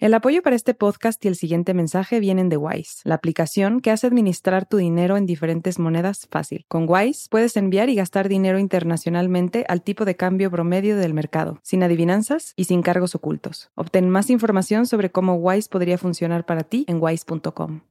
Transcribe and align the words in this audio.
El 0.00 0.14
apoyo 0.14 0.40
para 0.40 0.56
este 0.56 0.72
podcast 0.72 1.22
y 1.26 1.28
el 1.28 1.36
siguiente 1.36 1.74
mensaje 1.74 2.20
vienen 2.20 2.48
de 2.48 2.56
Wise, 2.56 3.02
la 3.04 3.16
aplicación 3.16 3.80
que 3.80 3.90
hace 3.90 4.06
administrar 4.06 4.64
tu 4.64 4.78
dinero 4.78 5.18
en 5.18 5.26
diferentes 5.26 5.78
monedas 5.78 6.26
fácil. 6.30 6.64
Con 6.68 6.86
Wise 6.88 7.28
puedes 7.28 7.54
enviar 7.58 7.90
y 7.90 7.96
gastar 7.96 8.30
dinero 8.30 8.58
internacionalmente 8.58 9.66
al 9.68 9.82
tipo 9.82 10.06
de 10.06 10.16
cambio 10.16 10.50
promedio 10.50 10.96
del 10.96 11.12
mercado, 11.12 11.60
sin 11.62 11.82
adivinanzas 11.82 12.54
y 12.56 12.64
sin 12.64 12.80
cargos 12.80 13.14
ocultos. 13.14 13.72
Obtén 13.74 14.08
más 14.08 14.30
información 14.30 14.86
sobre 14.86 15.10
cómo 15.10 15.34
Wise 15.34 15.68
podría 15.68 15.98
funcionar 15.98 16.46
para 16.46 16.62
ti 16.62 16.86
en 16.88 16.96
wise.com. 16.98 17.82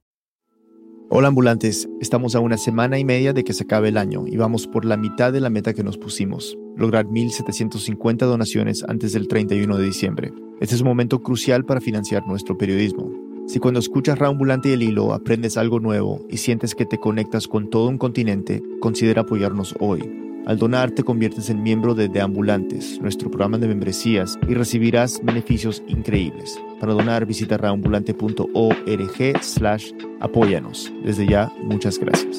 Hola 1.12 1.26
ambulantes, 1.26 1.88
estamos 2.00 2.36
a 2.36 2.40
una 2.40 2.56
semana 2.56 2.96
y 2.96 3.04
media 3.04 3.32
de 3.32 3.42
que 3.42 3.52
se 3.52 3.64
acabe 3.64 3.88
el 3.88 3.96
año 3.96 4.26
y 4.28 4.36
vamos 4.36 4.68
por 4.68 4.84
la 4.84 4.96
mitad 4.96 5.32
de 5.32 5.40
la 5.40 5.50
meta 5.50 5.74
que 5.74 5.82
nos 5.82 5.98
pusimos, 5.98 6.56
lograr 6.76 7.06
1.750 7.06 8.18
donaciones 8.18 8.84
antes 8.84 9.12
del 9.12 9.26
31 9.26 9.76
de 9.76 9.84
diciembre. 9.84 10.32
Este 10.60 10.76
es 10.76 10.82
un 10.82 10.86
momento 10.86 11.20
crucial 11.20 11.64
para 11.64 11.80
financiar 11.80 12.24
nuestro 12.28 12.56
periodismo. 12.56 13.10
Si 13.48 13.58
cuando 13.58 13.80
escuchas 13.80 14.20
Raambulante 14.20 14.68
y 14.68 14.74
el 14.74 14.84
Hilo 14.84 15.12
aprendes 15.12 15.56
algo 15.56 15.80
nuevo 15.80 16.24
y 16.30 16.36
sientes 16.36 16.76
que 16.76 16.86
te 16.86 16.98
conectas 16.98 17.48
con 17.48 17.70
todo 17.70 17.88
un 17.88 17.98
continente, 17.98 18.62
considera 18.78 19.22
apoyarnos 19.22 19.74
hoy. 19.80 20.08
Al 20.46 20.58
donar 20.58 20.92
te 20.92 21.02
conviertes 21.02 21.50
en 21.50 21.64
miembro 21.64 21.96
de 21.96 22.08
Deambulantes, 22.08 23.00
nuestro 23.00 23.32
programa 23.32 23.58
de 23.58 23.66
membresías, 23.66 24.38
y 24.48 24.54
recibirás 24.54 25.20
beneficios 25.24 25.82
increíbles. 25.88 26.56
Para 26.80 26.94
donar 26.94 27.26
visita 27.26 27.58
raambulante.org 27.58 29.42
slash 29.42 29.92
apóyanos. 30.20 30.90
Desde 31.04 31.26
ya, 31.26 31.52
muchas 31.58 31.98
gracias. 31.98 32.38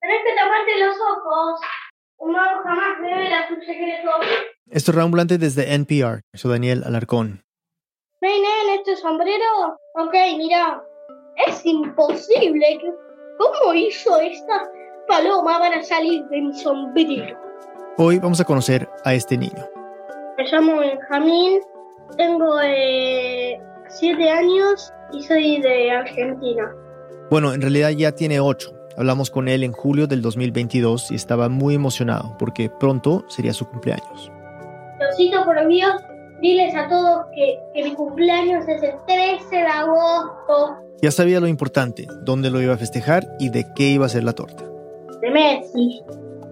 Tenés 0.00 0.22
que 0.24 0.34
taparte 0.34 0.78
los 0.84 0.96
ojos. 0.96 1.60
Un 2.18 2.32
mago 2.32 2.62
jamás 2.64 2.98
revela 2.98 3.46
sus 3.48 3.64
secretos. 3.64 4.12
Esto 4.70 4.90
es 4.90 4.96
Raambulante 4.96 5.38
desde 5.38 5.72
NPR. 5.72 6.22
Soy 6.34 6.50
Daniel 6.50 6.82
Alarcón. 6.84 7.44
¿Ven 8.20 8.32
en 8.32 8.78
este 8.78 8.96
sombrero? 8.96 9.78
Ok, 9.94 10.14
mira. 10.36 10.82
Es 11.46 11.64
imposible. 11.64 12.80
¿Cómo 13.38 13.72
hizo 13.72 14.18
esta 14.20 14.68
paloma 15.06 15.60
para 15.60 15.80
salir 15.84 16.24
de 16.24 16.40
mi 16.40 16.52
sombrero? 16.54 17.38
Hoy 17.96 18.18
vamos 18.18 18.40
a 18.40 18.44
conocer 18.44 18.88
a 19.04 19.14
este 19.14 19.38
niño. 19.38 19.77
Me 20.38 20.44
llamo 20.44 20.78
Benjamín. 20.78 21.58
Tengo 22.16 22.60
eh, 22.62 23.60
siete 23.88 24.30
años 24.30 24.92
y 25.12 25.24
soy 25.24 25.60
de 25.60 25.90
Argentina. 25.90 26.72
Bueno, 27.28 27.52
en 27.52 27.60
realidad 27.60 27.90
ya 27.90 28.12
tiene 28.12 28.38
8. 28.38 28.72
Hablamos 28.96 29.30
con 29.30 29.48
él 29.48 29.64
en 29.64 29.72
julio 29.72 30.06
del 30.06 30.22
2022 30.22 31.10
y 31.10 31.16
estaba 31.16 31.48
muy 31.48 31.74
emocionado 31.74 32.36
porque 32.38 32.70
pronto 32.70 33.24
sería 33.26 33.52
su 33.52 33.68
cumpleaños. 33.68 34.30
Diosito 35.00 35.44
por 35.44 35.66
Dios, 35.66 35.92
diles 36.40 36.72
a 36.76 36.88
todos 36.88 37.26
que, 37.34 37.58
que 37.74 37.82
mi 37.82 37.94
cumpleaños 37.96 38.64
es 38.68 38.80
el 38.80 38.94
13 39.08 39.56
de 39.56 39.66
agosto 39.66 40.76
Ya 41.02 41.10
sabía 41.10 41.40
lo 41.40 41.48
importante, 41.48 42.06
dónde 42.22 42.50
lo 42.50 42.62
iba 42.62 42.74
a 42.74 42.78
festejar 42.78 43.26
y 43.40 43.48
de 43.50 43.66
qué 43.74 43.88
iba 43.88 44.06
a 44.06 44.08
ser 44.08 44.22
la 44.22 44.34
torta. 44.34 44.62
de 45.20 45.30
Messi. 45.32 46.00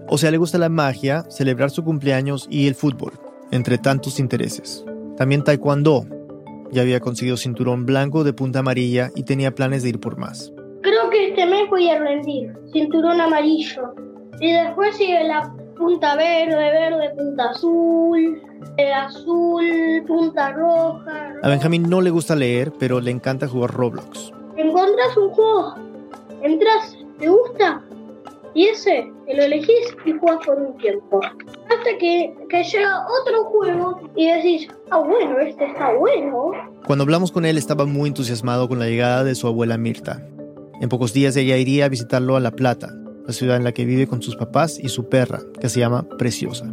O 0.09 0.17
sea, 0.17 0.29
le 0.29 0.37
gusta 0.37 0.57
la 0.57 0.67
magia, 0.69 1.23
celebrar 1.29 1.69
su 1.69 1.85
cumpleaños 1.85 2.47
y 2.49 2.67
el 2.67 2.75
fútbol, 2.75 3.13
entre 3.51 3.77
tantos 3.77 4.19
intereses. 4.19 4.85
También 5.17 5.43
taekwondo. 5.43 6.05
Ya 6.71 6.81
había 6.81 6.99
conseguido 6.99 7.37
cinturón 7.37 7.85
blanco 7.85 8.23
de 8.23 8.33
punta 8.33 8.59
amarilla 8.59 9.09
y 9.15 9.23
tenía 9.23 9.55
planes 9.55 9.83
de 9.83 9.89
ir 9.89 9.99
por 9.99 10.17
más. 10.17 10.51
Creo 10.81 11.09
que 11.09 11.29
este 11.29 11.45
mes 11.45 11.69
voy 11.69 11.89
a 11.89 11.99
rendir. 11.99 12.53
Cinturón 12.73 13.21
amarillo. 13.21 13.93
Y 14.39 14.51
después 14.51 14.95
sigue 14.97 15.23
la 15.23 15.53
punta 15.77 16.15
verde, 16.15 16.55
verde, 16.55 17.09
punta 17.15 17.49
azul, 17.51 18.41
eh, 18.77 18.93
azul, 18.93 20.03
punta 20.05 20.51
roja. 20.51 21.33
A 21.41 21.49
Benjamín 21.49 21.89
no 21.89 22.01
le 22.01 22.09
gusta 22.09 22.35
leer, 22.35 22.71
pero 22.79 22.99
le 22.99 23.11
encanta 23.11 23.47
jugar 23.47 23.71
Roblox. 23.71 24.31
Encontrás 24.57 25.15
un 25.17 25.29
juego, 25.29 25.75
entras, 26.41 26.97
te 27.19 27.29
gusta, 27.29 27.81
y 28.53 28.65
ese 28.65 29.11
te 29.25 29.35
lo 29.35 29.43
elegís 29.43 29.95
y 30.05 30.13
jugás 30.13 30.45
por 30.45 30.59
un 30.59 30.77
tiempo. 30.77 31.21
Que, 31.99 32.35
que 32.49 32.63
llega 32.63 33.05
otro 33.21 33.45
juego 33.45 34.11
y 34.15 34.27
decís, 34.27 34.67
ah 34.91 34.99
bueno, 34.99 35.39
este 35.39 35.65
está 35.65 35.93
bueno. 35.93 36.51
Cuando 36.85 37.03
hablamos 37.03 37.31
con 37.31 37.45
él 37.45 37.57
estaba 37.57 37.85
muy 37.85 38.09
entusiasmado 38.09 38.67
con 38.67 38.77
la 38.77 38.87
llegada 38.87 39.23
de 39.23 39.35
su 39.35 39.47
abuela 39.47 39.77
Mirta. 39.77 40.21
En 40.81 40.89
pocos 40.89 41.13
días 41.13 41.35
ella 41.37 41.57
iría 41.57 41.85
a 41.85 41.89
visitarlo 41.89 42.35
a 42.35 42.39
La 42.39 42.51
Plata, 42.51 42.93
la 43.25 43.33
ciudad 43.33 43.57
en 43.57 43.63
la 43.63 43.71
que 43.71 43.85
vive 43.85 44.05
con 44.05 44.21
sus 44.21 44.35
papás 44.35 44.77
y 44.79 44.89
su 44.89 45.09
perra, 45.09 45.39
que 45.59 45.69
se 45.69 45.79
llama 45.79 46.05
Preciosa. 46.17 46.65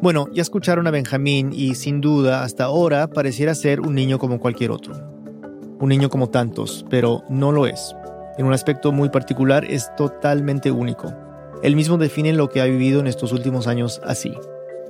Bueno, 0.00 0.28
ya 0.32 0.42
escucharon 0.42 0.86
a 0.86 0.92
Benjamín 0.92 1.50
y 1.52 1.74
sin 1.74 2.00
duda 2.00 2.44
hasta 2.44 2.64
ahora 2.64 3.08
pareciera 3.08 3.54
ser 3.54 3.80
un 3.80 3.96
niño 3.96 4.18
como 4.18 4.38
cualquier 4.38 4.70
otro. 4.70 4.94
Un 5.80 5.88
niño 5.88 6.08
como 6.08 6.28
tantos, 6.28 6.84
pero 6.88 7.24
no 7.28 7.50
lo 7.50 7.66
es. 7.66 7.96
En 8.36 8.46
un 8.46 8.52
aspecto 8.52 8.92
muy 8.92 9.08
particular 9.08 9.64
es 9.64 9.90
totalmente 9.96 10.70
único. 10.70 11.12
Él 11.62 11.74
mismo 11.74 11.98
define 11.98 12.32
lo 12.32 12.48
que 12.48 12.60
ha 12.60 12.64
vivido 12.64 13.00
en 13.00 13.06
estos 13.06 13.32
últimos 13.32 13.66
años 13.66 14.00
así. 14.04 14.32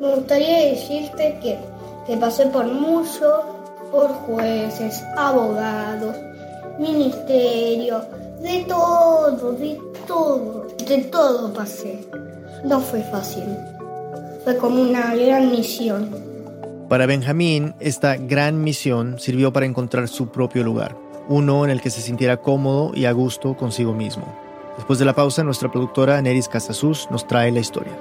Me 0.01 0.15
gustaría 0.15 0.67
decirte 0.67 1.39
que, 1.43 1.59
que 2.07 2.17
pasé 2.17 2.47
por 2.47 2.67
mucho, 2.67 3.43
por 3.91 4.09
jueces, 4.09 5.03
abogados, 5.17 6.15
ministerio, 6.79 8.03
de 8.43 8.65
todo, 8.69 9.53
de 9.53 9.79
todo, 10.07 10.67
de 10.87 10.99
todo 11.05 11.53
pasé. 11.53 11.99
No 12.65 12.81
fue 12.81 13.03
fácil. 13.03 13.45
Fue 14.45 14.57
como 14.57 14.83
una 14.83 15.15
gran 15.15 15.51
misión. 15.51 16.09
Para 16.89 17.07
Benjamín, 17.07 17.75
esta 17.81 18.17
gran 18.17 18.63
misión 18.63 19.19
sirvió 19.19 19.53
para 19.53 19.67
encontrar 19.67 20.09
su 20.09 20.29
propio 20.29 20.65
lugar, 20.65 20.97
uno 21.29 21.65
en 21.65 21.71
el 21.71 21.81
que 21.81 21.91
se 21.91 22.01
sintiera 22.01 22.39
cómodo 22.39 22.93
y 22.95 23.05
a 23.05 23.13
gusto 23.13 23.57
consigo 23.57 23.93
mismo. 23.93 24.48
Después 24.79 25.01
de 25.01 25.05
la 25.05 25.13
pausa, 25.13 25.43
nuestra 25.43 25.71
productora 25.71 26.23
Neris 26.23 26.49
Casasus 26.49 27.11
nos 27.11 27.27
trae 27.27 27.51
la 27.51 27.59
historia. 27.59 27.93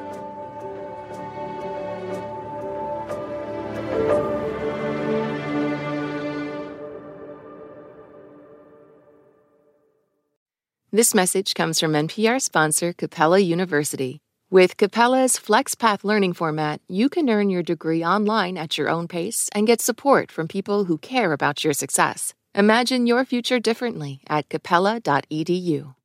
This 10.91 11.13
message 11.13 11.53
comes 11.55 11.79
from 11.79 11.93
NPR 11.93 12.39
sponsor 12.39 12.93
Capella 12.93 13.39
University. 13.39 14.19
With 14.49 14.77
Capella's 14.77 15.33
FlexPath 15.33 16.03
learning 16.03 16.33
format, 16.33 16.79
you 16.87 17.09
can 17.09 17.29
earn 17.29 17.49
your 17.49 17.63
degree 17.63 18.03
online 18.03 18.55
at 18.57 18.77
your 18.77 18.89
own 18.89 19.07
pace 19.07 19.49
and 19.53 19.67
get 19.67 19.81
support 19.81 20.31
from 20.31 20.47
people 20.47 20.85
who 20.85 20.97
care 20.97 21.33
about 21.33 21.63
your 21.63 21.73
success. 21.73 22.33
Imagine 22.55 23.05
your 23.07 23.25
future 23.25 23.59
differently 23.59 24.21
at 24.29 24.47
capella.edu. 24.47 25.96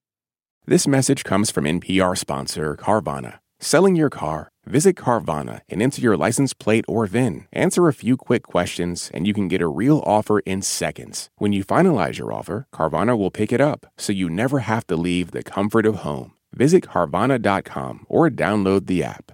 This 0.64 0.86
message 0.86 1.24
comes 1.24 1.50
from 1.50 1.64
NPR 1.64 2.16
sponsor 2.16 2.76
Carvana. 2.76 3.40
Selling 3.58 3.96
your 3.96 4.08
car? 4.08 4.52
Visit 4.64 4.94
Carvana 4.94 5.62
and 5.68 5.82
enter 5.82 6.00
your 6.00 6.16
license 6.16 6.54
plate 6.54 6.84
or 6.86 7.04
VIN. 7.06 7.48
Answer 7.52 7.88
a 7.88 7.92
few 7.92 8.16
quick 8.16 8.44
questions, 8.44 9.10
and 9.12 9.26
you 9.26 9.34
can 9.34 9.48
get 9.48 9.60
a 9.60 9.66
real 9.66 10.04
offer 10.06 10.38
in 10.38 10.62
seconds. 10.62 11.30
When 11.34 11.52
you 11.52 11.64
finalize 11.64 12.16
your 12.16 12.32
offer, 12.32 12.68
Carvana 12.72 13.18
will 13.18 13.32
pick 13.32 13.52
it 13.52 13.60
up, 13.60 13.86
so 13.98 14.12
you 14.12 14.30
never 14.30 14.60
have 14.60 14.86
to 14.86 14.94
leave 14.94 15.32
the 15.32 15.42
comfort 15.42 15.84
of 15.84 15.96
home. 15.96 16.34
Visit 16.54 16.84
Carvana.com 16.84 18.06
or 18.08 18.30
download 18.30 18.86
the 18.86 19.02
app. 19.02 19.32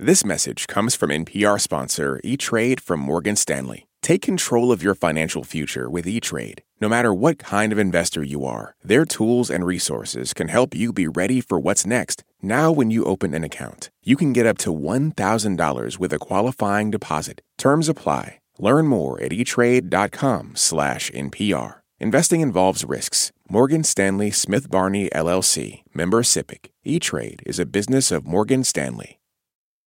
This 0.00 0.24
message 0.24 0.66
comes 0.66 0.96
from 0.96 1.10
NPR 1.10 1.60
sponsor 1.60 2.20
eTrade 2.24 2.80
from 2.80 2.98
Morgan 2.98 3.36
Stanley. 3.36 3.86
Take 4.02 4.22
control 4.22 4.72
of 4.72 4.82
your 4.82 4.96
financial 4.96 5.44
future 5.44 5.88
with 5.88 6.06
eTrade. 6.06 6.60
No 6.82 6.88
matter 6.88 7.12
what 7.12 7.38
kind 7.38 7.72
of 7.72 7.78
investor 7.78 8.22
you 8.22 8.46
are, 8.46 8.74
their 8.82 9.04
tools 9.04 9.50
and 9.50 9.66
resources 9.66 10.32
can 10.32 10.48
help 10.48 10.74
you 10.74 10.94
be 10.94 11.06
ready 11.06 11.42
for 11.42 11.60
what's 11.60 11.84
next. 11.84 12.24
Now, 12.40 12.72
when 12.72 12.90
you 12.90 13.04
open 13.04 13.34
an 13.34 13.44
account, 13.44 13.90
you 14.02 14.16
can 14.16 14.32
get 14.32 14.46
up 14.46 14.56
to 14.58 14.72
$1,000 14.72 15.98
with 15.98 16.12
a 16.14 16.18
qualifying 16.18 16.90
deposit. 16.90 17.42
Terms 17.58 17.90
apply. 17.90 18.38
Learn 18.58 18.86
more 18.86 19.20
at 19.20 19.32
eTrade.com/npr. 19.32 21.74
Investing 21.98 22.40
involves 22.40 22.84
risks. 22.86 23.30
Morgan 23.50 23.84
Stanley 23.84 24.30
Smith 24.30 24.70
Barney 24.70 25.10
LLC, 25.10 25.82
member 25.92 26.22
SIPC. 26.22 26.70
eTrade 26.86 27.42
is 27.44 27.58
a 27.58 27.66
business 27.66 28.10
of 28.10 28.26
Morgan 28.26 28.64
Stanley. 28.64 29.18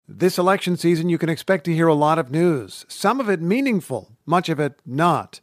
This 0.08 0.36
election 0.36 0.76
season, 0.76 1.08
you 1.08 1.16
can 1.16 1.28
expect 1.30 1.64
to 1.64 1.74
hear 1.74 1.86
a 1.86 1.94
lot 1.94 2.18
of 2.18 2.30
news, 2.30 2.84
some 2.86 3.18
of 3.18 3.30
it 3.30 3.40
meaningful, 3.40 4.10
much 4.26 4.50
of 4.50 4.60
it 4.60 4.74
not. 4.84 5.40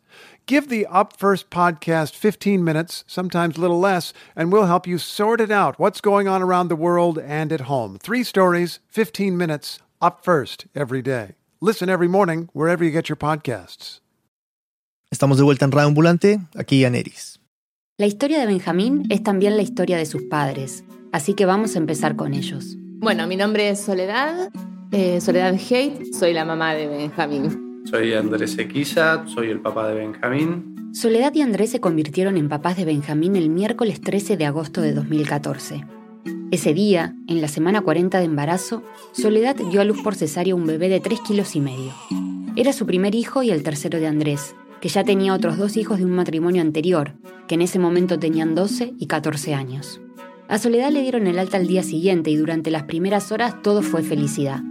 Give 0.50 0.68
the 0.68 0.88
Up 0.88 1.14
First 1.16 1.52
podcast 1.52 2.16
15 2.16 2.64
minutes, 2.64 3.04
sometimes 3.06 3.56
a 3.56 3.62
little 3.62 3.80
less, 3.80 4.14
and 4.36 4.52
we'll 4.52 4.66
help 4.66 4.88
you 4.88 4.98
sort 4.98 5.40
it 5.42 5.52
out 5.52 5.78
what's 5.78 6.02
going 6.02 6.28
on 6.28 6.42
around 6.42 6.70
the 6.70 6.76
world 6.76 7.20
and 7.20 7.52
at 7.52 7.70
home. 7.70 8.00
Three 8.00 8.24
stories, 8.24 8.80
15 8.88 9.38
minutes, 9.38 9.78
Up 10.02 10.24
First 10.24 10.66
every 10.74 11.04
day. 11.04 11.36
Listen 11.62 11.88
every 11.88 12.08
morning 12.08 12.50
wherever 12.54 12.84
you 12.84 12.90
get 12.90 13.10
your 13.10 13.16
podcasts. 13.16 14.02
Estamos 15.14 15.38
de 15.38 15.44
vuelta 15.44 15.66
en 15.66 15.72
Radio 15.72 15.90
Ambulante, 15.90 16.40
aquí 16.56 16.84
a 16.84 16.90
Neris. 16.90 17.38
La 18.00 18.08
historia 18.08 18.40
de 18.40 18.48
Benjamín 18.48 19.06
es 19.12 19.22
también 19.22 19.56
la 19.56 19.62
historia 19.62 19.98
de 19.98 20.08
sus 20.08 20.24
padres, 20.24 20.84
así 21.12 21.36
que 21.36 21.46
vamos 21.46 21.76
a 21.76 21.78
empezar 21.78 22.16
con 22.16 22.34
ellos. 22.34 22.76
Bueno, 22.98 23.28
mi 23.28 23.36
nombre 23.36 23.70
es 23.70 23.82
Soledad, 23.82 24.50
eh, 24.92 25.22
Soledad 25.22 25.54
Haidt, 25.54 26.12
soy 26.16 26.34
la 26.34 26.44
mamá 26.44 26.74
de 26.74 26.88
Benjamín. 26.88 27.69
Soy 27.86 28.14
Andrés 28.14 28.58
Equiza, 28.58 29.26
soy 29.28 29.50
el 29.50 29.62
papá 29.62 29.88
de 29.88 29.96
Benjamín. 29.96 30.76
Soledad 30.94 31.34
y 31.34 31.42
Andrés 31.42 31.72
se 31.72 31.80
convirtieron 31.80 32.38
en 32.38 32.50
papás 32.50 32.78
de 32.78 32.86
Benjamín 32.86 33.36
el 33.36 33.50
miércoles 33.50 34.02
13 34.02 34.38
de 34.38 34.46
agosto 34.46 34.82
de 34.82 34.94
2014. 34.94 35.86
Ese 36.52 36.74
día, 36.74 37.16
en 37.28 37.42
la 37.42 37.48
semana 37.48 37.82
40 37.82 38.20
de 38.20 38.26
embarazo, 38.26 38.84
Soledad 39.12 39.56
dio 39.56 39.82
a 39.82 39.86
luz 39.86 40.02
por 40.02 40.16
cesárea 40.16 40.56
un 40.56 40.68
bebé 40.68 40.90
de 40.90 41.00
3 41.00 41.20
kilos 41.22 41.56
y 41.56 41.62
medio. 41.62 41.94
Era 42.56 42.74
su 42.74 42.86
primer 42.86 43.16
hijo 43.16 43.44
y 43.44 43.50
el 43.50 43.64
tercero 43.64 44.00
de 44.00 44.08
Andrés, 44.08 44.56
que 44.82 44.90
ya 44.90 45.04
tenía 45.04 45.34
otros 45.34 45.58
dos 45.58 45.78
hijos 45.78 45.98
de 45.98 46.06
un 46.06 46.12
matrimonio 46.12 46.62
anterior, 46.62 47.14
que 47.48 47.56
en 47.56 47.62
ese 47.62 47.80
momento 47.80 48.20
tenían 48.20 48.56
12 48.56 48.94
y 48.98 49.08
14 49.08 49.56
años. 49.56 50.02
A 50.48 50.58
Soledad 50.58 50.92
le 50.92 51.02
dieron 51.02 51.28
el 51.28 51.40
alta 51.40 51.58
al 51.58 51.68
día 51.68 51.84
siguiente 51.84 52.30
y 52.30 52.36
durante 52.36 52.72
las 52.72 52.84
primeras 52.84 53.32
horas 53.32 53.62
todo 53.62 53.82
fue 53.82 54.04
felicidad. 54.04 54.62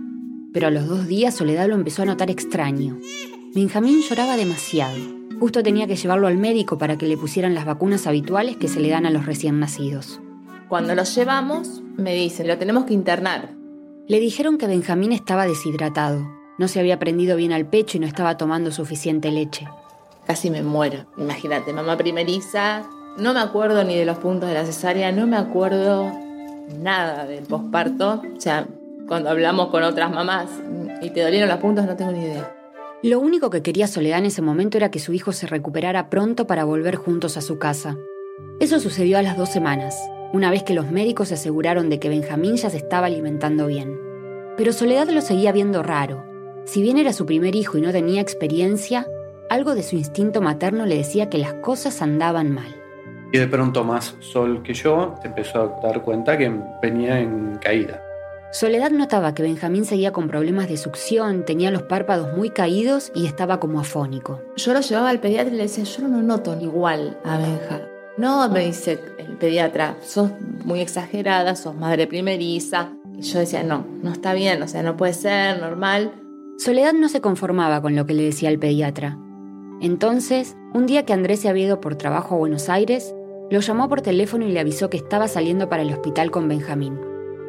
Pero 0.52 0.68
a 0.68 0.70
los 0.70 0.86
dos 0.86 1.06
días 1.06 1.34
Soledad 1.34 1.68
lo 1.68 1.74
empezó 1.74 2.02
a 2.02 2.06
notar 2.06 2.30
extraño. 2.30 2.98
Benjamín 3.54 4.00
lloraba 4.02 4.36
demasiado. 4.36 4.96
Justo 5.40 5.62
tenía 5.62 5.86
que 5.86 5.96
llevarlo 5.96 6.26
al 6.26 6.36
médico 6.36 6.78
para 6.78 6.98
que 6.98 7.06
le 7.06 7.16
pusieran 7.16 7.54
las 7.54 7.64
vacunas 7.64 8.06
habituales 8.06 8.56
que 8.56 8.68
se 8.68 8.80
le 8.80 8.88
dan 8.88 9.06
a 9.06 9.10
los 9.10 9.26
recién 9.26 9.60
nacidos. 9.60 10.20
Cuando 10.68 10.94
lo 10.94 11.04
llevamos, 11.04 11.82
me 11.96 12.14
dicen, 12.14 12.48
lo 12.48 12.58
tenemos 12.58 12.84
que 12.84 12.94
internar. 12.94 13.54
Le 14.06 14.20
dijeron 14.20 14.58
que 14.58 14.66
Benjamín 14.66 15.12
estaba 15.12 15.46
deshidratado. 15.46 16.26
No 16.58 16.66
se 16.66 16.80
había 16.80 16.98
prendido 16.98 17.36
bien 17.36 17.52
al 17.52 17.66
pecho 17.66 17.96
y 17.96 18.00
no 18.00 18.06
estaba 18.06 18.36
tomando 18.36 18.72
suficiente 18.72 19.30
leche. 19.30 19.68
Casi 20.26 20.50
me 20.50 20.62
muero. 20.62 21.06
Imagínate, 21.16 21.72
mamá 21.72 21.96
primeriza. 21.96 22.88
No 23.18 23.32
me 23.32 23.40
acuerdo 23.40 23.84
ni 23.84 23.96
de 23.96 24.04
los 24.04 24.18
puntos 24.18 24.48
de 24.48 24.54
la 24.54 24.64
cesárea, 24.64 25.12
no 25.12 25.26
me 25.26 25.36
acuerdo 25.36 26.12
nada 26.80 27.26
del 27.26 27.44
posparto. 27.44 28.22
O 28.36 28.40
sea, 28.40 28.68
cuando 29.08 29.30
hablamos 29.30 29.68
con 29.68 29.82
otras 29.82 30.10
mamás 30.10 30.48
y 31.00 31.10
te 31.10 31.22
dolieron 31.22 31.48
los 31.48 31.58
puntos, 31.58 31.86
no 31.86 31.96
tengo 31.96 32.12
ni 32.12 32.24
idea. 32.24 32.54
Lo 33.02 33.20
único 33.20 33.48
que 33.48 33.62
quería 33.62 33.86
Soledad 33.86 34.18
en 34.18 34.26
ese 34.26 34.42
momento 34.42 34.76
era 34.76 34.90
que 34.90 34.98
su 34.98 35.12
hijo 35.12 35.32
se 35.32 35.46
recuperara 35.46 36.10
pronto 36.10 36.46
para 36.46 36.64
volver 36.64 36.96
juntos 36.96 37.36
a 37.36 37.40
su 37.40 37.58
casa. 37.58 37.96
Eso 38.60 38.80
sucedió 38.80 39.18
a 39.18 39.22
las 39.22 39.36
dos 39.36 39.48
semanas 39.48 39.96
una 40.32 40.50
vez 40.50 40.62
que 40.62 40.74
los 40.74 40.90
médicos 40.90 41.28
se 41.28 41.34
aseguraron 41.34 41.88
de 41.88 41.98
que 41.98 42.10
Benjamín 42.10 42.56
ya 42.56 42.68
se 42.68 42.76
estaba 42.76 43.06
alimentando 43.06 43.66
bien. 43.66 43.98
Pero 44.58 44.72
Soledad 44.72 45.08
lo 45.08 45.22
seguía 45.22 45.52
viendo 45.52 45.82
raro. 45.82 46.24
Si 46.66 46.82
bien 46.82 46.98
era 46.98 47.14
su 47.14 47.24
primer 47.24 47.54
hijo 47.54 47.78
y 47.78 47.80
no 47.80 47.92
tenía 47.92 48.20
experiencia, 48.20 49.06
algo 49.48 49.74
de 49.74 49.82
su 49.82 49.96
instinto 49.96 50.42
materno 50.42 50.84
le 50.84 50.96
decía 50.96 51.30
que 51.30 51.38
las 51.38 51.54
cosas 51.54 52.02
andaban 52.02 52.52
mal. 52.52 52.76
Y 53.32 53.38
de 53.38 53.46
pronto 53.46 53.84
más 53.84 54.16
Sol 54.20 54.62
que 54.62 54.74
yo 54.74 55.14
te 55.22 55.28
empezó 55.28 55.62
a 55.62 55.86
dar 55.86 56.02
cuenta 56.02 56.36
que 56.36 56.52
venía 56.82 57.20
en 57.20 57.58
caída. 57.62 58.02
Soledad 58.50 58.90
notaba 58.90 59.34
que 59.34 59.42
Benjamín 59.42 59.84
seguía 59.84 60.12
con 60.12 60.26
problemas 60.26 60.68
de 60.68 60.78
succión, 60.78 61.44
tenía 61.44 61.70
los 61.70 61.82
párpados 61.82 62.34
muy 62.34 62.48
caídos 62.48 63.12
y 63.14 63.26
estaba 63.26 63.60
como 63.60 63.78
afónico. 63.78 64.40
Yo 64.56 64.72
lo 64.72 64.80
llevaba 64.80 65.10
al 65.10 65.20
pediatra 65.20 65.52
y 65.52 65.56
le 65.58 65.64
decía, 65.64 65.84
yo 65.84 66.08
no 66.08 66.16
lo 66.16 66.22
noto 66.22 66.56
igual 66.58 67.18
a 67.24 67.36
Benja. 67.36 67.82
No, 68.16 68.48
me 68.48 68.64
dice 68.64 68.98
el 69.18 69.36
pediatra, 69.36 69.98
sos 70.02 70.30
muy 70.64 70.80
exagerada, 70.80 71.56
sos 71.56 71.76
madre 71.76 72.06
primeriza. 72.06 72.94
Y 73.18 73.20
yo 73.20 73.38
decía, 73.38 73.62
no, 73.62 73.86
no 74.02 74.12
está 74.12 74.32
bien, 74.32 74.62
o 74.62 74.68
sea, 74.68 74.82
no 74.82 74.96
puede 74.96 75.12
ser, 75.12 75.60
normal. 75.60 76.12
Soledad 76.56 76.94
no 76.94 77.10
se 77.10 77.20
conformaba 77.20 77.82
con 77.82 77.96
lo 77.96 78.06
que 78.06 78.14
le 78.14 78.24
decía 78.24 78.48
el 78.48 78.58
pediatra. 78.58 79.18
Entonces, 79.82 80.56
un 80.72 80.86
día 80.86 81.04
que 81.04 81.12
Andrés 81.12 81.40
se 81.40 81.50
había 81.50 81.66
ido 81.66 81.80
por 81.82 81.96
trabajo 81.96 82.34
a 82.34 82.38
Buenos 82.38 82.70
Aires, 82.70 83.14
lo 83.50 83.60
llamó 83.60 83.90
por 83.90 84.00
teléfono 84.00 84.46
y 84.46 84.52
le 84.52 84.60
avisó 84.60 84.88
que 84.88 84.96
estaba 84.96 85.28
saliendo 85.28 85.68
para 85.68 85.82
el 85.82 85.92
hospital 85.92 86.30
con 86.30 86.48
Benjamín. 86.48 86.98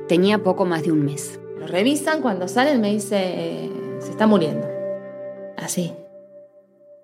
Tenía 0.09 0.39
poco 0.39 0.65
más 0.65 0.81
de 0.81 0.91
un 0.91 1.05
mes. 1.05 1.39
Lo 1.59 1.67
revisan, 1.67 2.23
cuando 2.23 2.47
salen 2.47 2.81
me 2.81 2.91
dice, 2.91 3.15
eh, 3.19 3.69
se 3.99 4.09
está 4.09 4.25
muriendo. 4.25 4.67
Así. 5.55 5.93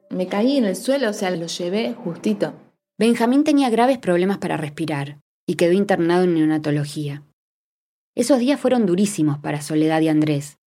Me 0.09 0.25
caí 0.25 0.57
en 0.57 0.65
el 0.65 0.75
suelo, 0.75 1.11
o 1.11 1.13
sea, 1.13 1.29
lo 1.29 1.45
llevé 1.45 1.93
justito. 1.93 2.53
Benjamín 2.97 3.43
tenía 3.43 3.69
graves 3.69 3.99
problemas 3.99 4.39
para 4.39 4.57
respirar 4.57 5.19
y 5.45 5.53
quedó 5.53 5.73
internado 5.73 6.23
en 6.23 6.33
neonatología. 6.33 7.21
Esos 8.15 8.39
días 8.39 8.59
fueron 8.59 8.87
durísimos 8.87 9.37
para 9.37 9.61
Soledad 9.61 10.01
y 10.01 10.07
Andrés. 10.07 10.57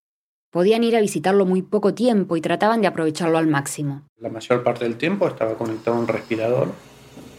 Podían 0.49 0.85
ir 0.85 0.95
a 0.95 1.01
visitarlo 1.01 1.45
muy 1.45 1.61
poco 1.61 1.93
tiempo 1.93 2.37
y 2.37 2.41
trataban 2.41 2.79
de 2.79 2.87
aprovecharlo 2.87 3.37
al 3.37 3.47
máximo. 3.47 4.03
La 4.17 4.29
mayor 4.29 4.63
parte 4.63 4.85
del 4.85 4.95
tiempo 4.95 5.27
estaba 5.27 5.55
conectado 5.55 5.97
a 5.97 5.99
un 5.99 6.07
respirador, 6.07 6.71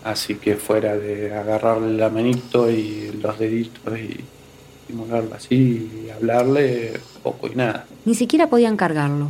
así 0.05 0.35
que 0.35 0.57
fuera 0.57 0.99
de 0.99 1.35
agarrarle 1.35 1.97
la 1.97 2.11
manito 2.11 2.71
y 2.71 3.13
los 3.23 3.39
deditos 3.39 3.99
y 3.99 4.23
así 5.35 6.05
y 6.07 6.11
hablarle, 6.11 7.01
poco 7.23 7.49
y 7.49 7.55
nada. 7.55 7.87
Ni 8.05 8.15
siquiera 8.15 8.49
podían 8.49 8.77
cargarlo. 8.77 9.29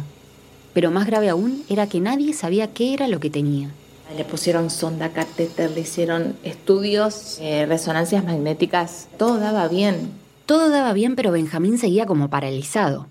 Pero 0.72 0.90
más 0.90 1.06
grave 1.06 1.28
aún 1.28 1.62
era 1.68 1.88
que 1.88 2.00
nadie 2.00 2.32
sabía 2.32 2.72
qué 2.72 2.94
era 2.94 3.08
lo 3.08 3.20
que 3.20 3.30
tenía. 3.30 3.70
Le 4.16 4.24
pusieron 4.24 4.70
sonda 4.70 5.10
catéter, 5.10 5.70
le 5.70 5.80
hicieron 5.80 6.36
estudios, 6.42 7.38
eh, 7.40 7.66
resonancias 7.66 8.24
magnéticas, 8.24 9.08
todo 9.18 9.38
daba 9.38 9.68
bien. 9.68 10.10
Todo 10.46 10.68
daba 10.68 10.92
bien, 10.92 11.14
pero 11.14 11.30
Benjamín 11.30 11.78
seguía 11.78 12.06
como 12.06 12.28
paralizado. 12.28 13.06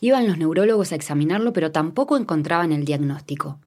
Iban 0.00 0.26
los 0.28 0.38
neurólogos 0.38 0.92
a 0.92 0.94
examinarlo, 0.94 1.52
pero 1.52 1.72
tampoco 1.72 2.16
encontraban 2.16 2.72
el 2.72 2.84
diagnóstico. 2.84 3.58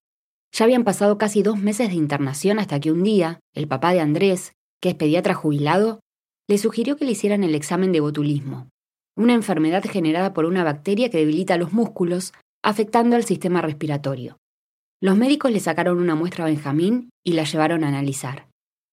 Ya 0.51 0.65
habían 0.65 0.83
pasado 0.83 1.17
casi 1.17 1.43
dos 1.43 1.59
meses 1.59 1.89
de 1.89 1.95
internación 1.95 2.59
hasta 2.59 2.79
que 2.79 2.91
un 2.91 3.03
día, 3.03 3.39
el 3.53 3.67
papá 3.67 3.93
de 3.93 3.99
Andrés, 3.99 4.53
que 4.81 4.89
es 4.89 4.95
pediatra 4.95 5.33
jubilado, 5.33 5.99
le 6.49 6.57
sugirió 6.57 6.97
que 6.97 7.05
le 7.05 7.11
hicieran 7.11 7.43
el 7.43 7.53
examen 7.53 7.91
de 7.91 7.99
botulismo, 7.99 8.69
una 9.15 9.35
enfermedad 9.35 9.83
generada 9.83 10.33
por 10.33 10.45
una 10.45 10.63
bacteria 10.63 11.09
que 11.11 11.19
debilita 11.19 11.57
los 11.57 11.73
músculos, 11.73 12.33
afectando 12.63 13.15
al 13.15 13.23
sistema 13.23 13.61
respiratorio. 13.61 14.37
Los 14.99 15.15
médicos 15.15 15.51
le 15.51 15.59
sacaron 15.59 15.99
una 15.99 16.15
muestra 16.15 16.45
a 16.45 16.47
Benjamín 16.47 17.11
y 17.23 17.33
la 17.33 17.43
llevaron 17.43 17.83
a 17.83 17.89
analizar. 17.89 18.47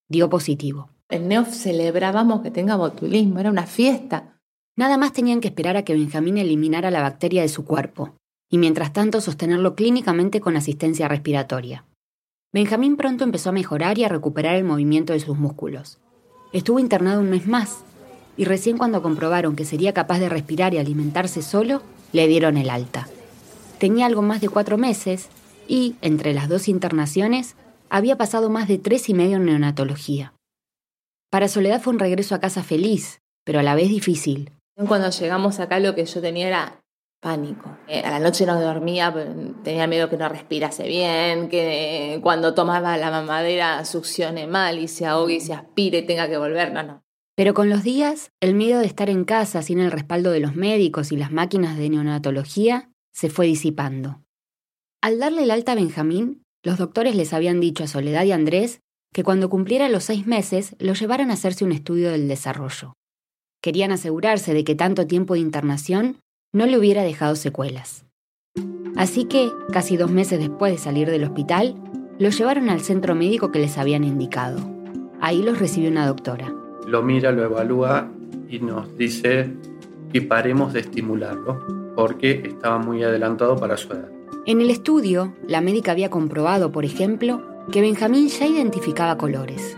Dio 0.07 0.29
positivo. 0.29 0.91
En 1.09 1.29
NEOF 1.29 1.49
celebrábamos 1.49 2.43
que 2.43 2.51
tenga 2.51 2.77
botulismo, 2.77 3.41
era 3.41 3.51
una 3.51 3.67
fiesta. 3.67 4.39
Nada 4.77 4.99
más 4.99 5.15
tenían 5.15 5.41
que 5.41 5.49
esperar 5.49 5.79
a 5.79 5.83
que 5.83 5.95
Benjamín 5.95 6.37
eliminara 6.37 6.91
la 6.91 7.01
bacteria 7.01 7.41
de 7.41 7.49
su 7.49 7.65
cuerpo, 7.65 8.17
y 8.51 8.59
mientras 8.59 8.93
tanto 8.93 9.23
sostenerlo 9.23 9.75
clínicamente 9.75 10.41
con 10.41 10.59
asistencia 10.59 11.09
respiratoria. 11.09 11.87
Benjamín 12.53 12.97
pronto 12.97 13.25
empezó 13.25 13.49
a 13.49 13.53
mejorar 13.53 13.99
y 13.99 14.05
a 14.05 14.11
recuperar 14.11 14.57
el 14.57 14.65
movimiento 14.65 15.15
de 15.15 15.21
sus 15.21 15.39
músculos. 15.39 16.01
Estuvo 16.53 16.79
internado 16.79 17.21
un 17.21 17.31
mes 17.31 17.47
más, 17.47 17.85
y 18.37 18.45
recién 18.45 18.79
cuando 18.79 19.03
comprobaron 19.03 19.57
que 19.57 19.65
sería 19.65 19.93
capaz 19.93 20.19
de 20.19 20.29
respirar 20.29 20.75
y 20.75 20.79
alimentarse 20.79 21.43
solo, 21.43 21.83
le 22.13 22.29
dieron 22.29 22.57
el 22.57 22.71
alta. 22.71 23.09
Tenía 23.79 24.07
algo 24.07 24.23
más 24.23 24.41
de 24.41 24.49
cuatro 24.49 24.79
meses 24.79 25.29
y, 25.69 25.97
entre 26.01 26.35
las 26.35 26.49
dos 26.49 26.69
internaciones, 26.69 27.57
había 27.91 28.17
pasado 28.17 28.51
más 28.51 28.69
de 28.69 28.79
tres 28.79 29.09
y 29.09 29.15
medio 29.15 29.37
en 29.37 29.47
neonatología. 29.47 30.33
Para 31.31 31.49
Soledad 31.49 31.81
fue 31.83 31.93
un 31.93 31.99
regreso 31.99 32.35
a 32.35 32.41
casa 32.41 32.63
feliz, 32.63 33.21
pero 33.45 33.61
a 33.61 33.63
la 33.63 33.75
vez 33.75 33.89
difícil. 33.89 34.51
Cuando 34.89 35.11
llegamos 35.11 35.61
acá 35.61 35.81
lo 35.81 35.95
que 35.95 36.05
yo 36.05 36.21
tenía 36.21 36.49
era 36.49 36.81
pánico. 37.27 37.77
Eh, 37.89 38.03
a 38.03 38.11
la 38.13 38.21
noche 38.21 38.47
no 38.47 38.61
dormía, 38.61 39.13
tenía 39.65 39.89
miedo 39.89 40.09
que 40.09 40.17
no 40.17 40.29
respirase 40.29 40.87
bien, 40.87 41.49
que 41.49 42.21
cuando 42.23 42.55
tomaba 42.55 42.97
la 42.97 43.11
mamadera 43.11 43.85
succione 43.85 44.47
mal 44.47 44.79
y 44.79 44.87
se 44.87 45.07
ahogue 45.07 45.35
y 45.35 45.41
se 45.41 45.53
aspire 45.53 45.99
y 45.99 46.07
tenga 46.07 46.29
que 46.29 46.39
volver, 46.39 46.73
no, 46.73 46.85
no. 46.85 47.03
Pero 47.35 47.53
con 47.53 47.69
los 47.69 47.83
días, 47.83 48.31
el 48.41 48.55
miedo 48.55 48.79
de 48.79 48.87
estar 48.87 49.11
en 49.11 49.25
casa 49.25 49.61
sin 49.63 49.81
el 49.81 49.91
respaldo 49.91 50.31
de 50.31 50.39
los 50.39 50.55
médicos 50.55 51.11
y 51.11 51.17
las 51.17 51.33
máquinas 51.33 51.77
de 51.77 51.91
neonatología 51.91 52.93
se 53.13 53.29
fue 53.29 53.47
disipando. 53.47 54.23
Al 55.03 55.19
darle 55.19 55.43
el 55.43 55.51
alta 55.51 55.73
a 55.73 55.75
Benjamín, 55.75 56.45
los 56.63 56.79
doctores 56.79 57.17
les 57.17 57.33
habían 57.33 57.59
dicho 57.59 57.83
a 57.83 57.89
Soledad 57.89 58.25
y 58.25 58.31
Andrés 58.31 58.83
que 59.13 59.25
cuando 59.25 59.51
cumpliera 59.51 59.89
los 59.89 60.05
seis 60.05 60.29
meses 60.29 60.77
lo 60.79 60.95
llevaran 60.95 61.33
a 61.33 61.35
hacerse 61.35 61.65
un 61.65 61.73
estudio 61.73 62.13
del 62.13 62.29
desarrollo. 62.29 62.93
Querían 63.61 63.91
asegurarse 63.91 64.55
de 64.55 64.63
que 64.63 64.77
tanto 64.77 65.09
tiempo 65.09 65.35
de 65.35 65.41
internación 65.41 66.21
no 66.57 66.65
le 66.65 66.79
hubiera 66.79 67.03
dejado 67.03 67.37
secuelas. 67.37 68.07
Así 68.97 69.27
que, 69.27 69.53
casi 69.75 69.99
dos 69.99 70.11
meses 70.11 70.39
después 70.39 70.73
de 70.73 70.79
salir 70.79 71.11
del 71.11 71.25
hospital, 71.25 71.75
lo 72.19 72.31
llevaron 72.31 72.71
al 72.71 72.81
centro 72.81 73.15
médico 73.15 73.53
que 73.53 73.59
les 73.59 73.77
habían 73.77 74.05
indicado. 74.05 74.57
Ahí 75.21 75.43
los 75.43 75.59
recibió 75.59 75.91
una 75.91 76.07
doctora. 76.07 76.51
Lo 76.87 77.03
mira, 77.03 77.31
lo 77.31 77.45
evalúa 77.45 78.11
y 78.49 78.61
nos 78.61 78.97
dice 78.97 79.53
que 80.11 80.23
paremos 80.23 80.73
de 80.73 80.81
estimularlo 80.81 81.93
porque 81.95 82.43
estaba 82.47 82.79
muy 82.79 83.03
adelantado 83.03 83.57
para 83.57 83.77
su 83.77 83.93
edad. 83.93 84.09
En 84.47 84.63
el 84.63 84.71
estudio, 84.71 85.35
la 85.47 85.61
médica 85.61 85.93
había 85.93 86.09
comprobado, 86.09 86.73
por 86.73 86.87
ejemplo, 86.87 87.43
que 87.71 87.83
Benjamín 87.83 88.29
ya 88.29 88.47
identificaba 88.47 89.19
colores. 89.19 89.77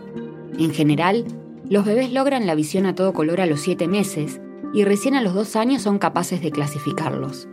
En 0.57 0.71
general, 0.73 1.25
los 1.69 1.85
bebés 1.85 2.13
logran 2.13 2.47
la 2.47 2.55
visión 2.55 2.87
a 2.87 2.95
todo 2.95 3.13
color 3.13 3.41
a 3.41 3.47
los 3.47 3.59
siete 3.59 3.89
meses 3.89 4.41
y 4.73 4.85
recién 4.85 5.15
a 5.15 5.23
los 5.23 5.35
dos 5.35 5.57
años 5.57 5.83
son 5.83 5.99
capaces 5.99 6.43
de 6.43 6.51
clasificarlos. 6.51 7.49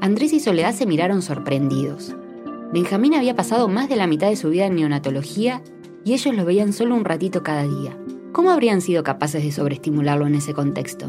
Andrés 0.00 0.32
y 0.32 0.40
Soledad 0.40 0.74
se 0.74 0.86
miraron 0.86 1.22
sorprendidos. 1.22 2.14
Benjamín 2.72 3.14
había 3.14 3.34
pasado 3.34 3.68
más 3.68 3.88
de 3.88 3.96
la 3.96 4.06
mitad 4.06 4.28
de 4.28 4.36
su 4.36 4.50
vida 4.50 4.66
en 4.66 4.76
neonatología 4.76 5.62
y 6.04 6.12
ellos 6.12 6.34
lo 6.34 6.44
veían 6.44 6.72
solo 6.72 6.94
un 6.94 7.04
ratito 7.04 7.42
cada 7.42 7.62
día. 7.62 7.96
¿Cómo 8.32 8.50
habrían 8.50 8.80
sido 8.80 9.02
capaces 9.02 9.42
de 9.42 9.52
sobreestimularlo 9.52 10.26
en 10.26 10.34
ese 10.34 10.54
contexto? 10.54 11.08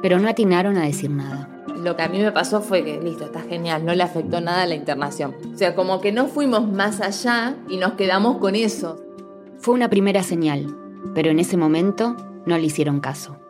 Pero 0.00 0.18
no 0.18 0.28
atinaron 0.28 0.76
a 0.76 0.84
decir 0.84 1.10
nada. 1.10 1.48
lo 1.76 1.96
que 1.96 2.02
a 2.02 2.08
mí 2.08 2.18
me 2.18 2.30
pasó 2.32 2.60
fue 2.60 2.84
que, 2.84 3.00
listo, 3.00 3.24
está 3.24 3.40
genial, 3.42 3.84
no 3.84 3.94
le 3.94 4.02
afectó 4.04 4.40
nada 4.40 4.66
la 4.66 4.76
internación. 4.76 5.34
O 5.52 5.58
sea, 5.58 5.74
como 5.74 6.00
que 6.00 6.12
no 6.12 6.28
fuimos 6.28 6.70
más 6.70 7.00
allá 7.00 7.56
y 7.68 7.76
nos 7.76 7.94
quedamos 7.94 8.38
con 8.38 8.54
eso. 8.54 9.04
Fue 9.58 9.74
una 9.74 9.90
primera 9.90 10.22
señal, 10.22 10.66
pero 11.14 11.30
en 11.30 11.40
ese 11.40 11.56
momento 11.56 12.16
no 12.46 12.56
le 12.56 12.66
hicieron 12.66 13.00
caso. 13.00 13.41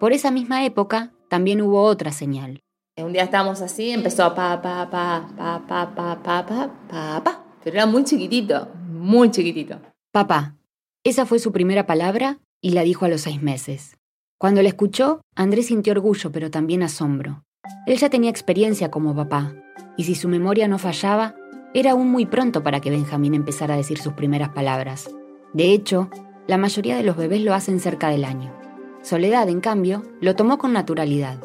Por 0.00 0.14
esa 0.14 0.30
misma 0.30 0.64
época 0.64 1.12
también 1.28 1.60
hubo 1.60 1.82
otra 1.82 2.10
señal. 2.10 2.62
Un 2.96 3.12
día 3.12 3.24
estábamos 3.24 3.60
así, 3.60 3.90
empezó 3.90 4.34
pa, 4.34 4.60
pa, 4.62 4.88
pa, 4.88 5.28
pa, 5.36 5.62
pa, 5.68 5.94
pa, 5.94 6.22
pa, 6.22 6.46
pa, 6.46 6.70
pa, 6.88 7.22
pa, 7.22 7.44
pero 7.62 7.76
era 7.76 7.84
muy 7.84 8.04
chiquitito, 8.04 8.68
muy 8.88 9.30
chiquitito. 9.30 9.78
Papá. 10.10 10.56
Esa 11.04 11.26
fue 11.26 11.38
su 11.38 11.52
primera 11.52 11.84
palabra 11.84 12.38
y 12.62 12.70
la 12.70 12.82
dijo 12.82 13.04
a 13.04 13.08
los 13.08 13.20
seis 13.20 13.42
meses. 13.42 13.98
Cuando 14.38 14.62
la 14.62 14.70
escuchó, 14.70 15.20
Andrés 15.36 15.66
sintió 15.66 15.92
orgullo, 15.92 16.32
pero 16.32 16.50
también 16.50 16.82
asombro. 16.82 17.44
Él 17.86 17.98
ya 17.98 18.08
tenía 18.08 18.30
experiencia 18.30 18.90
como 18.90 19.14
papá, 19.14 19.54
y 19.98 20.04
si 20.04 20.14
su 20.14 20.28
memoria 20.28 20.66
no 20.66 20.78
fallaba, 20.78 21.34
era 21.74 21.90
aún 21.90 22.10
muy 22.10 22.24
pronto 22.24 22.62
para 22.62 22.80
que 22.80 22.90
Benjamín 22.90 23.34
empezara 23.34 23.74
a 23.74 23.76
decir 23.76 23.98
sus 23.98 24.14
primeras 24.14 24.48
palabras. 24.48 25.10
De 25.52 25.74
hecho, 25.74 26.08
la 26.46 26.56
mayoría 26.56 26.96
de 26.96 27.02
los 27.02 27.18
bebés 27.18 27.42
lo 27.42 27.52
hacen 27.52 27.80
cerca 27.80 28.08
del 28.08 28.24
año. 28.24 28.59
Soledad, 29.02 29.48
en 29.48 29.60
cambio, 29.60 30.02
lo 30.20 30.36
tomó 30.36 30.58
con 30.58 30.72
naturalidad. 30.72 31.38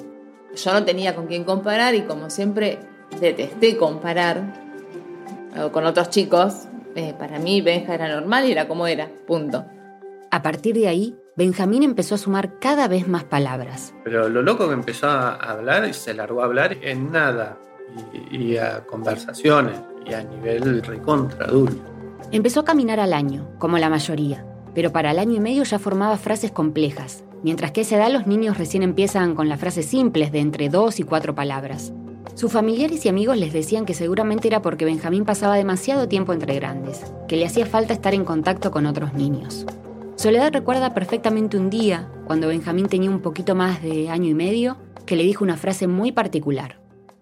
Yo 0.55 0.73
no 0.73 0.83
tenía 0.83 1.15
con 1.15 1.27
quién 1.27 1.43
comparar 1.43 1.95
y 1.95 2.01
como 2.01 2.29
siempre 2.29 2.79
detesté 3.19 3.77
comparar 3.77 4.65
eh, 5.55 5.69
con 5.71 5.85
otros 5.85 6.09
chicos, 6.09 6.67
eh, 6.95 7.13
para 7.17 7.39
mí 7.39 7.61
Benja 7.61 7.93
era 7.93 8.07
normal 8.07 8.45
y 8.45 8.51
era 8.51 8.67
como 8.67 8.87
era, 8.87 9.09
punto. 9.27 9.65
A 10.31 10.41
partir 10.41 10.75
de 10.75 10.87
ahí, 10.87 11.15
Benjamín 11.37 11.83
empezó 11.83 12.15
a 12.15 12.17
sumar 12.17 12.59
cada 12.59 12.87
vez 12.87 13.07
más 13.07 13.23
palabras. 13.23 13.93
Pero 14.03 14.29
lo 14.29 14.41
loco 14.41 14.67
que 14.67 14.73
empezó 14.73 15.07
a 15.07 15.35
hablar 15.35 15.87
y 15.87 15.93
se 15.93 16.13
largó 16.13 16.41
a 16.41 16.45
hablar 16.45 16.77
en 16.81 17.11
nada 17.11 17.57
y, 18.31 18.37
y 18.37 18.57
a 18.57 18.85
conversaciones 18.85 19.79
y 20.05 20.13
a 20.13 20.23
nivel 20.23 20.81
recontra 20.83 21.45
adulto. 21.45 21.81
Empezó 22.31 22.61
a 22.61 22.65
caminar 22.65 22.99
al 22.99 23.13
año, 23.13 23.49
como 23.59 23.77
la 23.77 23.89
mayoría, 23.89 24.45
pero 24.73 24.91
para 24.91 25.11
el 25.11 25.19
año 25.19 25.35
y 25.35 25.39
medio 25.39 25.63
ya 25.63 25.79
formaba 25.79 26.17
frases 26.17 26.51
complejas, 26.51 27.24
mientras 27.45 27.71
que 27.71 27.81
a 27.81 27.83
esa 27.83 27.97
edad 27.97 28.11
los 28.11 28.25
niños 28.25 28.57
recién 28.57 28.81
empiezan 28.81 29.35
con 29.35 29.49
las 29.49 29.59
frases 29.59 29.85
simples 29.85 30.31
de 30.31 30.39
entre 30.39 30.67
dos 30.67 30.99
y 30.99 31.03
cuatro 31.03 31.35
palabras. 31.35 31.93
Sus 32.33 32.51
familiares 32.51 33.05
y 33.05 33.09
amigos 33.09 33.37
les 33.37 33.53
decían 33.53 33.85
que 33.85 33.93
seguramente 33.93 34.47
era 34.47 34.63
porque 34.63 34.83
Benjamín 34.83 35.25
pasaba 35.25 35.55
demasiado 35.55 36.07
tiempo 36.07 36.33
entre 36.33 36.55
grandes, 36.55 37.03
que 37.27 37.37
le 37.37 37.45
hacía 37.45 37.67
falta 37.67 37.93
estar 37.93 38.15
en 38.15 38.25
contacto 38.25 38.71
con 38.71 38.87
otros 38.87 39.13
niños. 39.13 39.67
Soledad 40.15 40.53
recuerda 40.53 40.95
perfectamente 40.95 41.55
un 41.55 41.69
día, 41.69 42.09
cuando 42.25 42.47
Benjamín 42.47 42.87
tenía 42.87 43.11
un 43.11 43.21
poquito 43.21 43.53
más 43.53 43.83
de 43.83 44.09
año 44.09 44.31
y 44.31 44.33
medio, 44.33 44.77
que 45.05 45.15
le 45.15 45.21
dijo 45.23 45.43
una 45.43 45.55
frase 45.55 45.85
muy 45.85 46.11
particular. 46.11 46.79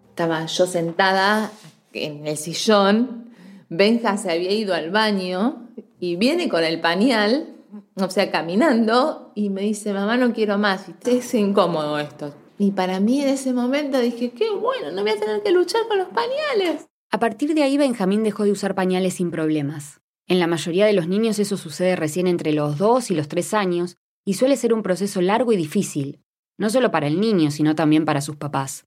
Estaba 0.07 0.45
yo 0.45 0.65
sentada 0.67 1.51
en 1.91 2.25
el 2.27 2.37
sillón, 2.37 3.25
Benja 3.67 4.15
se 4.15 4.31
había 4.31 4.53
ido 4.53 4.73
al 4.73 4.89
baño 4.89 5.67
y 5.99 6.15
viene 6.15 6.47
con 6.47 6.63
el 6.63 6.79
pañal, 6.79 7.49
o 7.95 8.09
sea, 8.09 8.31
caminando, 8.31 9.31
y 9.35 9.49
me 9.49 9.61
dice, 9.61 9.93
mamá, 9.93 10.17
no 10.17 10.33
quiero 10.33 10.57
más, 10.57 10.85
es 11.05 11.33
incómodo 11.33 11.99
esto. 11.99 12.33
Y 12.57 12.71
para 12.71 12.99
mí 12.99 13.21
en 13.21 13.29
ese 13.29 13.53
momento 13.53 13.99
dije, 13.99 14.31
qué 14.31 14.51
bueno, 14.51 14.91
no 14.91 15.01
voy 15.01 15.11
a 15.11 15.19
tener 15.19 15.41
que 15.41 15.51
luchar 15.51 15.81
con 15.87 15.97
los 15.97 16.07
pañales. 16.09 16.87
A 17.11 17.19
partir 17.19 17.53
de 17.53 17.63
ahí 17.63 17.77
Benjamín 17.77 18.23
dejó 18.23 18.43
de 18.43 18.51
usar 18.51 18.75
pañales 18.75 19.15
sin 19.15 19.31
problemas. 19.31 20.01
En 20.27 20.39
la 20.39 20.47
mayoría 20.47 20.85
de 20.85 20.93
los 20.93 21.07
niños 21.07 21.39
eso 21.39 21.57
sucede 21.57 21.95
recién 21.95 22.27
entre 22.27 22.53
los 22.53 22.77
2 22.77 23.11
y 23.11 23.15
los 23.15 23.27
3 23.27 23.53
años 23.53 23.97
y 24.25 24.35
suele 24.35 24.55
ser 24.55 24.73
un 24.73 24.83
proceso 24.83 25.21
largo 25.21 25.51
y 25.51 25.57
difícil, 25.57 26.21
no 26.57 26.69
solo 26.69 26.91
para 26.91 27.07
el 27.07 27.19
niño, 27.19 27.51
sino 27.51 27.75
también 27.75 28.05
para 28.05 28.21
sus 28.21 28.37
papás. 28.37 28.85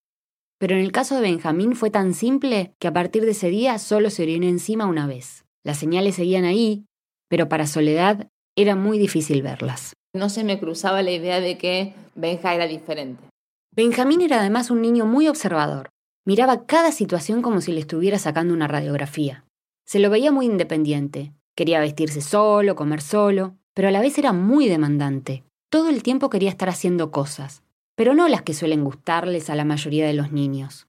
Pero 0.58 0.74
en 0.74 0.80
el 0.80 0.92
caso 0.92 1.16
de 1.16 1.20
Benjamín 1.20 1.76
fue 1.76 1.90
tan 1.90 2.14
simple 2.14 2.74
que 2.78 2.88
a 2.88 2.92
partir 2.92 3.24
de 3.24 3.32
ese 3.32 3.50
día 3.50 3.78
solo 3.78 4.10
se 4.10 4.22
orinó 4.22 4.46
encima 4.46 4.86
una 4.86 5.06
vez. 5.06 5.44
Las 5.62 5.78
señales 5.78 6.14
seguían 6.14 6.44
ahí, 6.44 6.86
pero 7.28 7.48
para 7.48 7.66
Soledad 7.66 8.30
era 8.56 8.74
muy 8.74 8.98
difícil 8.98 9.42
verlas. 9.42 9.92
No 10.14 10.30
se 10.30 10.42
me 10.42 10.58
cruzaba 10.58 11.02
la 11.02 11.12
idea 11.12 11.40
de 11.40 11.58
que 11.58 11.94
Benja 12.14 12.54
era 12.54 12.66
diferente. 12.66 13.22
Benjamín 13.70 14.22
era 14.22 14.40
además 14.40 14.70
un 14.70 14.80
niño 14.80 15.04
muy 15.04 15.28
observador. 15.28 15.90
Miraba 16.24 16.64
cada 16.64 16.90
situación 16.90 17.42
como 17.42 17.60
si 17.60 17.72
le 17.72 17.80
estuviera 17.80 18.18
sacando 18.18 18.54
una 18.54 18.66
radiografía. 18.66 19.44
Se 19.84 19.98
lo 19.98 20.08
veía 20.08 20.32
muy 20.32 20.46
independiente. 20.46 21.34
Quería 21.54 21.80
vestirse 21.80 22.22
solo, 22.22 22.74
comer 22.74 23.02
solo, 23.02 23.56
pero 23.74 23.88
a 23.88 23.90
la 23.90 24.00
vez 24.00 24.16
era 24.16 24.32
muy 24.32 24.68
demandante. 24.68 25.44
Todo 25.70 25.90
el 25.90 26.02
tiempo 26.02 26.30
quería 26.30 26.48
estar 26.48 26.70
haciendo 26.70 27.10
cosas, 27.10 27.62
pero 27.94 28.14
no 28.14 28.28
las 28.28 28.42
que 28.42 28.54
suelen 28.54 28.84
gustarles 28.84 29.50
a 29.50 29.54
la 29.54 29.64
mayoría 29.64 30.06
de 30.06 30.14
los 30.14 30.32
niños. 30.32 30.88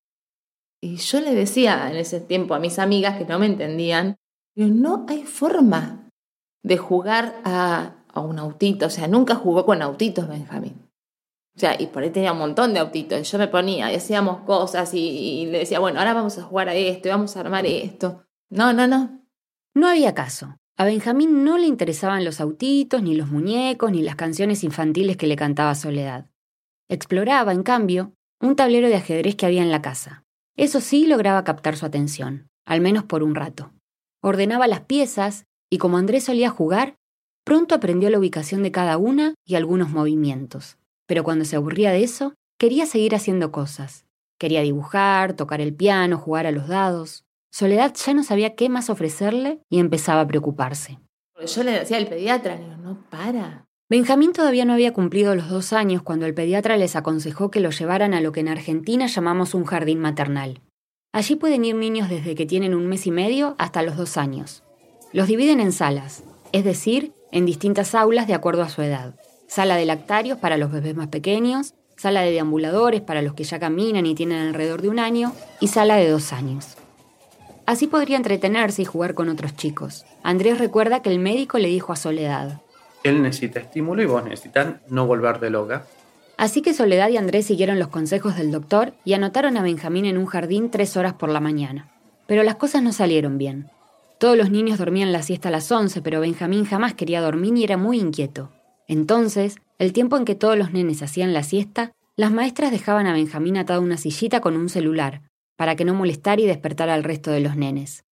Y 0.82 0.96
yo 0.98 1.20
le 1.20 1.36
decía 1.36 1.90
en 1.92 1.98
ese 1.98 2.22
tiempo 2.22 2.54
a 2.54 2.60
mis 2.60 2.80
amigas 2.80 3.18
que 3.18 3.26
no 3.26 3.40
me 3.40 3.48
entendían, 3.48 4.16
pero 4.56 4.70
no 4.70 5.06
hay 5.10 5.24
forma 5.24 6.07
de 6.68 6.78
jugar 6.78 7.40
a, 7.46 7.94
a 8.14 8.20
un 8.20 8.40
autito, 8.40 8.88
o 8.88 8.90
sea, 8.90 9.08
nunca 9.08 9.36
jugó 9.36 9.66
con 9.66 9.82
autitos 9.82 10.28
Benjamín. 10.28 10.76
O 11.56 11.60
sea, 11.60 11.82
y 11.82 11.88
por 11.88 12.04
ahí 12.04 12.12
tenía 12.12 12.34
un 12.34 12.40
montón 12.40 12.74
de 12.74 12.80
autitos. 12.82 13.32
Yo 13.32 13.40
me 13.40 13.48
ponía 13.48 13.92
y 13.92 13.96
hacíamos 13.96 14.42
cosas 14.42 14.94
y, 14.94 15.00
y, 15.00 15.46
le 15.48 15.60
decía, 15.60 15.80
bueno, 15.80 16.00
ahora 16.00 16.14
vamos 16.14 16.38
a 16.38 16.44
jugar 16.44 16.70
a 16.70 16.76
esto 16.76 17.08
y 17.08 17.12
vamos 17.12 17.36
a 17.36 17.40
armar 17.40 17.66
esto. 17.66 18.26
No, 18.50 18.74
no, 18.74 18.86
no. 18.86 19.26
No 19.74 19.88
había 19.88 20.14
caso. 20.14 20.58
A 20.76 20.86
Benjamín 20.86 21.44
no 21.44 21.58
le 21.58 21.66
interesaban 21.66 22.24
los 22.24 22.40
autitos, 22.42 23.02
ni 23.02 23.16
los 23.16 23.32
muñecos, 23.32 23.92
ni 23.92 24.04
las 24.04 24.16
canciones 24.16 24.64
infantiles 24.64 25.18
que 25.18 25.26
le 25.26 25.36
cantaba 25.36 25.74
Soledad. 25.74 26.30
Exploraba, 26.90 27.54
en 27.54 27.64
cambio, 27.64 28.14
un 28.40 28.56
tablero 28.56 28.88
de 28.88 28.96
ajedrez 28.96 29.36
que 29.36 29.48
había 29.48 29.64
en 29.64 29.72
la 29.72 29.82
casa. 29.82 30.26
Eso 30.56 30.82
sí 30.82 31.08
lograba 31.08 31.44
captar 31.44 31.78
su 31.78 31.86
atención, 31.86 32.50
al 32.66 32.82
menos 32.82 33.06
por 33.06 33.24
un 33.24 33.34
rato. 33.34 33.72
Ordenaba 34.22 34.68
las 34.68 34.82
piezas 34.82 35.48
y 35.70 35.78
como 35.78 35.98
Andrés 35.98 36.26
solía 36.26 36.50
jugar, 36.50 36.96
pronto 37.44 37.76
aprendió 37.76 38.10
la 38.10 38.20
ubicación 38.20 38.64
de 38.64 38.72
cada 38.72 38.98
una 38.98 39.36
y 39.46 39.56
algunos 39.56 39.90
movimientos. 39.90 40.78
Pero 41.08 41.24
cuando 41.24 41.46
se 41.46 41.56
aburría 41.56 41.92
de 41.92 42.04
eso, 42.04 42.34
quería 42.60 42.86
seguir 42.86 43.16
haciendo 43.16 43.52
cosas. 43.52 44.06
Quería 44.38 44.62
dibujar, 44.62 45.34
tocar 45.34 45.62
el 45.62 45.74
piano, 45.74 46.18
jugar 46.18 46.46
a 46.46 46.52
los 46.52 46.68
dados. 46.68 47.24
Soledad 47.52 47.94
ya 47.96 48.14
no 48.14 48.24
sabía 48.24 48.56
qué 48.56 48.70
más 48.70 48.90
ofrecerle 48.90 49.62
y 49.70 49.80
empezaba 49.80 50.22
a 50.22 50.28
preocuparse. 50.28 51.00
Yo 51.46 51.64
le 51.64 51.72
decía 51.72 51.98
al 51.98 52.08
pediatra, 52.08 52.58
digo, 52.58 52.76
no 52.78 53.04
para. 53.10 53.66
Benjamín 53.90 54.34
todavía 54.34 54.66
no 54.66 54.74
había 54.74 54.92
cumplido 54.92 55.34
los 55.34 55.50
dos 55.50 55.72
años 55.72 56.02
cuando 56.02 56.26
el 56.26 56.34
pediatra 56.34 56.76
les 56.76 56.96
aconsejó 56.96 57.50
que 57.50 57.62
lo 57.62 57.70
llevaran 57.70 58.14
a 58.14 58.22
lo 58.22 58.34
que 58.34 58.42
en 58.42 58.50
Argentina 58.50 59.08
llamamos 59.08 59.54
un 59.54 59.64
jardín 59.64 60.00
maternal. 60.00 60.62
Allí 61.14 61.36
pueden 61.36 61.64
ir 61.64 61.76
niños 61.76 62.10
desde 62.10 62.36
que 62.36 62.46
tienen 62.46 62.76
un 62.76 62.88
mes 62.88 63.08
y 63.08 63.12
medio 63.12 63.56
hasta 63.58 63.84
los 63.84 63.96
dos 63.96 64.18
años. 64.18 64.64
Los 65.14 65.28
dividen 65.28 65.60
en 65.60 65.72
salas, 65.72 66.24
es 66.52 66.64
decir, 66.64 67.14
en 67.32 67.46
distintas 67.46 67.96
aulas 67.96 68.28
de 68.28 68.34
acuerdo 68.34 68.64
a 68.64 68.70
su 68.70 68.82
edad. 68.82 69.16
Sala 69.48 69.76
de 69.76 69.86
lactarios 69.86 70.38
para 70.38 70.58
los 70.58 70.72
bebés 70.72 70.96
más 70.96 71.08
pequeños, 71.08 71.74
sala 71.96 72.22
de 72.22 72.32
deambuladores 72.32 73.02
para 73.02 73.22
los 73.22 73.34
que 73.34 73.46
ya 73.46 73.60
caminan 73.60 74.06
y 74.06 74.16
tienen 74.16 74.40
alrededor 74.40 74.82
de 74.82 74.90
un 74.90 75.00
año, 75.00 75.34
y 75.60 75.70
sala 75.70 75.96
de 75.96 76.10
dos 76.10 76.34
años. 76.34 76.78
Así 77.66 77.88
podría 77.88 78.18
entretenerse 78.18 78.82
y 78.82 78.86
jugar 78.86 79.14
con 79.14 79.30
otros 79.30 79.56
chicos. 79.56 80.06
Andrés 80.24 80.58
recuerda 80.58 81.02
que 81.02 81.10
el 81.10 81.20
médico 81.20 81.58
le 81.58 81.70
dijo 81.70 81.94
a 81.94 81.98
Soledad, 81.98 82.62
Él 83.04 83.22
necesita 83.22 83.60
estímulo 83.60 84.02
y 84.02 84.06
vos 84.06 84.24
necesitan 84.24 84.82
no 84.90 85.06
volver 85.08 85.40
de 85.40 85.50
loca. 85.50 85.86
Así 86.38 86.62
que 86.62 86.74
Soledad 86.74 87.10
y 87.10 87.18
Andrés 87.18 87.46
siguieron 87.46 87.80
los 87.80 87.88
consejos 87.88 88.36
del 88.36 88.52
doctor 88.52 88.94
y 89.06 89.14
anotaron 89.14 89.58
a 89.58 89.64
Benjamín 89.64 90.06
en 90.06 90.18
un 90.18 90.28
jardín 90.28 90.70
tres 90.70 90.96
horas 90.96 91.14
por 91.14 91.30
la 91.30 91.40
mañana. 91.40 91.90
Pero 92.28 92.44
las 92.44 92.56
cosas 92.56 92.84
no 92.84 92.92
salieron 92.92 93.38
bien. 93.38 93.70
Todos 94.20 94.36
los 94.36 94.50
niños 94.50 94.80
dormían 94.80 95.12
la 95.12 95.22
siesta 95.22 95.50
a 95.50 95.52
las 95.52 95.72
11, 95.72 96.02
pero 96.02 96.20
Benjamín 96.20 96.66
jamás 96.66 96.96
quería 96.96 97.22
dormir 97.22 97.56
y 97.56 97.64
era 97.64 97.78
muy 97.78 98.00
inquieto. 98.00 98.52
Entonces, 98.88 99.58
el 99.78 99.94
tiempo 99.94 100.18
en 100.18 100.26
que 100.26 100.34
todos 100.34 100.58
los 100.58 100.74
nenes 100.74 101.04
hacían 101.04 101.34
la 101.34 101.44
siesta, 101.44 101.92
las 102.16 102.32
maestras 102.32 102.72
dejaban 102.72 103.06
a 103.06 103.14
Benjamín 103.14 103.58
atado 103.58 103.80
a 103.80 103.84
una 103.84 103.98
sillita 103.98 104.42
con 104.42 104.58
un 104.58 104.70
celular, 104.70 105.22
para 105.56 105.76
que 105.76 105.86
no 105.86 105.94
molestara 105.94 106.42
y 106.42 106.48
despertara 106.48 106.96
al 106.96 107.04
resto 107.04 107.30
de 107.30 107.42
los 107.42 107.56
nenes. 107.56 108.06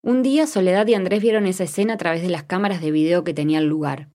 Un 0.00 0.22
día 0.22 0.46
Soledad 0.46 0.86
y 0.86 0.94
Andrés 0.94 1.20
vieron 1.20 1.46
esa 1.46 1.64
escena 1.64 1.94
a 1.94 1.98
través 1.98 2.22
de 2.22 2.30
las 2.30 2.44
cámaras 2.44 2.80
de 2.80 2.90
video 2.90 3.22
que 3.22 3.34
tenía 3.34 3.58
el 3.58 3.66
lugar. 3.66 4.08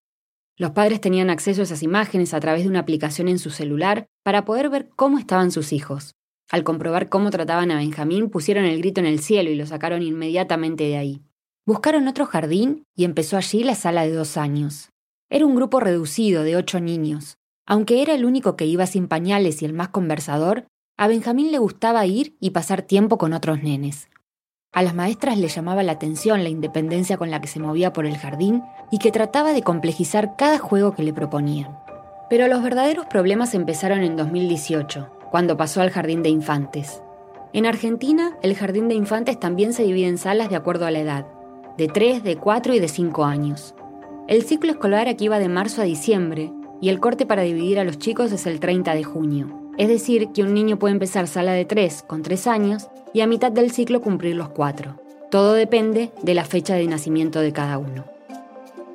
Los 0.56 0.72
padres 0.72 1.02
tenían 1.02 1.30
acceso 1.30 1.62
a 1.62 1.66
esas 1.66 1.84
imágenes 1.84 2.34
a 2.34 2.40
través 2.40 2.64
de 2.64 2.70
una 2.70 2.80
aplicación 2.80 3.28
en 3.28 3.38
su 3.38 3.52
celular 3.52 4.08
para 4.24 4.44
poder 4.44 4.70
ver 4.70 4.90
cómo 4.96 5.20
estaban 5.20 5.52
sus 5.52 5.72
hijos. 5.72 6.16
Al 6.50 6.64
comprobar 6.64 7.10
cómo 7.10 7.30
trataban 7.30 7.70
a 7.70 7.78
Benjamín, 7.78 8.32
pusieron 8.32 8.66
el 8.66 8.80
grito 8.80 9.02
en 9.02 9.06
el 9.06 9.20
cielo 9.20 9.52
y 9.52 9.56
lo 9.56 9.68
sacaron 9.68 10.02
inmediatamente 10.02 10.86
de 10.86 10.98
ahí. 10.98 11.22
Buscaron 11.68 12.08
otro 12.08 12.26
jardín 12.26 12.86
y 12.96 13.04
empezó 13.04 13.36
allí 13.36 13.62
la 13.62 13.76
sala 13.76 14.04
de 14.04 14.14
dos 14.14 14.38
años. 14.38 14.90
Era 15.30 15.46
un 15.46 15.54
grupo 15.54 15.82
reducido 15.82 16.44
de 16.44 16.56
ocho 16.56 16.80
niños. 16.80 17.40
Aunque 17.66 18.02
era 18.02 18.14
el 18.14 18.24
único 18.24 18.56
que 18.56 18.66
iba 18.66 18.86
sin 18.86 19.10
pañales 19.10 19.62
y 19.62 19.66
el 19.66 19.74
más 19.74 19.90
conversador, 19.90 20.66
a 20.96 21.10
Benjamín 21.10 21.52
le 21.52 21.58
gustaba 21.58 22.06
ir 22.06 22.38
y 22.40 22.52
pasar 22.52 22.84
tiempo 22.84 23.18
con 23.18 23.34
otros 23.34 23.64
nenes. 23.64 24.08
A 24.72 24.82
las 24.82 24.96
maestras 24.96 25.38
le 25.38 25.50
llamaba 25.50 25.84
la 25.84 25.92
atención 25.92 26.42
la 26.42 26.48
independencia 26.48 27.18
con 27.18 27.32
la 27.32 27.42
que 27.42 27.50
se 27.50 27.60
movía 27.60 27.92
por 27.92 28.06
el 28.06 28.18
jardín 28.18 28.64
y 28.90 29.00
que 29.00 29.12
trataba 29.12 29.52
de 29.52 29.64
complejizar 29.64 30.38
cada 30.38 30.60
juego 30.60 30.96
que 30.96 31.04
le 31.04 31.12
proponían. 31.12 31.78
Pero 32.30 32.48
los 32.48 32.64
verdaderos 32.64 33.08
problemas 33.08 33.54
empezaron 33.54 34.04
en 34.04 34.16
2018, 34.16 35.10
cuando 35.32 35.58
pasó 35.58 35.82
al 35.82 35.90
jardín 35.90 36.24
de 36.24 36.30
infantes. 36.30 37.02
En 37.52 37.66
Argentina, 37.66 38.38
el 38.42 38.56
jardín 38.56 38.88
de 38.88 38.96
infantes 38.96 39.38
también 39.38 39.74
se 39.74 39.84
divide 39.84 40.08
en 40.08 40.18
salas 40.18 40.50
de 40.50 40.56
acuerdo 40.56 40.86
a 40.86 40.92
la 40.92 41.00
edad, 41.00 41.26
de 41.78 41.88
3, 41.88 42.24
de 42.24 42.38
4 42.38 42.74
y 42.74 42.80
de 42.80 42.88
5 42.88 43.24
años. 43.24 43.76
El 44.28 44.44
ciclo 44.44 44.72
escolar 44.72 45.08
aquí 45.08 45.28
va 45.28 45.40
de 45.40 45.48
marzo 45.48 45.82
a 45.82 45.86
diciembre 45.86 46.52
y 46.82 46.90
el 46.90 47.00
corte 47.00 47.26
para 47.26 47.44
dividir 47.44 47.80
a 47.80 47.84
los 47.84 47.98
chicos 47.98 48.32
es 48.32 48.46
el 48.46 48.60
30 48.60 48.94
de 48.94 49.04
junio. 49.04 49.72
Es 49.78 49.88
decir, 49.88 50.30
que 50.34 50.44
un 50.44 50.54
niño 50.54 50.80
puede 50.80 50.94
empezar 50.94 51.28
sala 51.28 51.54
de 51.54 51.66
3 51.66 52.04
con 52.08 52.24
3 52.24 52.48
años 52.48 52.90
y 53.14 53.22
a 53.22 53.28
mitad 53.28 53.52
del 53.52 53.72
ciclo 53.72 54.02
cumplir 54.02 54.36
los 54.36 54.50
4. 54.50 55.00
Todo 55.30 55.54
depende 55.54 56.12
de 56.24 56.34
la 56.34 56.46
fecha 56.46 56.76
de 56.76 56.88
nacimiento 56.88 57.40
de 57.40 57.54
cada 57.54 57.78
uno. 57.78 58.06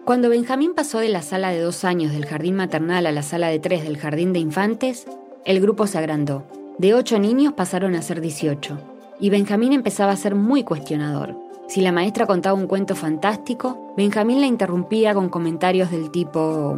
Cuando 0.05 0.29
Benjamín 0.29 0.75
pasó 0.75 0.99
de 0.99 1.09
la 1.09 1.23
sala 1.23 1.51
de 1.51 1.61
2 1.61 1.85
años 1.85 2.13
del 2.13 2.27
jardín 2.27 2.57
maternal 2.57 3.07
a 3.07 3.13
la 3.13 3.23
sala 3.23 3.49
de 3.49 3.61
3 3.61 3.85
del 3.85 3.99
jardín 3.99 4.33
de 4.33 4.41
infantes, 4.41 5.07
el 5.45 5.61
grupo 5.61 5.87
se 5.87 5.99
agrandó. 5.99 6.45
De 6.79 6.95
8 6.95 7.21
niños 7.21 7.53
pasaron 7.53 7.95
a 7.95 8.03
ser 8.03 8.21
18. 8.21 8.79
Y 9.21 9.31
Benjamín 9.31 9.73
empezaba 9.73 10.11
a 10.11 10.17
ser 10.17 10.35
muy 10.35 10.65
cuestionador. 10.65 11.37
Si 11.73 11.81
la 11.81 11.91
maestra 11.91 12.27
contaba 12.27 12.55
un 12.55 12.67
cuento 12.67 12.95
fantástico, 12.95 13.95
Benjamín 13.97 14.43
la 14.43 14.47
interrumpía 14.47 15.15
con 15.15 15.31
comentarios 15.31 15.91
del 15.91 16.11
tipo... 16.11 16.77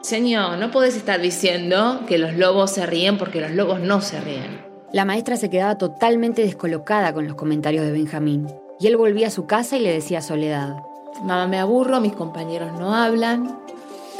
Señor, 0.00 0.58
no 0.58 0.70
podés 0.70 0.94
estar 0.94 1.20
diciendo 1.20 2.02
que 2.06 2.18
los 2.18 2.34
lobos 2.34 2.70
se 2.70 2.86
ríen 2.86 3.18
porque 3.18 3.40
los 3.40 3.50
lobos 3.50 3.80
no 3.80 4.00
se 4.00 4.20
ríen. 4.20 4.64
La 4.92 5.04
maestra 5.04 5.36
se 5.36 5.50
quedaba 5.50 5.76
totalmente 5.76 6.42
descolocada 6.42 7.12
con 7.12 7.26
los 7.26 7.34
comentarios 7.34 7.84
de 7.84 7.90
Benjamín, 7.90 8.46
y 8.78 8.86
él 8.86 8.96
volvía 8.96 9.26
a 9.26 9.30
su 9.30 9.46
casa 9.46 9.76
y 9.76 9.80
le 9.80 9.92
decía 9.92 10.18
a 10.18 10.22
Soledad, 10.22 10.84
Mamá, 11.24 11.48
me 11.48 11.58
aburro, 11.58 12.00
mis 12.00 12.12
compañeros 12.12 12.70
no 12.78 12.94
hablan, 12.94 13.58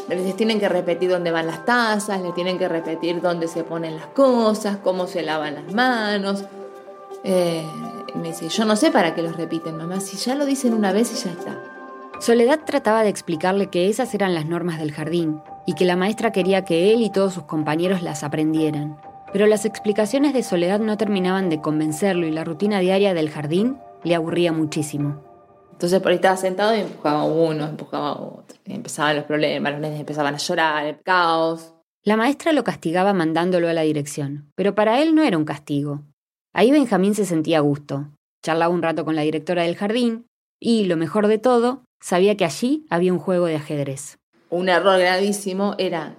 les 0.08 0.34
tienen 0.34 0.58
que 0.58 0.68
repetir 0.68 1.10
dónde 1.10 1.30
van 1.30 1.46
las 1.46 1.64
tazas, 1.64 2.20
les 2.20 2.34
tienen 2.34 2.58
que 2.58 2.66
repetir 2.66 3.20
dónde 3.20 3.46
se 3.46 3.62
ponen 3.62 3.94
las 3.94 4.06
cosas, 4.06 4.78
cómo 4.78 5.06
se 5.06 5.22
lavan 5.22 5.54
las 5.54 5.72
manos. 5.72 6.44
Eh, 7.22 7.64
me 8.14 8.28
dice, 8.28 8.48
yo 8.48 8.64
no 8.64 8.76
sé 8.76 8.90
para 8.90 9.14
qué 9.14 9.22
los 9.22 9.36
repiten, 9.36 9.76
mamá, 9.76 10.00
si 10.00 10.16
ya 10.16 10.34
lo 10.34 10.46
dicen 10.46 10.74
una 10.74 10.92
vez 10.92 11.12
y 11.12 11.24
ya 11.24 11.32
está. 11.32 11.62
Soledad 12.20 12.60
trataba 12.64 13.02
de 13.02 13.10
explicarle 13.10 13.68
que 13.68 13.88
esas 13.88 14.12
eran 14.14 14.34
las 14.34 14.46
normas 14.46 14.78
del 14.78 14.92
jardín 14.92 15.40
y 15.66 15.74
que 15.74 15.84
la 15.84 15.94
maestra 15.94 16.32
quería 16.32 16.64
que 16.64 16.92
él 16.92 17.02
y 17.02 17.10
todos 17.10 17.34
sus 17.34 17.44
compañeros 17.44 18.02
las 18.02 18.24
aprendieran. 18.24 18.98
Pero 19.32 19.46
las 19.46 19.64
explicaciones 19.64 20.32
de 20.32 20.42
Soledad 20.42 20.80
no 20.80 20.96
terminaban 20.96 21.48
de 21.48 21.60
convencerlo 21.60 22.26
y 22.26 22.32
la 22.32 22.44
rutina 22.44 22.80
diaria 22.80 23.14
del 23.14 23.30
jardín 23.30 23.78
le 24.02 24.14
aburría 24.14 24.52
muchísimo. 24.52 25.22
Entonces 25.72 26.00
por 26.00 26.10
ahí 26.10 26.16
estaba 26.16 26.36
sentado 26.36 26.74
y 26.74 26.80
empujaba 26.80 27.22
uno, 27.22 27.66
empujaba 27.66 28.20
otro. 28.20 28.58
Y 28.64 28.74
empezaban 28.74 29.14
los 29.14 29.24
problemas, 29.24 29.72
los 29.72 29.80
nenes 29.80 30.00
empezaban 30.00 30.34
a 30.34 30.38
llorar, 30.38 30.86
el 30.86 31.00
caos. 31.02 31.74
La 32.02 32.16
maestra 32.16 32.52
lo 32.52 32.64
castigaba 32.64 33.12
mandándolo 33.12 33.68
a 33.68 33.74
la 33.74 33.82
dirección, 33.82 34.50
pero 34.56 34.74
para 34.74 35.00
él 35.00 35.14
no 35.14 35.22
era 35.22 35.38
un 35.38 35.44
castigo. 35.44 36.02
Ahí 36.58 36.72
Benjamín 36.72 37.14
se 37.14 37.24
sentía 37.24 37.58
a 37.58 37.60
gusto. 37.60 38.08
Charlaba 38.42 38.74
un 38.74 38.82
rato 38.82 39.04
con 39.04 39.14
la 39.14 39.22
directora 39.22 39.62
del 39.62 39.76
jardín 39.76 40.26
y, 40.58 40.86
lo 40.86 40.96
mejor 40.96 41.28
de 41.28 41.38
todo, 41.38 41.84
sabía 42.00 42.36
que 42.36 42.44
allí 42.44 42.84
había 42.90 43.12
un 43.12 43.20
juego 43.20 43.46
de 43.46 43.54
ajedrez. 43.54 44.18
Un 44.50 44.68
error 44.68 44.98
gravísimo 44.98 45.76
era 45.78 46.16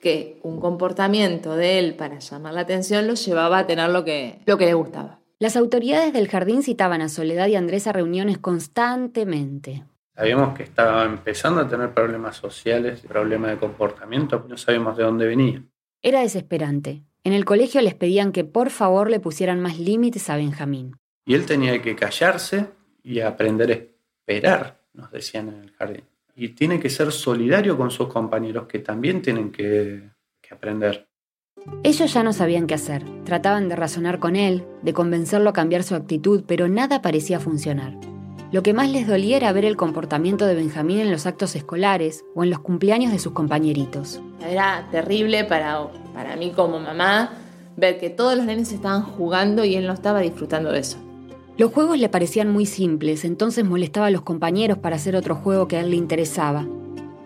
que 0.00 0.40
un 0.42 0.58
comportamiento 0.58 1.54
de 1.54 1.78
él 1.78 1.96
para 1.96 2.18
llamar 2.18 2.54
la 2.54 2.62
atención 2.62 3.06
lo 3.06 3.12
llevaba 3.12 3.58
a 3.58 3.66
tener 3.66 3.90
lo 3.90 4.06
que, 4.06 4.38
lo 4.46 4.56
que 4.56 4.64
le 4.64 4.72
gustaba. 4.72 5.20
Las 5.38 5.54
autoridades 5.54 6.14
del 6.14 6.28
jardín 6.28 6.62
citaban 6.62 7.02
a 7.02 7.10
Soledad 7.10 7.48
y 7.48 7.56
Andrés 7.56 7.86
a 7.86 7.92
reuniones 7.92 8.38
constantemente. 8.38 9.84
Sabíamos 10.16 10.56
que 10.56 10.62
estaba 10.62 11.04
empezando 11.04 11.60
a 11.60 11.68
tener 11.68 11.92
problemas 11.92 12.36
sociales, 12.36 13.02
problemas 13.02 13.50
de 13.50 13.58
comportamiento, 13.58 14.46
no 14.48 14.56
sabíamos 14.56 14.96
de 14.96 15.04
dónde 15.04 15.26
venía. 15.26 15.62
Era 16.00 16.20
desesperante. 16.20 17.02
En 17.24 17.32
el 17.32 17.46
colegio 17.46 17.80
les 17.80 17.94
pedían 17.94 18.32
que 18.32 18.44
por 18.44 18.68
favor 18.68 19.08
le 19.08 19.18
pusieran 19.18 19.58
más 19.58 19.78
límites 19.78 20.28
a 20.28 20.36
Benjamín. 20.36 20.96
Y 21.24 21.32
él 21.32 21.46
tenía 21.46 21.80
que 21.80 21.96
callarse 21.96 22.66
y 23.02 23.20
aprender 23.20 23.70
a 23.72 23.74
esperar, 24.20 24.82
nos 24.92 25.10
decían 25.10 25.48
en 25.48 25.62
el 25.62 25.70
jardín. 25.72 26.04
Y 26.36 26.50
tiene 26.50 26.78
que 26.78 26.90
ser 26.90 27.12
solidario 27.12 27.78
con 27.78 27.90
sus 27.90 28.08
compañeros 28.08 28.66
que 28.66 28.80
también 28.80 29.22
tienen 29.22 29.50
que, 29.50 30.10
que 30.42 30.54
aprender. 30.54 31.08
Ellos 31.82 32.12
ya 32.12 32.22
no 32.22 32.34
sabían 32.34 32.66
qué 32.66 32.74
hacer. 32.74 33.02
Trataban 33.24 33.70
de 33.70 33.76
razonar 33.76 34.18
con 34.18 34.36
él, 34.36 34.66
de 34.82 34.92
convencerlo 34.92 35.48
a 35.48 35.54
cambiar 35.54 35.82
su 35.82 35.94
actitud, 35.94 36.44
pero 36.46 36.68
nada 36.68 37.00
parecía 37.00 37.40
funcionar. 37.40 37.94
Lo 38.52 38.62
que 38.62 38.74
más 38.74 38.90
les 38.90 39.06
dolía 39.06 39.38
era 39.38 39.52
ver 39.52 39.64
el 39.64 39.76
comportamiento 39.76 40.44
de 40.44 40.54
Benjamín 40.56 41.00
en 41.00 41.10
los 41.10 41.24
actos 41.24 41.56
escolares 41.56 42.22
o 42.34 42.44
en 42.44 42.50
los 42.50 42.60
cumpleaños 42.60 43.12
de 43.12 43.18
sus 43.18 43.32
compañeritos. 43.32 44.20
Era 44.46 44.86
terrible 44.90 45.44
para, 45.44 45.88
para 46.14 46.36
mí 46.36 46.52
como 46.52 46.78
mamá 46.78 47.32
ver 47.76 47.98
que 47.98 48.08
todos 48.08 48.36
los 48.36 48.46
nenes 48.46 48.72
estaban 48.72 49.02
jugando 49.02 49.64
y 49.64 49.74
él 49.74 49.86
no 49.86 49.92
estaba 49.92 50.20
disfrutando 50.20 50.72
de 50.72 50.78
eso. 50.78 50.98
Los 51.56 51.72
juegos 51.72 51.98
le 51.98 52.08
parecían 52.08 52.50
muy 52.50 52.66
simples, 52.66 53.24
entonces 53.24 53.64
molestaba 53.64 54.06
a 54.06 54.10
los 54.10 54.22
compañeros 54.22 54.78
para 54.78 54.96
hacer 54.96 55.14
otro 55.14 55.36
juego 55.36 55.68
que 55.68 55.76
a 55.76 55.80
él 55.80 55.90
le 55.90 55.96
interesaba. 55.96 56.66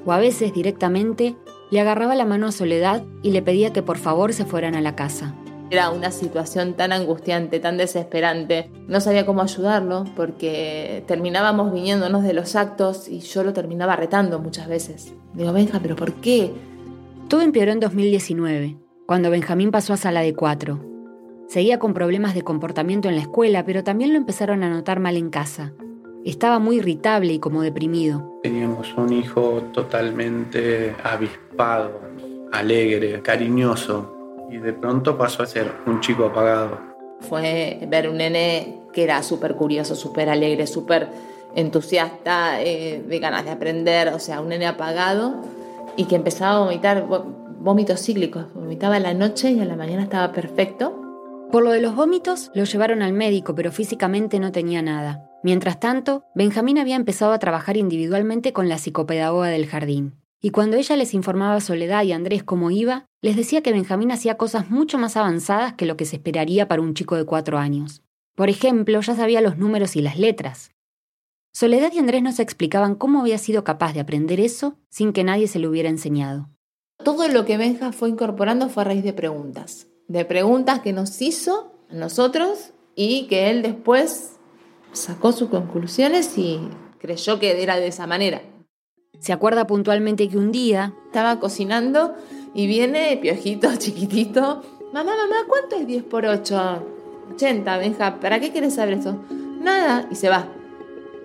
O 0.04 0.12
a 0.12 0.18
veces 0.18 0.52
directamente 0.52 1.36
le 1.70 1.80
agarraba 1.80 2.14
la 2.14 2.24
mano 2.24 2.46
a 2.46 2.52
Soledad 2.52 3.02
y 3.22 3.30
le 3.30 3.42
pedía 3.42 3.72
que 3.72 3.82
por 3.82 3.98
favor 3.98 4.32
se 4.32 4.44
fueran 4.44 4.74
a 4.74 4.80
la 4.80 4.96
casa. 4.96 5.34
Era 5.70 5.90
una 5.90 6.10
situación 6.10 6.74
tan 6.74 6.92
angustiante, 6.92 7.60
tan 7.60 7.76
desesperante. 7.76 8.70
No 8.86 9.00
sabía 9.00 9.26
cómo 9.26 9.42
ayudarlo 9.42 10.04
porque 10.16 11.04
terminábamos 11.06 11.72
viniéndonos 11.74 12.22
de 12.22 12.32
los 12.32 12.56
actos 12.56 13.06
y 13.06 13.20
yo 13.20 13.42
lo 13.44 13.52
terminaba 13.52 13.94
retando 13.94 14.38
muchas 14.38 14.66
veces. 14.66 15.12
Digo, 15.34 15.52
Benja, 15.52 15.78
¿pero 15.80 15.94
por 15.94 16.14
qué? 16.14 16.52
Todo 17.28 17.42
empeoró 17.42 17.72
en 17.72 17.80
2019, 17.80 18.78
cuando 19.04 19.28
Benjamín 19.28 19.70
pasó 19.70 19.92
a 19.92 19.98
sala 19.98 20.22
de 20.22 20.32
cuatro. 20.32 20.80
Seguía 21.46 21.78
con 21.78 21.92
problemas 21.92 22.34
de 22.34 22.40
comportamiento 22.40 23.10
en 23.10 23.16
la 23.16 23.20
escuela, 23.20 23.66
pero 23.66 23.84
también 23.84 24.14
lo 24.14 24.16
empezaron 24.16 24.62
a 24.62 24.70
notar 24.70 24.98
mal 24.98 25.14
en 25.18 25.28
casa. 25.28 25.74
Estaba 26.24 26.58
muy 26.58 26.76
irritable 26.78 27.34
y 27.34 27.38
como 27.38 27.60
deprimido. 27.60 28.40
Teníamos 28.42 28.94
un 28.96 29.12
hijo 29.12 29.62
totalmente 29.74 30.96
avispado, 31.04 32.00
alegre, 32.50 33.20
cariñoso, 33.20 34.46
y 34.50 34.56
de 34.56 34.72
pronto 34.72 35.18
pasó 35.18 35.42
a 35.42 35.46
ser 35.46 35.70
un 35.84 36.00
chico 36.00 36.24
apagado. 36.24 36.80
Fue 37.20 37.78
ver 37.88 38.08
un 38.08 38.16
nene 38.16 38.78
que 38.94 39.04
era 39.04 39.22
súper 39.22 39.54
curioso, 39.54 39.94
súper 39.94 40.30
alegre, 40.30 40.66
súper 40.66 41.08
entusiasta, 41.54 42.62
eh, 42.62 43.04
de 43.06 43.18
ganas 43.18 43.44
de 43.44 43.50
aprender, 43.50 44.08
o 44.14 44.18
sea, 44.18 44.40
un 44.40 44.48
nene 44.48 44.66
apagado 44.66 45.57
y 45.98 46.04
que 46.04 46.14
empezaba 46.14 46.54
a 46.54 46.60
vomitar 46.60 47.06
vómitos 47.58 48.00
cíclicos. 48.00 48.54
Vomitaba 48.54 48.96
en 48.96 49.02
la 49.02 49.14
noche 49.14 49.50
y 49.50 49.58
en 49.58 49.66
la 49.66 49.74
mañana 49.74 50.04
estaba 50.04 50.32
perfecto. 50.32 50.96
Por 51.50 51.64
lo 51.64 51.72
de 51.72 51.82
los 51.82 51.96
vómitos, 51.96 52.52
lo 52.54 52.62
llevaron 52.62 53.02
al 53.02 53.12
médico, 53.12 53.56
pero 53.56 53.72
físicamente 53.72 54.38
no 54.38 54.52
tenía 54.52 54.80
nada. 54.80 55.28
Mientras 55.42 55.80
tanto, 55.80 56.22
Benjamín 56.36 56.78
había 56.78 56.94
empezado 56.94 57.32
a 57.32 57.40
trabajar 57.40 57.76
individualmente 57.76 58.52
con 58.52 58.68
la 58.68 58.78
psicopedagoga 58.78 59.48
del 59.48 59.66
jardín. 59.66 60.14
Y 60.40 60.50
cuando 60.50 60.76
ella 60.76 60.94
les 60.96 61.14
informaba 61.14 61.56
a 61.56 61.60
Soledad 61.60 62.04
y 62.04 62.12
Andrés 62.12 62.44
cómo 62.44 62.70
iba, 62.70 63.06
les 63.20 63.34
decía 63.34 63.60
que 63.62 63.72
Benjamín 63.72 64.12
hacía 64.12 64.36
cosas 64.36 64.70
mucho 64.70 64.98
más 64.98 65.16
avanzadas 65.16 65.72
que 65.72 65.84
lo 65.84 65.96
que 65.96 66.04
se 66.04 66.16
esperaría 66.16 66.68
para 66.68 66.80
un 66.80 66.94
chico 66.94 67.16
de 67.16 67.24
cuatro 67.24 67.58
años. 67.58 68.02
Por 68.36 68.50
ejemplo, 68.50 69.00
ya 69.00 69.16
sabía 69.16 69.40
los 69.40 69.58
números 69.58 69.96
y 69.96 70.02
las 70.02 70.16
letras. 70.16 70.70
Soledad 71.58 71.90
y 71.92 71.98
Andrés 71.98 72.22
nos 72.22 72.38
explicaban 72.38 72.94
cómo 72.94 73.18
había 73.18 73.36
sido 73.36 73.64
capaz 73.64 73.92
de 73.92 73.98
aprender 73.98 74.38
eso 74.38 74.76
sin 74.90 75.12
que 75.12 75.24
nadie 75.24 75.48
se 75.48 75.58
lo 75.58 75.68
hubiera 75.68 75.88
enseñado. 75.88 76.48
Todo 77.02 77.26
lo 77.26 77.44
que 77.44 77.56
Benja 77.56 77.90
fue 77.90 78.10
incorporando 78.10 78.68
fue 78.68 78.84
a 78.84 78.86
raíz 78.86 79.02
de 79.02 79.12
preguntas. 79.12 79.88
De 80.06 80.24
preguntas 80.24 80.78
que 80.82 80.92
nos 80.92 81.20
hizo 81.20 81.72
a 81.90 81.94
nosotros 81.94 82.70
y 82.94 83.26
que 83.26 83.50
él 83.50 83.62
después 83.62 84.36
sacó 84.92 85.32
sus 85.32 85.48
conclusiones 85.48 86.38
y 86.38 86.60
creyó 87.00 87.40
que 87.40 87.60
era 87.60 87.74
de 87.74 87.88
esa 87.88 88.06
manera. 88.06 88.40
Se 89.18 89.32
acuerda 89.32 89.66
puntualmente 89.66 90.28
que 90.28 90.38
un 90.38 90.52
día 90.52 90.94
estaba 91.06 91.40
cocinando 91.40 92.14
y 92.54 92.68
viene 92.68 93.18
Piojito 93.20 93.74
chiquitito. 93.78 94.62
Mamá, 94.92 95.16
mamá, 95.16 95.38
¿cuánto 95.48 95.74
es 95.74 95.88
10 95.88 96.04
por 96.04 96.24
8? 96.24 96.86
80, 97.34 97.78
Benja, 97.78 98.20
¿para 98.20 98.38
qué 98.38 98.52
quieres 98.52 98.76
saber 98.76 98.98
eso? 98.98 99.20
Nada, 99.60 100.06
y 100.08 100.14
se 100.14 100.28
va. 100.28 100.52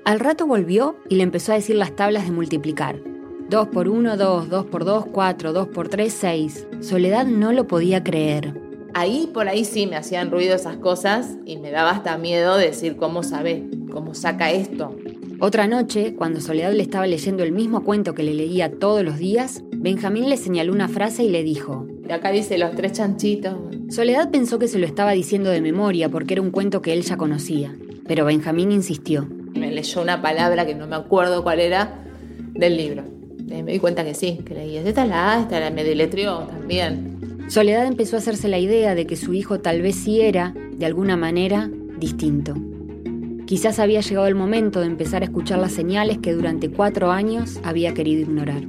Al 0.06 0.20
rato 0.20 0.46
volvió 0.46 0.98
y 1.08 1.16
le 1.16 1.24
empezó 1.24 1.54
a 1.54 1.56
decir 1.56 1.78
las 1.78 1.96
tablas 1.96 2.26
de 2.26 2.34
multiplicar. 2.34 3.00
2 3.50 3.68
por 3.70 3.88
1, 3.88 4.18
2, 4.18 4.50
2 4.50 4.66
por 4.66 4.84
2, 4.84 5.06
4, 5.14 5.54
2 5.54 5.68
por 5.70 5.88
3, 5.88 6.14
6. 6.14 6.68
Soledad 6.82 7.26
no 7.26 7.54
lo 7.54 7.68
podía 7.68 8.04
creer. 8.04 8.54
Ahí 8.94 9.30
por 9.34 9.48
ahí 9.48 9.64
sí 9.64 9.88
me 9.88 9.96
hacían 9.96 10.30
ruido 10.30 10.56
esas 10.56 10.76
cosas 10.76 11.38
y 11.46 11.56
me 11.56 11.72
daba 11.72 11.92
hasta 11.92 12.18
miedo 12.18 12.58
decir 12.58 12.98
cómo 12.98 13.24
sabe, 13.24 13.64
cómo 13.92 14.14
saca 14.14 14.52
esto. 14.52 14.94
Otra 15.40 15.68
noche, 15.68 16.16
cuando 16.16 16.42
Soledad 16.42 16.74
le 16.74 16.84
estaba 16.84 17.08
leyendo 17.08 17.44
el 17.44 17.54
mismo 17.54 17.86
cuento 17.86 18.14
que 18.14 18.24
le 18.24 18.34
leía 18.34 18.78
todos 18.78 19.04
los 19.04 19.18
días, 19.18 19.64
Benjamín 19.72 20.30
le 20.30 20.36
señaló 20.36 20.74
una 20.74 20.90
frase 20.90 21.24
y 21.24 21.30
le 21.30 21.44
dijo, 21.44 21.88
de 21.90 22.14
acá 22.14 22.32
dice 22.32 22.58
los 22.58 22.76
tres 22.76 22.92
chanchitos. 22.92 23.56
Soledad 23.90 24.32
pensó 24.32 24.60
que 24.60 24.68
se 24.68 24.80
lo 24.80 24.86
estaba 24.86 25.12
diciendo 25.12 25.50
de 25.50 25.62
memoria 25.62 26.10
porque 26.10 26.34
era 26.34 26.42
un 26.42 26.52
cuento 26.52 26.82
que 26.82 26.92
él 26.92 27.04
ya 27.04 27.16
conocía, 27.16 27.74
pero 28.06 28.26
Benjamín 28.26 28.74
insistió. 28.74 29.30
Me 29.56 29.72
leyó 29.72 30.02
una 30.02 30.22
palabra 30.22 30.66
que 30.66 30.76
no 30.76 30.88
me 30.88 30.96
acuerdo 30.96 31.44
cuál 31.44 31.60
era 31.60 32.04
del 32.54 32.78
libro. 32.78 33.04
me 33.46 33.64
di 33.64 33.80
cuenta 33.80 34.04
que 34.04 34.14
sí, 34.14 34.40
que. 34.46 34.78
Esta 34.78 35.04
es 35.04 35.10
la 35.10 35.34
A, 35.34 35.60
la 35.60 35.70
me 35.72 36.08
también. 36.08 37.46
Soledad 37.48 37.86
empezó 37.86 38.16
a 38.16 38.20
hacerse 38.20 38.48
la 38.48 38.58
idea 38.58 38.96
de 38.96 39.06
que 39.06 39.16
su 39.16 39.34
hijo 39.34 39.60
tal 39.60 39.82
vez 39.82 39.96
sí 39.96 40.22
era, 40.22 40.54
de 40.72 40.86
alguna 40.86 41.18
manera, 41.18 41.70
distinto. 41.98 42.56
Quizás 43.46 43.80
había 43.80 44.00
llegado 44.00 44.28
el 44.28 44.36
momento 44.36 44.80
de 44.80 44.88
empezar 44.88 45.22
a 45.22 45.26
escuchar 45.26 45.60
las 45.60 45.74
señales 45.74 46.18
que 46.20 46.34
durante 46.34 46.72
cuatro 46.72 47.12
años 47.12 47.60
había 47.64 47.94
querido 47.94 48.22
ignorar. 48.22 48.64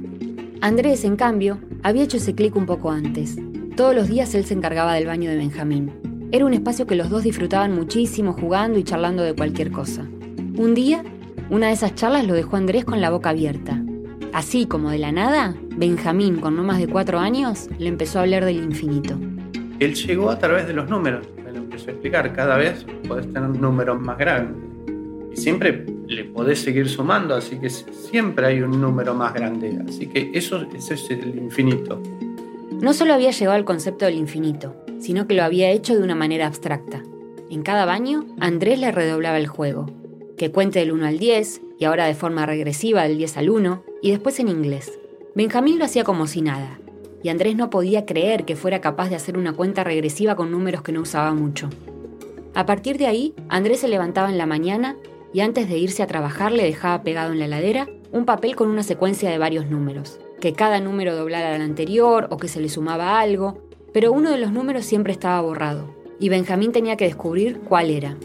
Andrés, 0.61 1.03
en 1.05 1.15
cambio, 1.15 1.59
había 1.81 2.03
hecho 2.03 2.17
ese 2.17 2.35
clic 2.35 2.55
un 2.55 2.65
poco 2.65 2.91
antes. 2.91 3.37
Todos 3.75 3.95
los 3.95 4.07
días 4.07 4.35
él 4.35 4.45
se 4.45 4.53
encargaba 4.53 4.93
del 4.93 5.07
baño 5.07 5.29
de 5.29 5.37
Benjamín. 5.37 5.91
Era 6.31 6.45
un 6.45 6.53
espacio 6.53 6.85
que 6.85 6.95
los 6.95 7.09
dos 7.09 7.23
disfrutaban 7.23 7.73
muchísimo 7.73 8.33
jugando 8.33 8.77
y 8.77 8.83
charlando 8.83 9.23
de 9.23 9.33
cualquier 9.33 9.71
cosa. 9.71 10.05
Un 10.57 10.73
día, 10.73 11.03
una 11.49 11.67
de 11.67 11.73
esas 11.73 11.95
charlas 11.95 12.25
lo 12.25 12.33
dejó 12.33 12.55
Andrés 12.55 12.85
con 12.85 13.01
la 13.01 13.09
boca 13.09 13.31
abierta. 13.31 13.83
Así 14.31 14.65
como 14.65 14.89
de 14.89 14.99
la 14.99 15.11
nada, 15.11 15.53
Benjamín, 15.75 16.37
con 16.37 16.55
no 16.55 16.63
más 16.63 16.79
de 16.79 16.87
cuatro 16.87 17.19
años, 17.19 17.67
le 17.77 17.89
empezó 17.89 18.19
a 18.19 18.21
hablar 18.21 18.45
del 18.45 18.63
infinito. 18.63 19.19
Él 19.79 19.95
llegó 19.95 20.29
a 20.29 20.39
través 20.39 20.65
de 20.65 20.73
los 20.73 20.89
números, 20.89 21.27
me 21.43 21.51
lo 21.51 21.57
empezó 21.57 21.89
a 21.89 21.91
explicar. 21.91 22.31
Cada 22.33 22.55
vez 22.55 22.85
podés 23.05 23.25
tener 23.33 23.49
números 23.49 23.99
más 23.99 24.17
grandes. 24.17 24.55
Y 25.33 25.35
siempre 25.35 25.85
le 26.07 26.23
podés 26.23 26.59
seguir 26.59 26.87
sumando, 26.87 27.35
así 27.35 27.57
que 27.57 27.69
siempre 27.69 28.47
hay 28.47 28.61
un 28.61 28.79
número 28.79 29.13
más 29.13 29.33
grande. 29.33 29.77
Así 29.85 30.07
que 30.07 30.31
eso, 30.33 30.65
eso 30.73 30.93
es 30.93 31.09
el 31.09 31.37
infinito. 31.37 32.01
No 32.71 32.93
solo 32.93 33.13
había 33.13 33.31
llegado 33.31 33.57
al 33.57 33.65
concepto 33.65 34.05
del 34.05 34.15
infinito, 34.15 34.73
sino 34.99 35.27
que 35.27 35.33
lo 35.33 35.43
había 35.43 35.69
hecho 35.71 35.95
de 35.95 36.03
una 36.03 36.15
manera 36.15 36.47
abstracta. 36.47 37.03
En 37.49 37.61
cada 37.61 37.83
baño, 37.83 38.25
Andrés 38.39 38.79
le 38.79 38.93
redoblaba 38.93 39.37
el 39.37 39.47
juego. 39.47 40.04
Que 40.37 40.51
cuente 40.51 40.79
del 40.79 40.91
1 40.91 41.05
al 41.05 41.17
10, 41.17 41.61
y 41.79 41.85
ahora 41.85 42.05
de 42.05 42.13
forma 42.13 42.45
regresiva 42.45 43.03
del 43.03 43.17
10 43.17 43.37
al 43.37 43.49
1, 43.49 43.83
y 44.01 44.11
después 44.11 44.39
en 44.39 44.49
inglés. 44.49 44.99
Benjamín 45.33 45.79
lo 45.79 45.85
hacía 45.85 46.03
como 46.03 46.27
si 46.27 46.41
nada, 46.41 46.79
y 47.23 47.29
Andrés 47.29 47.55
no 47.55 47.69
podía 47.69 48.05
creer 48.05 48.45
que 48.45 48.55
fuera 48.55 48.81
capaz 48.81 49.09
de 49.09 49.15
hacer 49.15 49.37
una 49.37 49.53
cuenta 49.53 49.83
regresiva 49.83 50.35
con 50.35 50.51
números 50.51 50.81
que 50.81 50.91
no 50.91 51.01
usaba 51.01 51.33
mucho. 51.33 51.69
A 52.53 52.65
partir 52.65 52.97
de 52.97 53.07
ahí, 53.07 53.33
Andrés 53.49 53.79
se 53.79 53.87
levantaba 53.87 54.29
en 54.29 54.37
la 54.37 54.45
mañana 54.45 54.95
y 55.33 55.41
antes 55.41 55.67
de 55.67 55.77
irse 55.77 56.03
a 56.03 56.07
trabajar 56.07 56.51
le 56.51 56.63
dejaba 56.63 57.03
pegado 57.03 57.33
en 57.33 57.39
la 57.39 57.47
ladera 57.47 57.89
un 58.11 58.25
papel 58.25 58.55
con 58.55 58.69
una 58.69 58.83
secuencia 58.83 59.29
de 59.29 59.37
varios 59.37 59.69
números, 59.69 60.19
que 60.39 60.53
cada 60.53 60.79
número 60.79 61.15
doblara 61.15 61.53
al 61.53 61.61
anterior 61.61 62.27
o 62.29 62.37
que 62.37 62.47
se 62.47 62.61
le 62.61 62.69
sumaba 62.69 63.19
algo, 63.19 63.61
pero 63.91 64.11
uno 64.11 64.31
de 64.31 64.37
los 64.37 64.51
números 64.51 64.85
siempre 64.85 65.11
estaba 65.11 65.41
borrado, 65.41 65.95
y 66.19 66.29
Benjamín 66.29 66.71
tenía 66.71 66.95
que 66.95 67.05
descubrir 67.05 67.59
cuál 67.59 67.89
era. 67.89 68.15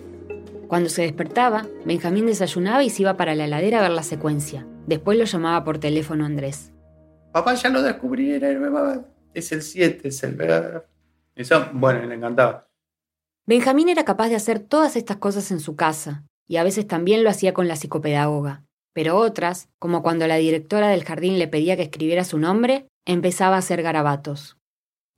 Cuando 0.70 0.88
se 0.88 1.02
despertaba, 1.02 1.66
Benjamín 1.85 2.26
desayunaba 2.26 2.85
y 2.85 2.90
se 2.90 3.02
iba 3.02 3.16
para 3.16 3.35
la 3.35 3.48
ladera 3.48 3.80
a 3.80 3.83
ver 3.83 3.90
la 3.90 4.04
secuencia. 4.04 4.68
Después 4.87 5.18
lo 5.18 5.24
llamaba 5.24 5.64
por 5.64 5.78
teléfono 5.78 6.24
Andrés. 6.24 6.72
Papá, 7.33 7.54
ya 7.54 7.70
lo 7.70 7.83
descubrí, 7.83 8.30
es 9.35 9.50
el 9.50 9.62
7, 9.62 10.06
es 10.06 10.22
el... 10.22 10.38
Eso, 11.35 11.66
bueno, 11.72 12.06
le 12.06 12.14
encantaba. 12.14 12.68
Benjamín 13.46 13.88
era 13.88 14.04
capaz 14.04 14.28
de 14.28 14.37
hacer 14.37 14.61
todas 14.61 14.94
estas 14.94 15.16
cosas 15.16 15.50
en 15.50 15.59
su 15.59 15.74
casa, 15.74 16.22
y 16.46 16.59
a 16.59 16.62
veces 16.62 16.87
también 16.87 17.24
lo 17.24 17.30
hacía 17.30 17.52
con 17.52 17.66
la 17.66 17.74
psicopedagoga. 17.74 18.62
Pero 18.92 19.16
otras, 19.16 19.68
como 19.80 20.04
cuando 20.04 20.28
la 20.28 20.37
directora 20.37 20.87
del 20.87 21.02
jardín 21.02 21.40
le 21.40 21.48
pedía 21.48 21.76
que 21.76 21.83
escribiera 21.83 22.22
su 22.22 22.38
nombre, 22.38 22.87
empezaba 23.06 23.56
a 23.56 23.59
hacer 23.59 23.83
garabatos. 23.83 24.56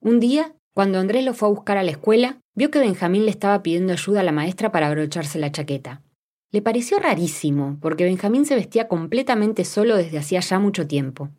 Un 0.00 0.18
día, 0.18 0.54
cuando 0.74 0.98
Andrés 0.98 1.26
lo 1.26 1.34
fue 1.34 1.48
a 1.48 1.52
buscar 1.52 1.76
a 1.76 1.82
la 1.82 1.90
escuela, 1.90 2.38
vio 2.54 2.70
que 2.70 2.80
Benjamín 2.80 3.24
le 3.24 3.30
estaba 3.30 3.62
pidiendo 3.62 3.92
ayuda 3.92 4.20
a 4.20 4.24
la 4.24 4.32
maestra 4.32 4.72
para 4.72 4.88
abrocharse 4.88 5.38
la 5.38 5.52
chaqueta. 5.52 6.02
Le 6.50 6.60
pareció 6.60 6.98
rarísimo, 6.98 7.78
porque 7.80 8.04
Benjamín 8.04 8.44
se 8.44 8.54
vestía 8.54 8.88
completamente 8.88 9.64
solo 9.64 9.96
desde 9.96 10.18
hacía 10.18 10.40
ya 10.40 10.58
mucho 10.58 10.86
tiempo. 10.86 11.30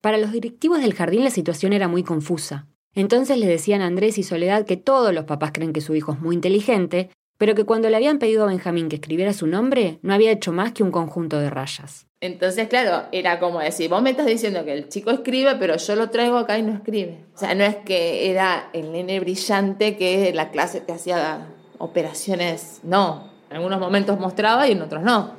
Para 0.00 0.18
los 0.18 0.32
directivos 0.32 0.80
del 0.80 0.94
jardín 0.94 1.24
la 1.24 1.30
situación 1.30 1.72
era 1.72 1.88
muy 1.88 2.02
confusa. 2.02 2.66
Entonces 2.94 3.38
le 3.38 3.46
decían 3.46 3.80
a 3.80 3.86
Andrés 3.86 4.18
y 4.18 4.22
Soledad 4.22 4.66
que 4.66 4.76
todos 4.76 5.14
los 5.14 5.24
papás 5.24 5.52
creen 5.52 5.72
que 5.72 5.80
su 5.80 5.94
hijo 5.94 6.12
es 6.12 6.20
muy 6.20 6.34
inteligente, 6.34 7.10
pero 7.44 7.54
que 7.54 7.64
cuando 7.64 7.90
le 7.90 7.96
habían 7.96 8.18
pedido 8.18 8.44
a 8.44 8.46
Benjamín 8.46 8.88
que 8.88 8.96
escribiera 8.96 9.34
su 9.34 9.46
nombre, 9.46 9.98
no 10.00 10.14
había 10.14 10.30
hecho 10.30 10.50
más 10.50 10.72
que 10.72 10.82
un 10.82 10.90
conjunto 10.90 11.38
de 11.38 11.50
rayas. 11.50 12.06
Entonces, 12.22 12.68
claro, 12.68 13.06
era 13.12 13.38
como 13.38 13.60
decir, 13.60 13.90
vos 13.90 14.00
me 14.00 14.08
estás 14.08 14.24
diciendo 14.24 14.64
que 14.64 14.72
el 14.72 14.88
chico 14.88 15.10
escribe, 15.10 15.54
pero 15.56 15.76
yo 15.76 15.94
lo 15.94 16.08
traigo 16.08 16.38
acá 16.38 16.56
y 16.56 16.62
no 16.62 16.72
escribe. 16.72 17.26
O 17.34 17.38
sea, 17.38 17.54
no 17.54 17.62
es 17.62 17.76
que 17.76 18.30
era 18.30 18.70
el 18.72 18.92
nene 18.92 19.20
brillante 19.20 19.98
que 19.98 20.32
la 20.32 20.50
clase 20.52 20.80
te 20.80 20.94
hacía 20.94 21.48
operaciones, 21.76 22.80
no. 22.82 23.30
En 23.50 23.58
algunos 23.58 23.78
momentos 23.78 24.18
mostraba 24.18 24.66
y 24.66 24.72
en 24.72 24.80
otros 24.80 25.02
no. 25.02 25.36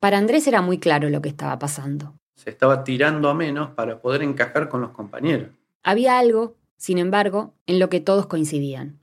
Para 0.00 0.16
Andrés 0.16 0.46
era 0.46 0.62
muy 0.62 0.78
claro 0.78 1.10
lo 1.10 1.20
que 1.20 1.28
estaba 1.28 1.58
pasando. 1.58 2.14
Se 2.34 2.48
estaba 2.48 2.82
tirando 2.82 3.28
a 3.28 3.34
menos 3.34 3.72
para 3.72 4.00
poder 4.00 4.22
encajar 4.22 4.70
con 4.70 4.80
los 4.80 4.92
compañeros. 4.92 5.50
Había 5.82 6.18
algo, 6.18 6.56
sin 6.78 6.96
embargo, 6.96 7.52
en 7.66 7.78
lo 7.78 7.90
que 7.90 8.00
todos 8.00 8.24
coincidían. 8.24 9.01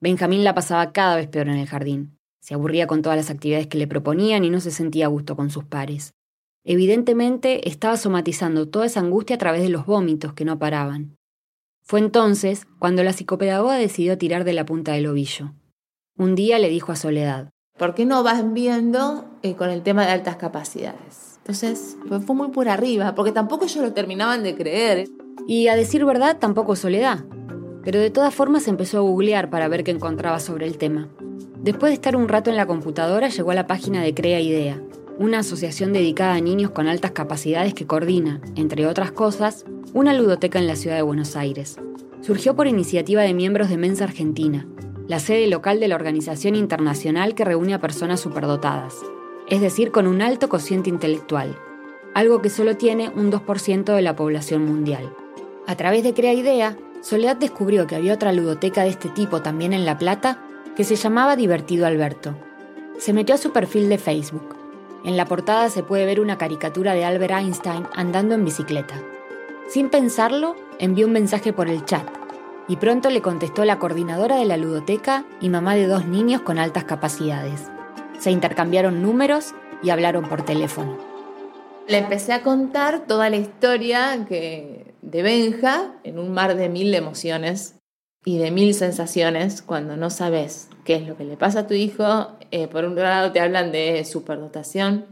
Benjamín 0.00 0.44
la 0.44 0.54
pasaba 0.54 0.92
cada 0.92 1.16
vez 1.16 1.28
peor 1.28 1.48
en 1.48 1.56
el 1.56 1.66
jardín. 1.66 2.18
Se 2.40 2.54
aburría 2.54 2.86
con 2.86 3.02
todas 3.02 3.16
las 3.16 3.30
actividades 3.30 3.66
que 3.66 3.78
le 3.78 3.88
proponían 3.88 4.44
y 4.44 4.50
no 4.50 4.60
se 4.60 4.70
sentía 4.70 5.06
a 5.06 5.08
gusto 5.08 5.34
con 5.34 5.50
sus 5.50 5.64
pares. 5.64 6.14
Evidentemente 6.64 7.68
estaba 7.68 7.96
somatizando 7.96 8.68
toda 8.68 8.86
esa 8.86 9.00
angustia 9.00 9.36
a 9.36 9.38
través 9.38 9.62
de 9.62 9.70
los 9.70 9.86
vómitos 9.86 10.34
que 10.34 10.44
no 10.44 10.58
paraban. 10.58 11.16
Fue 11.82 11.98
entonces 11.98 12.66
cuando 12.78 13.02
la 13.02 13.12
psicopedagoga 13.12 13.74
decidió 13.74 14.18
tirar 14.18 14.44
de 14.44 14.52
la 14.52 14.66
punta 14.66 14.92
del 14.92 15.06
ovillo. 15.06 15.54
Un 16.16 16.34
día 16.34 16.58
le 16.58 16.68
dijo 16.68 16.92
a 16.92 16.96
Soledad, 16.96 17.50
¿por 17.78 17.94
qué 17.94 18.04
no 18.04 18.22
vas 18.22 18.52
viendo 18.52 19.24
eh, 19.42 19.54
con 19.54 19.70
el 19.70 19.82
tema 19.82 20.04
de 20.04 20.12
altas 20.12 20.36
capacidades? 20.36 21.38
Entonces 21.38 21.96
fue 22.26 22.34
muy 22.36 22.48
por 22.48 22.68
arriba, 22.68 23.14
porque 23.14 23.32
tampoco 23.32 23.64
ellos 23.64 23.82
lo 23.82 23.94
terminaban 23.94 24.42
de 24.42 24.54
creer. 24.54 25.08
Y 25.46 25.68
a 25.68 25.76
decir 25.76 26.04
verdad, 26.04 26.38
tampoco 26.38 26.76
Soledad. 26.76 27.24
Pero 27.88 28.00
de 28.00 28.10
todas 28.10 28.34
formas 28.34 28.68
empezó 28.68 28.98
a 28.98 29.00
googlear 29.00 29.48
para 29.48 29.66
ver 29.66 29.82
qué 29.82 29.92
encontraba 29.92 30.40
sobre 30.40 30.66
el 30.66 30.76
tema. 30.76 31.08
Después 31.62 31.88
de 31.88 31.94
estar 31.94 32.16
un 32.16 32.28
rato 32.28 32.50
en 32.50 32.56
la 32.58 32.66
computadora, 32.66 33.30
llegó 33.30 33.50
a 33.52 33.54
la 33.54 33.66
página 33.66 34.02
de 34.02 34.12
Crea 34.12 34.40
Idea, 34.40 34.78
una 35.18 35.38
asociación 35.38 35.94
dedicada 35.94 36.34
a 36.34 36.40
niños 36.42 36.70
con 36.72 36.86
altas 36.86 37.12
capacidades 37.12 37.72
que 37.72 37.86
coordina, 37.86 38.42
entre 38.56 38.86
otras 38.86 39.10
cosas, 39.10 39.64
una 39.94 40.12
ludoteca 40.12 40.58
en 40.58 40.66
la 40.66 40.76
ciudad 40.76 40.96
de 40.96 41.02
Buenos 41.02 41.34
Aires. 41.34 41.78
Surgió 42.20 42.54
por 42.54 42.66
iniciativa 42.66 43.22
de 43.22 43.32
miembros 43.32 43.70
de 43.70 43.78
Mensa 43.78 44.04
Argentina, 44.04 44.68
la 45.06 45.18
sede 45.18 45.46
local 45.46 45.80
de 45.80 45.88
la 45.88 45.94
organización 45.94 46.56
internacional 46.56 47.34
que 47.34 47.46
reúne 47.46 47.72
a 47.72 47.80
personas 47.80 48.20
superdotadas, 48.20 48.96
es 49.48 49.62
decir, 49.62 49.92
con 49.92 50.06
un 50.06 50.20
alto 50.20 50.50
cociente 50.50 50.90
intelectual, 50.90 51.56
algo 52.12 52.42
que 52.42 52.50
solo 52.50 52.76
tiene 52.76 53.08
un 53.08 53.32
2% 53.32 53.94
de 53.94 54.02
la 54.02 54.14
población 54.14 54.66
mundial. 54.66 55.10
A 55.66 55.74
través 55.74 56.02
de 56.02 56.12
Crea 56.12 56.34
Idea, 56.34 56.76
Soledad 57.00 57.36
descubrió 57.36 57.86
que 57.86 57.96
había 57.96 58.14
otra 58.14 58.32
ludoteca 58.32 58.82
de 58.82 58.90
este 58.90 59.08
tipo 59.08 59.42
también 59.42 59.72
en 59.72 59.86
La 59.86 59.98
Plata 59.98 60.38
que 60.76 60.84
se 60.84 60.96
llamaba 60.96 61.36
Divertido 61.36 61.86
Alberto. 61.86 62.34
Se 62.98 63.12
metió 63.12 63.34
a 63.34 63.38
su 63.38 63.52
perfil 63.52 63.88
de 63.88 63.98
Facebook 63.98 64.58
en 65.04 65.16
la 65.16 65.26
portada 65.26 65.70
se 65.70 65.82
puede 65.82 66.06
ver 66.06 66.20
una 66.20 66.38
caricatura 66.38 66.92
de 66.92 67.04
Albert 67.04 67.34
Einstein 67.34 67.86
andando 67.94 68.34
en 68.34 68.44
bicicleta. 68.44 68.94
Sin 69.68 69.90
pensarlo, 69.90 70.56
envió 70.78 71.06
un 71.06 71.12
mensaje 71.12 71.52
por 71.52 71.68
el 71.68 71.84
chat 71.84 72.06
y 72.66 72.76
pronto 72.76 73.08
le 73.08 73.22
contestó 73.22 73.64
la 73.64 73.78
coordinadora 73.78 74.36
de 74.36 74.44
la 74.44 74.56
ludoteca 74.56 75.24
y 75.40 75.48
mamá 75.48 75.76
de 75.76 75.86
dos 75.86 76.04
niños 76.04 76.42
con 76.42 76.58
altas 76.58 76.84
capacidades. 76.84 77.70
Se 78.18 78.30
intercambiaron 78.30 79.02
números 79.02 79.54
y 79.82 79.90
hablaron 79.90 80.28
por 80.28 80.42
teléfono. 80.42 80.98
Le 81.86 81.98
empecé 81.98 82.32
a 82.32 82.42
contar 82.42 83.06
toda 83.06 83.30
la 83.30 83.36
historia 83.36 84.26
que, 84.28 84.87
de 85.02 85.22
Benja 85.22 85.94
en 86.04 86.18
un 86.18 86.32
mar 86.32 86.56
de 86.56 86.68
mil 86.68 86.94
emociones 86.94 87.76
y 88.24 88.38
de 88.38 88.50
mil 88.50 88.74
sensaciones 88.74 89.62
cuando 89.62 89.96
no 89.96 90.10
sabes 90.10 90.68
qué 90.84 90.96
es 90.96 91.06
lo 91.06 91.16
que 91.16 91.24
le 91.24 91.36
pasa 91.36 91.60
a 91.60 91.66
tu 91.66 91.74
hijo. 91.74 92.32
Eh, 92.50 92.68
por 92.68 92.84
un 92.84 92.94
lado 92.94 93.32
te 93.32 93.40
hablan 93.40 93.72
de 93.72 94.04
superdotación, 94.04 95.06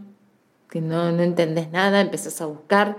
que 0.69 0.81
no, 0.81 1.13
no 1.13 1.23
entendés 1.23 1.71
nada, 1.71 2.01
empezás 2.01 2.41
a 2.41 2.47
buscar. 2.47 2.97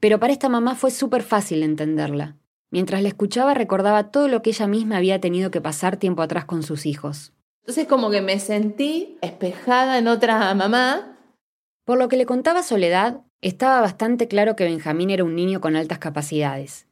Pero 0.00 0.18
para 0.18 0.32
esta 0.32 0.48
mamá 0.48 0.74
fue 0.74 0.90
súper 0.90 1.22
fácil 1.22 1.62
entenderla. 1.62 2.36
Mientras 2.70 3.02
la 3.02 3.08
escuchaba 3.08 3.54
recordaba 3.54 4.10
todo 4.10 4.26
lo 4.26 4.42
que 4.42 4.50
ella 4.50 4.66
misma 4.66 4.96
había 4.96 5.20
tenido 5.20 5.50
que 5.50 5.60
pasar 5.60 5.96
tiempo 5.96 6.22
atrás 6.22 6.44
con 6.44 6.62
sus 6.62 6.86
hijos. 6.86 7.32
Entonces 7.62 7.86
como 7.86 8.10
que 8.10 8.20
me 8.20 8.40
sentí 8.40 9.16
espejada 9.22 9.98
en 9.98 10.08
otra 10.08 10.52
mamá. 10.54 11.16
Por 11.84 11.98
lo 11.98 12.08
que 12.08 12.16
le 12.16 12.26
contaba 12.26 12.62
Soledad, 12.62 13.20
estaba 13.42 13.80
bastante 13.80 14.28
claro 14.28 14.56
que 14.56 14.64
Benjamín 14.64 15.10
era 15.10 15.24
un 15.24 15.34
niño 15.34 15.60
con 15.60 15.76
altas 15.76 15.98
capacidades. 15.98 16.86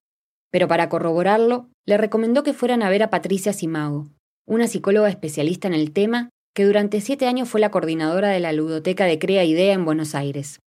Pero 0.51 0.69
para 0.69 0.89
corroborarlo, 0.89 1.69
le 1.87 1.97
recomendó 1.97 2.43
que 2.43 2.53
fueran 2.53 2.83
a 2.83 2.91
ver 2.91 3.03
a 3.03 3.11
Patricia 3.11 3.53
Simago, 3.53 4.09
una 4.47 4.67
psicóloga 4.67 5.09
especialista 5.09 5.69
en 5.69 5.75
el 5.75 5.93
tema 5.93 6.29
que 6.55 6.65
durante 6.65 7.01
siete 7.01 7.27
años 7.27 7.49
fue 7.49 7.61
la 7.61 7.71
coordinadora 7.71 8.29
de 8.29 8.41
la 8.41 8.53
ludoteca 8.53 9.07
de 9.07 9.19
Crea 9.19 9.45
Idea 9.45 9.73
en 9.73 9.85
Buenos 9.85 10.15
Aires. 10.15 10.61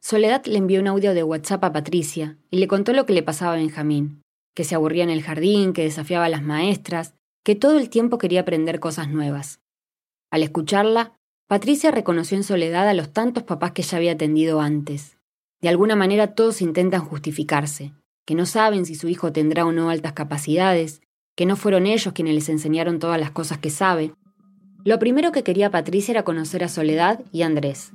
Soledad 0.00 0.44
le 0.46 0.58
envió 0.58 0.80
un 0.80 0.86
audio 0.86 1.14
de 1.14 1.24
WhatsApp 1.24 1.64
a 1.64 1.72
Patricia 1.72 2.38
y 2.50 2.58
le 2.58 2.68
contó 2.68 2.92
lo 2.92 3.06
que 3.06 3.12
le 3.12 3.24
pasaba 3.24 3.54
a 3.54 3.56
Benjamín, 3.56 4.22
que 4.54 4.62
se 4.62 4.76
aburría 4.76 5.02
en 5.02 5.10
el 5.10 5.22
jardín, 5.22 5.72
que 5.72 5.82
desafiaba 5.82 6.26
a 6.26 6.28
las 6.28 6.42
maestras, 6.42 7.14
que 7.44 7.56
todo 7.56 7.78
el 7.78 7.90
tiempo 7.90 8.18
quería 8.18 8.42
aprender 8.42 8.78
cosas 8.78 9.08
nuevas. 9.08 9.58
Al 10.30 10.44
escucharla, 10.44 11.16
Patricia 11.48 11.92
reconoció 11.92 12.36
en 12.36 12.42
Soledad 12.42 12.88
a 12.88 12.94
los 12.94 13.12
tantos 13.12 13.44
papás 13.44 13.70
que 13.70 13.82
ya 13.82 13.98
había 13.98 14.12
atendido 14.12 14.60
antes. 14.60 15.16
De 15.60 15.68
alguna 15.68 15.94
manera 15.94 16.34
todos 16.34 16.60
intentan 16.60 17.02
justificarse, 17.02 17.92
que 18.24 18.34
no 18.34 18.46
saben 18.46 18.84
si 18.84 18.96
su 18.96 19.08
hijo 19.08 19.32
tendrá 19.32 19.64
o 19.64 19.70
no 19.70 19.88
altas 19.88 20.12
capacidades, 20.12 21.02
que 21.36 21.46
no 21.46 21.54
fueron 21.54 21.86
ellos 21.86 22.12
quienes 22.12 22.34
les 22.34 22.48
enseñaron 22.48 22.98
todas 22.98 23.20
las 23.20 23.30
cosas 23.30 23.58
que 23.58 23.70
sabe. 23.70 24.12
Lo 24.84 24.98
primero 24.98 25.30
que 25.30 25.44
quería 25.44 25.70
Patricia 25.70 26.10
era 26.10 26.24
conocer 26.24 26.64
a 26.64 26.68
Soledad 26.68 27.20
y 27.30 27.42
Andrés. 27.42 27.92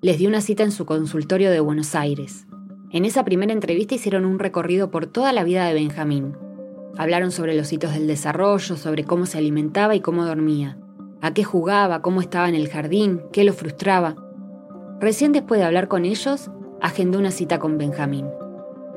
Les 0.00 0.18
dio 0.18 0.28
una 0.28 0.40
cita 0.40 0.62
en 0.62 0.70
su 0.70 0.86
consultorio 0.86 1.50
de 1.50 1.58
Buenos 1.58 1.96
Aires. 1.96 2.46
En 2.92 3.04
esa 3.04 3.24
primera 3.24 3.52
entrevista 3.52 3.96
hicieron 3.96 4.24
un 4.24 4.38
recorrido 4.38 4.92
por 4.92 5.06
toda 5.06 5.32
la 5.32 5.42
vida 5.42 5.66
de 5.66 5.74
Benjamín. 5.74 6.36
Hablaron 6.96 7.32
sobre 7.32 7.56
los 7.56 7.72
hitos 7.72 7.94
del 7.94 8.06
desarrollo, 8.06 8.76
sobre 8.76 9.02
cómo 9.02 9.26
se 9.26 9.38
alimentaba 9.38 9.96
y 9.96 10.00
cómo 10.00 10.24
dormía, 10.24 10.78
a 11.22 11.32
qué 11.32 11.44
jugaba, 11.44 12.02
cómo 12.02 12.20
estaba 12.20 12.48
en 12.48 12.56
el 12.56 12.68
jardín, 12.68 13.22
qué 13.32 13.44
lo 13.44 13.52
frustraba. 13.52 14.16
Recién 15.00 15.32
después 15.32 15.60
de 15.60 15.66
hablar 15.66 15.86
con 15.86 16.04
ellos, 16.04 16.50
agendó 16.80 17.18
una 17.20 17.30
cita 17.30 17.60
con 17.60 17.78
Benjamín. 17.78 18.26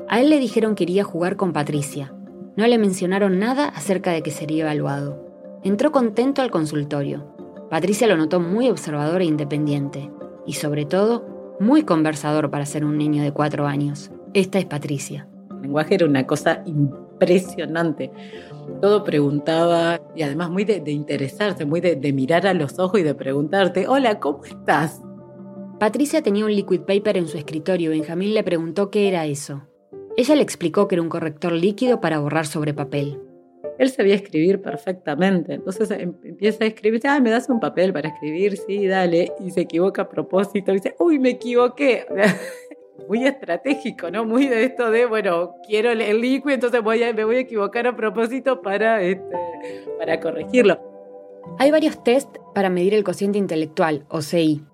A 0.08 0.20
él 0.20 0.28
le 0.28 0.40
dijeron 0.40 0.74
que 0.74 0.82
iría 0.82 1.02
a 1.02 1.06
jugar 1.06 1.36
con 1.36 1.52
Patricia. 1.52 2.12
No 2.56 2.66
le 2.66 2.78
mencionaron 2.78 3.38
nada 3.38 3.68
acerca 3.68 4.10
de 4.10 4.22
que 4.22 4.32
sería 4.32 4.64
evaluado. 4.64 5.24
Entró 5.62 5.92
contento 5.92 6.42
al 6.42 6.50
consultorio. 6.50 7.32
Patricia 7.70 8.08
lo 8.08 8.16
notó 8.16 8.40
muy 8.40 8.70
observador 8.70 9.22
e 9.22 9.26
independiente, 9.26 10.10
y 10.46 10.54
sobre 10.54 10.84
todo, 10.84 11.56
muy 11.60 11.84
conversador 11.84 12.50
para 12.50 12.66
ser 12.66 12.84
un 12.84 12.98
niño 12.98 13.22
de 13.22 13.32
cuatro 13.32 13.66
años. 13.66 14.10
Esta 14.34 14.58
es 14.58 14.64
Patricia. 14.66 15.28
El 15.50 15.62
lenguaje 15.62 15.94
era 15.94 16.06
una 16.06 16.26
cosa 16.26 16.62
impresionante. 17.16 18.10
Todo 18.80 19.04
preguntaba 19.04 20.00
y 20.14 20.22
además 20.22 20.50
muy 20.50 20.64
de, 20.64 20.90
interesarse, 20.90 21.64
muy 21.64 21.80
de, 21.80 21.96
de 21.96 22.12
mirar 22.12 22.46
a 22.46 22.54
los 22.54 22.78
ojos 22.78 23.00
y 23.00 23.02
de 23.02 23.14
preguntarte, 23.14 23.88
hola, 23.88 24.20
¿cómo 24.20 24.44
estás? 24.44 25.02
Patricia 25.78 26.22
tenía 26.22 26.44
un 26.44 26.54
liquid 26.54 26.80
paper 26.80 27.16
en 27.18 27.28
su 27.28 27.36
escritorio 27.38 27.92
y 27.92 27.98
Benjamín 27.98 28.34
le 28.34 28.42
preguntó 28.42 28.90
qué 28.90 29.08
era 29.08 29.26
eso. 29.26 29.66
Ella 30.16 30.34
le 30.34 30.42
explicó 30.42 30.88
que 30.88 30.94
era 30.94 31.02
un 31.02 31.10
corrector 31.10 31.52
líquido 31.52 32.00
para 32.00 32.18
borrar 32.18 32.46
sobre 32.46 32.72
papel. 32.72 33.20
Él 33.78 33.90
sabía 33.90 34.14
escribir 34.14 34.62
perfectamente, 34.62 35.52
entonces 35.54 35.90
em, 35.90 36.14
empieza 36.24 36.64
a 36.64 36.66
escribir, 36.68 37.02
ah, 37.04 37.20
me 37.20 37.30
das 37.30 37.50
un 37.50 37.60
papel 37.60 37.92
para 37.92 38.08
escribir, 38.08 38.56
sí, 38.56 38.86
dale, 38.86 39.32
y 39.44 39.50
se 39.50 39.62
equivoca 39.62 40.02
a 40.02 40.08
propósito, 40.08 40.72
y 40.72 40.76
dice, 40.76 40.94
uy, 40.98 41.18
me 41.18 41.30
equivoqué. 41.30 42.06
Muy 43.08 43.26
estratégico, 43.26 44.10
¿no? 44.10 44.24
Muy 44.24 44.48
de 44.48 44.64
esto 44.64 44.90
de, 44.90 45.06
bueno, 45.06 45.54
quiero 45.66 45.90
el 45.90 46.20
líquido, 46.20 46.50
entonces 46.50 46.82
voy 46.82 47.00
me 47.14 47.24
voy 47.24 47.36
a 47.36 47.40
equivocar 47.40 47.86
a 47.86 47.96
propósito 47.96 48.62
para, 48.62 49.02
este, 49.02 49.36
para 49.98 50.18
corregirlo. 50.20 50.80
Hay 51.58 51.70
varios 51.70 52.02
test 52.02 52.36
para 52.54 52.70
medir 52.70 52.94
el 52.94 53.04
cociente 53.04 53.38
intelectual, 53.38 54.04
o 54.08 54.20
CI. 54.20 54.64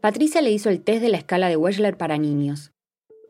Patricia 0.00 0.40
le 0.40 0.50
hizo 0.50 0.70
el 0.70 0.82
test 0.82 1.02
de 1.02 1.08
la 1.08 1.18
escala 1.18 1.48
de 1.48 1.56
Wechsler 1.56 1.96
para 1.96 2.18
niños. 2.18 2.72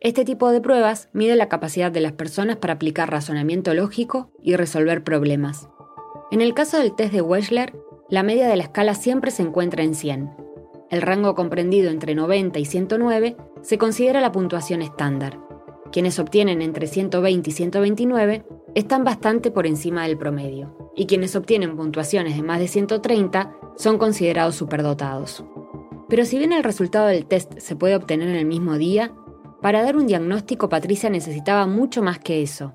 Este 0.00 0.24
tipo 0.24 0.50
de 0.50 0.60
pruebas 0.60 1.08
mide 1.12 1.36
la 1.36 1.48
capacidad 1.48 1.92
de 1.92 2.00
las 2.00 2.12
personas 2.12 2.56
para 2.56 2.74
aplicar 2.74 3.10
razonamiento 3.10 3.72
lógico 3.74 4.32
y 4.42 4.56
resolver 4.56 5.04
problemas. 5.04 5.68
En 6.30 6.40
el 6.40 6.54
caso 6.54 6.78
del 6.78 6.94
test 6.94 7.12
de 7.12 7.20
Wechsler, 7.20 7.72
la 8.08 8.22
media 8.22 8.48
de 8.48 8.56
la 8.56 8.64
escala 8.64 8.94
siempre 8.94 9.30
se 9.30 9.42
encuentra 9.42 9.84
en 9.84 9.94
100. 9.94 10.30
El 10.92 11.00
rango 11.00 11.34
comprendido 11.34 11.90
entre 11.90 12.14
90 12.14 12.58
y 12.58 12.66
109 12.66 13.36
se 13.62 13.78
considera 13.78 14.20
la 14.20 14.30
puntuación 14.30 14.82
estándar. 14.82 15.40
Quienes 15.90 16.18
obtienen 16.18 16.60
entre 16.60 16.86
120 16.86 17.48
y 17.48 17.52
129 17.54 18.44
están 18.74 19.02
bastante 19.02 19.50
por 19.50 19.66
encima 19.66 20.06
del 20.06 20.18
promedio, 20.18 20.92
y 20.94 21.06
quienes 21.06 21.34
obtienen 21.34 21.76
puntuaciones 21.76 22.36
de 22.36 22.42
más 22.42 22.60
de 22.60 22.68
130 22.68 23.54
son 23.74 23.96
considerados 23.96 24.54
superdotados. 24.54 25.42
Pero 26.10 26.26
si 26.26 26.36
bien 26.36 26.52
el 26.52 26.62
resultado 26.62 27.06
del 27.06 27.24
test 27.24 27.58
se 27.58 27.74
puede 27.74 27.96
obtener 27.96 28.28
en 28.28 28.36
el 28.36 28.44
mismo 28.44 28.76
día, 28.76 29.14
para 29.62 29.82
dar 29.82 29.96
un 29.96 30.06
diagnóstico 30.06 30.68
Patricia 30.68 31.08
necesitaba 31.08 31.66
mucho 31.66 32.02
más 32.02 32.18
que 32.18 32.42
eso. 32.42 32.74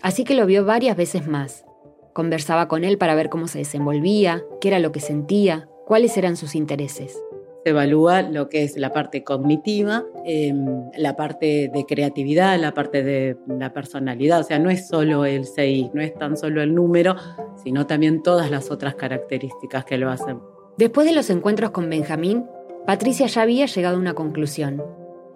Así 0.00 0.24
que 0.24 0.34
lo 0.34 0.46
vio 0.46 0.64
varias 0.64 0.96
veces 0.96 1.28
más. 1.28 1.66
Conversaba 2.14 2.66
con 2.66 2.84
él 2.84 2.96
para 2.96 3.14
ver 3.14 3.28
cómo 3.28 3.46
se 3.46 3.58
desenvolvía, 3.58 4.42
qué 4.58 4.68
era 4.68 4.78
lo 4.78 4.90
que 4.90 5.00
sentía, 5.00 5.68
cuáles 5.84 6.16
eran 6.16 6.36
sus 6.36 6.54
intereses. 6.54 7.18
Se 7.64 7.70
evalúa 7.70 8.22
lo 8.22 8.48
que 8.48 8.62
es 8.62 8.76
la 8.76 8.92
parte 8.92 9.24
cognitiva, 9.24 10.04
em, 10.24 10.90
la 10.96 11.16
parte 11.16 11.70
de 11.72 11.84
creatividad, 11.86 12.58
la 12.58 12.72
parte 12.72 13.02
de 13.02 13.36
la 13.46 13.72
personalidad. 13.72 14.40
O 14.40 14.44
sea, 14.44 14.58
no 14.58 14.70
es 14.70 14.88
solo 14.88 15.24
el 15.24 15.44
CI, 15.44 15.90
no 15.92 16.00
es 16.00 16.14
tan 16.14 16.36
solo 16.36 16.62
el 16.62 16.74
número, 16.74 17.16
sino 17.62 17.86
también 17.86 18.22
todas 18.22 18.50
las 18.50 18.70
otras 18.70 18.94
características 18.94 19.84
que 19.84 19.98
lo 19.98 20.10
hacen. 20.10 20.40
Después 20.76 21.06
de 21.06 21.14
los 21.14 21.28
encuentros 21.30 21.70
con 21.70 21.90
Benjamín, 21.90 22.46
Patricia 22.86 23.26
ya 23.26 23.42
había 23.42 23.66
llegado 23.66 23.96
a 23.96 24.00
una 24.00 24.14
conclusión. 24.14 24.82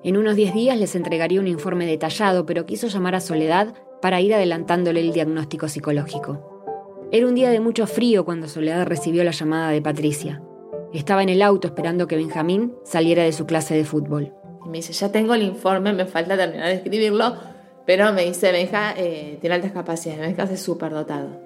En 0.05 0.17
unos 0.17 0.37
10 0.37 0.55
días 0.55 0.79
les 0.79 0.95
entregaría 0.95 1.41
un 1.41 1.49
informe 1.49 1.87
detallado, 1.87 2.47
pero 2.47 2.67
quiso 2.67 2.89
llamar 2.89 3.15
a 3.15 3.21
Soledad 3.21 3.75
para 4.01 4.21
ir 4.21 4.35
adelantándole 4.35 5.01
el 5.01 5.13
diagnóstico 5.13 5.69
psicológico. 5.69 6.53
Era 7.13 7.27
un 7.27 7.35
día 7.35 7.51
de 7.51 7.61
mucho 7.61 7.87
frío 7.87 8.25
cuando 8.25 8.49
Soledad 8.49 8.87
recibió 8.87 9.23
la 9.23 9.33
llamada 9.33 9.71
de 9.71 9.83
Patricia. 9.83 10.43
Estaba 10.93 11.23
en 11.23 11.31
el 11.31 11.43
auto 11.43 11.69
esperando 11.69 12.07
que 12.07 12.17
Benjamín 12.17 12.75
saliera 12.85 13.23
de 13.23 13.33
su 13.33 13.47
clase 13.47 13.75
de 13.75 13.85
fútbol. 13.85 14.35
me 14.67 14.79
dice, 14.79 14.93
ya 14.93 15.11
tengo 15.11 15.35
el 15.35 15.43
informe, 15.43 15.93
me 15.93 16.05
falta 16.07 16.37
terminar 16.37 16.67
de 16.67 16.75
escribirlo, 16.75 17.37
pero 17.87 18.13
me 18.13 18.25
dice, 18.25 18.53
Benja, 18.53 18.95
eh, 18.97 19.39
tiene 19.41 19.57
altas 19.57 19.73
capacidades, 19.73 20.21
Benja 20.21 20.45
es 20.53 20.63
súper 20.63 20.93
dotado. 20.93 21.41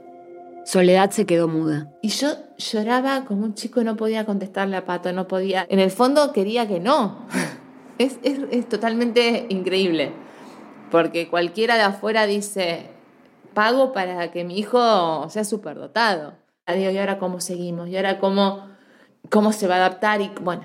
Soledad 0.67 1.13
se 1.13 1.27
quedó 1.27 1.47
muda. 1.47 1.93
Y 2.03 2.09
yo 2.09 2.29
lloraba 2.59 3.25
como 3.25 3.45
un 3.45 3.55
chico, 3.55 3.85
no 3.85 3.97
podía 3.97 4.27
contestarle 4.27 4.77
a 4.77 4.85
Pato, 4.85 5.13
no 5.13 5.29
podía. 5.29 5.65
En 5.69 5.79
el 5.79 5.93
fondo 5.93 6.33
quería 6.33 6.67
que 6.67 6.81
no. 6.81 7.27
Es, 7.99 8.19
totalmente 8.69 9.47
increíble. 9.49 10.13
Porque 10.91 11.29
cualquiera 11.29 11.77
de 11.77 11.83
afuera 11.83 12.27
dice, 12.27 12.91
pago 13.55 13.93
para 13.93 14.31
que 14.33 14.45
mi 14.45 14.59
hijo 14.59 15.31
sea 15.31 15.45
superdotado. 15.45 16.35
Digo, 16.67 16.91
¿y 16.91 16.99
ahora 16.99 17.19
cómo 17.19 17.41
seguimos? 17.41 17.89
¿Y 17.89 17.97
ahora 17.97 18.19
cómo, 18.19 18.69
cómo 19.31 19.53
se 19.53 19.67
va 19.67 19.77
a 19.77 19.79
adaptar? 19.79 20.21
Y 20.21 20.31
bueno. 20.41 20.65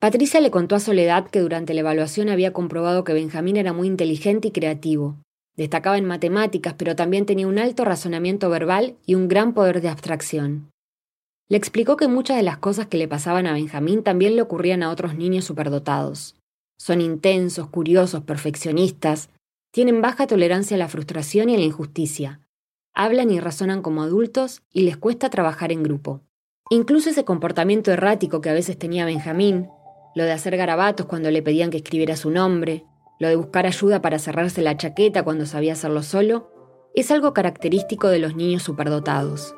Patricia 0.00 0.40
le 0.40 0.50
contó 0.50 0.76
a 0.76 0.80
Soledad 0.80 1.28
que 1.28 1.40
durante 1.40 1.74
la 1.74 1.80
evaluación 1.80 2.28
había 2.28 2.52
comprobado 2.52 3.04
que 3.04 3.12
Benjamín 3.12 3.56
era 3.56 3.72
muy 3.72 3.88
inteligente 3.88 4.48
y 4.48 4.50
creativo, 4.52 5.16
Destacaba 5.58 5.98
en 5.98 6.04
matemáticas, 6.04 6.74
pero 6.78 6.94
también 6.94 7.26
tenía 7.26 7.48
un 7.48 7.58
alto 7.58 7.84
razonamiento 7.84 8.48
verbal 8.48 8.96
y 9.04 9.16
un 9.16 9.26
gran 9.26 9.54
poder 9.54 9.80
de 9.80 9.88
abstracción. 9.88 10.70
Le 11.48 11.56
explicó 11.56 11.96
que 11.96 12.06
muchas 12.06 12.36
de 12.36 12.44
las 12.44 12.58
cosas 12.58 12.86
que 12.86 12.96
le 12.96 13.08
pasaban 13.08 13.48
a 13.48 13.54
Benjamín 13.54 14.04
también 14.04 14.36
le 14.36 14.42
ocurrían 14.42 14.84
a 14.84 14.90
otros 14.90 15.16
niños 15.16 15.46
superdotados. 15.46 16.36
Son 16.78 17.00
intensos, 17.00 17.68
curiosos, 17.70 18.22
perfeccionistas, 18.22 19.30
tienen 19.72 20.00
baja 20.00 20.28
tolerancia 20.28 20.76
a 20.76 20.78
la 20.78 20.86
frustración 20.86 21.48
y 21.48 21.56
a 21.56 21.58
la 21.58 21.64
injusticia. 21.64 22.40
Hablan 22.94 23.32
y 23.32 23.40
razonan 23.40 23.82
como 23.82 24.04
adultos 24.04 24.62
y 24.72 24.82
les 24.82 24.96
cuesta 24.96 25.28
trabajar 25.28 25.72
en 25.72 25.82
grupo. 25.82 26.20
Incluso 26.70 27.08
ese 27.10 27.24
comportamiento 27.24 27.90
errático 27.90 28.40
que 28.40 28.50
a 28.50 28.54
veces 28.54 28.78
tenía 28.78 29.06
Benjamín, 29.06 29.68
lo 30.14 30.24
de 30.24 30.32
hacer 30.32 30.56
garabatos 30.56 31.06
cuando 31.06 31.30
le 31.30 31.42
pedían 31.42 31.70
que 31.70 31.78
escribiera 31.78 32.16
su 32.16 32.30
nombre, 32.30 32.84
lo 33.18 33.28
de 33.28 33.36
buscar 33.36 33.66
ayuda 33.66 34.02
para 34.02 34.18
cerrarse 34.18 34.60
la 34.62 34.76
chaqueta 34.76 35.22
cuando 35.22 35.46
sabía 35.46 35.72
hacerlo 35.72 36.02
solo, 36.02 36.52
es 36.94 37.10
algo 37.10 37.32
característico 37.32 38.08
de 38.08 38.18
los 38.18 38.36
niños 38.36 38.62
superdotados. 38.62 39.54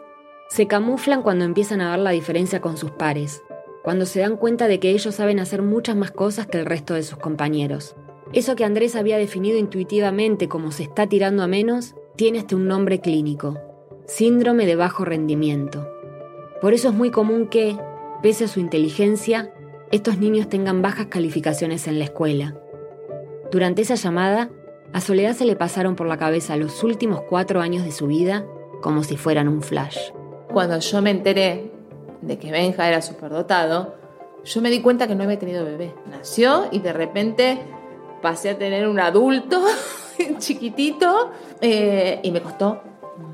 Se 0.50 0.66
camuflan 0.66 1.22
cuando 1.22 1.44
empiezan 1.44 1.80
a 1.80 1.90
ver 1.90 2.00
la 2.00 2.10
diferencia 2.10 2.60
con 2.60 2.76
sus 2.76 2.92
pares, 2.92 3.42
cuando 3.82 4.06
se 4.06 4.20
dan 4.20 4.36
cuenta 4.36 4.68
de 4.68 4.78
que 4.78 4.90
ellos 4.90 5.14
saben 5.14 5.40
hacer 5.40 5.62
muchas 5.62 5.96
más 5.96 6.10
cosas 6.12 6.46
que 6.46 6.58
el 6.58 6.66
resto 6.66 6.94
de 6.94 7.02
sus 7.02 7.18
compañeros. 7.18 7.96
Eso 8.32 8.54
que 8.54 8.64
Andrés 8.64 8.94
había 8.94 9.18
definido 9.18 9.58
intuitivamente 9.58 10.48
como 10.48 10.70
se 10.70 10.84
está 10.84 11.08
tirando 11.08 11.42
a 11.42 11.48
menos, 11.48 11.96
tiene 12.16 12.38
este 12.38 12.54
un 12.54 12.68
nombre 12.68 13.00
clínico, 13.00 13.58
síndrome 14.06 14.66
de 14.66 14.76
bajo 14.76 15.04
rendimiento. 15.04 15.89
Por 16.60 16.74
eso 16.74 16.88
es 16.88 16.94
muy 16.94 17.10
común 17.10 17.48
que, 17.48 17.76
pese 18.22 18.44
a 18.44 18.48
su 18.48 18.60
inteligencia, 18.60 19.52
estos 19.90 20.18
niños 20.18 20.48
tengan 20.48 20.82
bajas 20.82 21.06
calificaciones 21.06 21.86
en 21.88 21.98
la 21.98 22.04
escuela, 22.04 22.54
durante 23.50 23.82
esa 23.82 23.96
llamada, 23.96 24.48
a 24.92 25.00
Soledad 25.00 25.34
se 25.34 25.44
le 25.44 25.56
pasaron 25.56 25.96
por 25.96 26.06
la 26.06 26.16
cabeza 26.16 26.56
los 26.56 26.84
últimos 26.84 27.22
cuatro 27.22 27.60
años 27.60 27.84
de 27.84 27.90
su 27.90 28.06
vida 28.06 28.46
como 28.80 29.02
si 29.02 29.16
fueran 29.16 29.48
un 29.48 29.60
flash. 29.60 29.98
Cuando 30.52 30.78
yo 30.78 31.02
me 31.02 31.10
enteré 31.10 31.72
de 32.20 32.38
que 32.38 32.52
Benja 32.52 32.86
era 32.86 33.02
superdotado, 33.02 33.96
yo 34.44 34.60
me 34.60 34.70
di 34.70 34.80
cuenta 34.80 35.08
que 35.08 35.16
no 35.16 35.24
había 35.24 35.38
tenido 35.40 35.64
bebé. 35.64 35.94
Nació 36.08 36.68
y 36.70 36.78
de 36.78 36.92
repente 36.92 37.58
pasé 38.22 38.50
a 38.50 38.58
tener 38.58 38.86
un 38.86 39.00
adulto 39.00 39.60
chiquitito 40.38 41.32
eh, 41.60 42.20
y 42.22 42.30
me 42.30 42.40
costó 42.40 42.82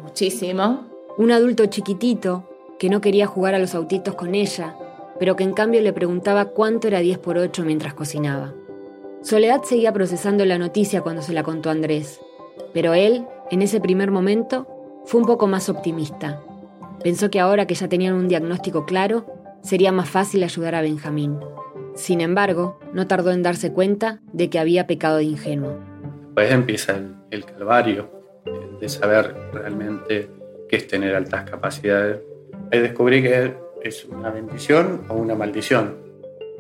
muchísimo. 0.03 0.87
Un 1.19 1.31
adulto 1.31 1.67
chiquitito 1.67 2.49
que 2.79 2.91
no 2.91 3.01
quería 3.01 3.27
jugar 3.27 3.55
a 3.55 3.59
los 3.59 3.75
autitos 3.75 4.15
con 4.15 4.35
ella, 4.35 4.77
pero 5.19 5.37
que 5.37 5.45
en 5.45 5.53
cambio 5.53 5.81
le 5.81 5.93
preguntaba 5.93 6.47
cuánto 6.47 6.89
era 6.89 7.01
10 7.01 7.19
por 7.19 7.39
8 7.39 7.65
mientras 7.65 7.95
cocinaba. 7.95 8.55
Soledad 9.23 9.63
seguía 9.63 9.93
procesando 9.93 10.45
la 10.45 10.59
noticia 10.59 11.01
cuando 11.01 11.23
se 11.23 11.33
la 11.33 11.43
contó 11.43 11.71
Andrés, 11.71 12.21
pero 12.73 12.95
él, 12.95 13.27
en 13.51 13.63
ese 13.63 13.81
primer 13.81 14.11
momento, 14.11 14.67
fue 15.05 15.21
un 15.21 15.27
poco 15.27 15.47
más 15.47 15.69
optimista. 15.69 16.43
Pensó 17.03 17.31
que 17.31 17.41
ahora 17.41 17.67
que 17.67 17.75
ya 17.75 17.89
tenían 17.89 18.15
un 18.15 18.29
diagnóstico 18.29 18.85
claro, 18.85 19.27
sería 19.63 19.93
más 19.93 20.09
fácil 20.09 20.43
ayudar 20.45 20.75
a 20.75 20.83
Benjamín. 20.83 21.39
Sin 21.95 22.21
embargo, 22.21 22.79
no 22.93 23.07
tardó 23.07 23.31
en 23.31 23.43
darse 23.43 23.73
cuenta 23.73 24.21
de 24.33 24.51
que 24.51 24.59
había 24.59 24.87
pecado 24.87 25.17
de 25.17 25.25
ingenuo. 25.25 25.79
Después 26.27 26.53
empieza 26.53 27.01
el, 27.31 27.45
calvario 27.45 28.11
de 28.81 28.89
saber 28.89 29.35
realmente 29.53 30.31
qué 30.69 30.77
es 30.77 30.87
tener 30.87 31.17
altas 31.17 31.51
capacidades. 31.51 32.21
Ahí 32.73 32.81
descubrí 32.81 33.23
que 33.23 33.55
es 33.83 34.05
una 34.05 34.31
bendición 34.31 35.07
o 35.09 35.15
una 35.15 35.35
maldición. 35.35 35.97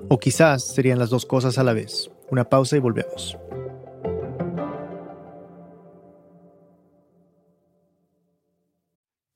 O 0.08 0.18
quizás 0.18 0.64
serían 0.64 0.98
las 0.98 1.10
dos 1.10 1.26
cosas 1.26 1.58
a 1.58 1.64
la 1.64 1.72
vez. 1.72 2.10
Una 2.30 2.44
pausa 2.44 2.76
y 2.76 2.80
volvemos. 2.80 3.36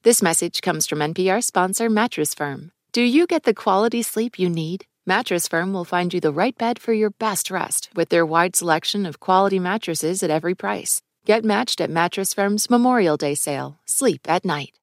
This 0.03 0.23
message 0.23 0.63
comes 0.63 0.87
from 0.87 1.01
NPR 1.01 1.43
sponsor 1.43 1.91
Mattress 1.91 2.33
Firm. 2.33 2.73
Do 2.93 3.03
you 3.03 3.27
get 3.27 3.43
the 3.43 3.53
quality 3.53 4.03
sleep 4.03 4.39
you 4.39 4.49
need? 4.49 4.87
Mattress 5.07 5.47
Firm 5.47 5.73
will 5.73 5.85
find 5.85 6.15
you 6.15 6.21
the 6.21 6.33
right 6.33 6.57
bed 6.57 6.79
for 6.79 6.95
your 6.95 7.11
best 7.11 7.51
rest 7.51 7.91
with 7.95 8.09
their 8.09 8.25
wide 8.25 8.57
selection 8.57 9.05
of 9.05 9.21
quality 9.21 9.59
mattresses 9.59 10.23
at 10.23 10.31
every 10.31 10.55
price. 10.55 11.03
Get 11.27 11.45
matched 11.45 11.81
at 11.81 11.91
Mattress 11.91 12.33
Firm's 12.33 12.71
Memorial 12.71 13.19
Day 13.19 13.35
sale. 13.35 13.79
Sleep 13.85 14.23
at 14.27 14.45
night. 14.45 14.80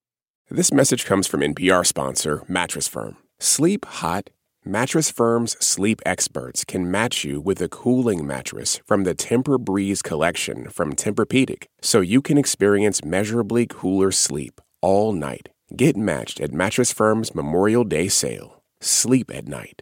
This 0.50 0.72
message 0.72 1.04
comes 1.04 1.28
from 1.28 1.42
NPR 1.42 1.86
sponsor 1.86 2.42
Mattress 2.48 2.88
Firm. 2.88 3.18
Sleep 3.38 3.84
hot. 3.84 4.30
Mattress 4.64 5.12
Firm's 5.12 5.58
sleep 5.60 6.02
experts 6.06 6.64
can 6.64 6.90
match 6.90 7.26
you 7.26 7.42
with 7.42 7.62
a 7.62 7.68
cooling 7.68 8.26
mattress 8.26 8.80
from 8.86 9.04
the 9.04 9.14
Temper 9.14 9.58
Breeze 9.58 10.02
collection 10.02 10.70
from 10.70 10.96
Tempur-Pedic, 10.96 11.66
so 11.82 12.00
you 12.00 12.22
can 12.22 12.38
experience 12.38 13.04
measurably 13.04 13.68
cooler 13.68 14.10
sleep 14.10 14.62
all 14.82 15.12
night. 15.12 15.50
Get 15.76 15.98
matched 15.98 16.40
at 16.40 16.54
Mattress 16.54 16.94
Firm's 16.94 17.36
Memorial 17.36 17.84
Day 17.84 18.08
sale. 18.08 18.64
Sleep 18.80 19.30
at 19.36 19.50
night. 19.50 19.82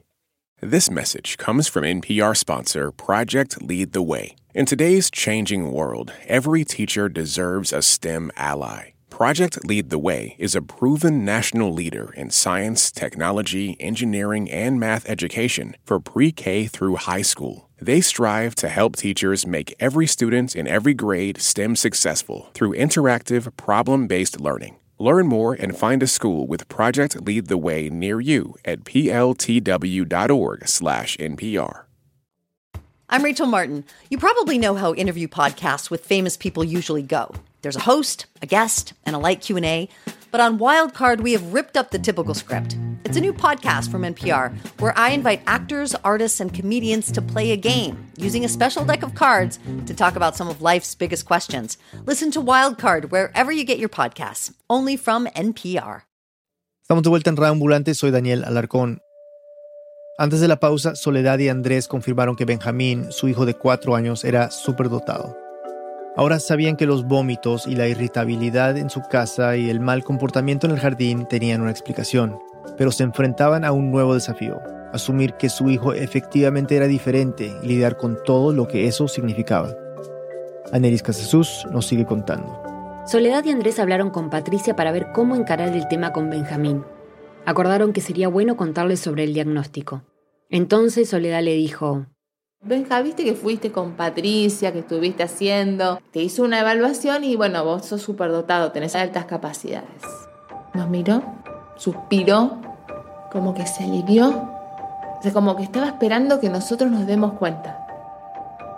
This 0.62 0.89
message 0.89 1.38
comes 1.38 1.67
from 1.67 1.84
NPR 1.84 2.36
sponsor 2.36 2.91
Project 2.91 3.62
Lead 3.62 3.93
the 3.93 4.01
Way. 4.01 4.36
In 4.56 4.65
today's 4.65 5.12
changing 5.12 5.71
world, 5.71 6.12
every 6.25 6.65
teacher 6.65 7.08
deserves 7.08 7.71
a 7.71 7.84
STEM 7.84 8.32
ally. 8.36 8.94
Project 9.15 9.63
Lead 9.63 9.91
the 9.91 9.97
Way 9.97 10.36
is 10.39 10.56
a 10.56 10.62
proven 10.62 11.23
national 11.23 11.71
leader 11.71 12.12
in 12.17 12.30
science, 12.32 12.91
technology, 12.91 13.78
engineering, 13.80 14.51
and 14.51 14.78
math 14.78 15.08
education 15.10 15.73
for 15.86 16.01
pre 16.01 16.34
K 16.34 16.67
through 16.67 16.97
high 16.97 17.21
school. 17.21 17.69
They 17.80 18.01
strive 18.01 18.56
to 18.56 18.67
help 18.67 18.97
teachers 18.97 19.47
make 19.47 19.73
every 19.80 20.06
student 20.06 20.54
in 20.54 20.67
every 20.67 20.93
grade 20.93 21.39
STEM 21.39 21.78
successful 21.78 22.49
through 22.54 22.75
interactive, 22.75 23.56
problem 23.56 24.08
based 24.08 24.41
learning. 24.41 24.75
Learn 24.99 25.28
more 25.28 25.54
and 25.54 25.78
find 25.78 26.04
a 26.04 26.08
school 26.08 26.45
with 26.45 26.67
Project 26.67 27.21
Lead 27.21 27.47
the 27.47 27.58
Way 27.58 27.89
near 27.89 28.19
you 28.19 28.56
at 28.65 28.84
pltw.org/npr. 28.84 29.45
I'm 33.08 33.23
Rachel 33.23 33.47
Martin. 33.47 33.86
You 34.10 34.17
probably 34.17 34.58
know 34.58 34.73
how 34.75 34.93
interview 34.93 35.30
podcasts 35.30 35.89
with 35.89 36.04
famous 36.04 36.36
people 36.36 36.65
usually 36.65 37.01
go. 37.04 37.34
There's 37.65 37.75
a 37.75 37.89
host, 37.89 38.28
a 38.43 38.45
guest, 38.45 38.93
and 39.08 39.15
a 39.15 39.19
light 39.19 39.41
Q&A. 39.41 39.89
But 40.30 40.39
on 40.39 40.60
Wildcard, 40.60 41.21
we 41.21 41.32
have 41.32 41.51
ripped 41.51 41.78
up 41.78 41.89
the 41.89 41.97
typical 41.97 42.36
script. 42.36 42.78
It's 43.04 43.17
a 43.17 43.19
new 43.19 43.34
podcast 43.34 43.89
from 43.89 44.04
NPR 44.04 44.54
where 44.78 44.95
I 44.95 45.17
invite 45.17 45.41
actors, 45.47 45.95
artists, 46.04 46.39
and 46.39 46.54
comedians 46.54 47.12
to 47.13 47.23
play 47.23 47.54
a 47.54 47.58
game 47.58 48.06
using 48.17 48.45
a 48.45 48.49
special 48.49 48.86
deck 48.86 49.01
of 49.01 49.15
cards 49.15 49.58
to 49.88 49.95
talk 49.95 50.15
about 50.15 50.36
some 50.36 50.47
of 50.47 50.62
life's 50.62 50.93
biggest 50.93 51.25
questions. 51.25 51.80
Listen 52.06 52.30
to 52.34 52.39
Wildcard 52.39 53.10
wherever 53.10 53.51
you 53.51 53.63
get 53.63 53.80
your 53.80 53.89
podcasts, 53.89 54.54
only 54.69 54.95
from 54.95 55.25
NPR. 55.36 56.04
Estamos 56.88 57.01
de 57.01 57.10
vuelta 57.10 57.32
en 57.32 57.36
Radio 57.36 57.54
Ambulante, 57.54 57.95
soy 57.95 58.12
Daniel 58.12 58.43
Alarcón. 58.43 58.99
Antes 60.19 60.39
de 60.39 60.47
la 60.47 60.60
pausa, 60.60 60.95
Soledad 60.95 61.39
y 61.39 61.49
Andrés 61.49 61.88
confirmaron 61.88 62.36
que 62.36 62.45
Benjamín, 62.45 63.12
su 63.12 63.28
hijo 63.28 63.47
de 63.47 63.56
cuatro 63.56 63.95
años, 63.95 64.23
era 64.23 64.51
superdotado. 64.51 65.44
Ahora 66.17 66.39
sabían 66.39 66.78
que 66.78 66.86
los 66.86 67.06
vómitos 67.06 67.67
y 67.67 67.75
la 67.75 67.89
irritabilidad 67.89 68.78
en 68.78 68.89
su 68.89 69.01
casa 69.01 69.58
y 69.58 69.69
el 69.69 69.82
mal 69.82 70.06
comportamiento 70.06 70.65
en 70.65 70.71
el 70.71 70.80
jardín 70.80 71.25
tenían 71.28 71.62
una 71.62 71.71
explicación, 71.71 72.39
pero 72.78 72.91
se 72.93 73.04
enfrentaban 73.04 73.65
a 73.65 73.73
un 73.73 73.91
nuevo 73.91 74.13
desafío, 74.13 74.62
asumir 74.93 75.34
que 75.34 75.49
su 75.49 75.69
hijo 75.69 75.91
efectivamente 75.91 76.78
era 76.78 76.88
diferente 76.88 77.54
y 77.62 77.67
lidiar 77.67 77.97
con 77.97 78.17
todo 78.23 78.54
lo 78.54 78.65
que 78.65 78.88
eso 78.88 79.10
significaba. 79.10 79.75
Anelis 80.71 81.04
Casasus 81.04 81.67
nos 81.71 81.86
sigue 81.86 82.06
contando. 82.06 82.62
Soledad 83.06 83.43
y 83.43 83.51
Andrés 83.51 83.78
hablaron 83.80 84.10
con 84.10 84.30
Patricia 84.30 84.73
para 84.73 84.93
ver 84.93 85.08
cómo 85.13 85.36
encarar 85.36 85.75
el 85.75 85.88
tema 85.89 86.13
con 86.13 86.30
Benjamín. 86.30 86.86
Acordaron 87.45 87.91
que 87.91 87.99
sería 87.99 88.30
bueno 88.30 88.56
contarle 88.56 88.95
sobre 88.95 89.25
el 89.25 89.34
diagnóstico. 89.34 90.04
Entonces 90.49 91.10
Soledad 91.10 91.43
le 91.43 91.56
dijo, 91.56 92.06
Benja, 92.68 93.00
viste 93.04 93.24
que 93.24 93.36
fuiste 93.36 93.72
con 93.72 93.91
Patricia, 93.91 94.74
que 94.74 94.80
estuviste 94.80 95.22
haciendo, 95.22 96.02
te 96.10 96.24
hizo 96.24 96.41
una 96.41 96.62
evaluación 96.62 97.24
y 97.24 97.36
bueno, 97.36 97.63
vos 97.63 97.86
sos 97.86 98.02
súper 98.02 98.32
dotado, 98.32 98.72
tenés 98.72 98.96
altas 98.96 99.26
capacidades. 99.26 100.02
Nos 100.74 100.89
miró, 100.89 101.22
suspiró, 101.76 102.58
como 103.32 103.54
que 103.54 103.68
se 103.68 103.84
alivió, 103.84 104.30
o 104.30 105.20
sea, 105.22 105.32
como 105.32 105.56
que 105.56 105.62
estaba 105.62 105.86
esperando 105.86 106.39
que 106.39 106.50
nosotros 106.50 106.89
nos 106.89 107.06
demos 107.06 107.34
cuenta. 107.34 107.86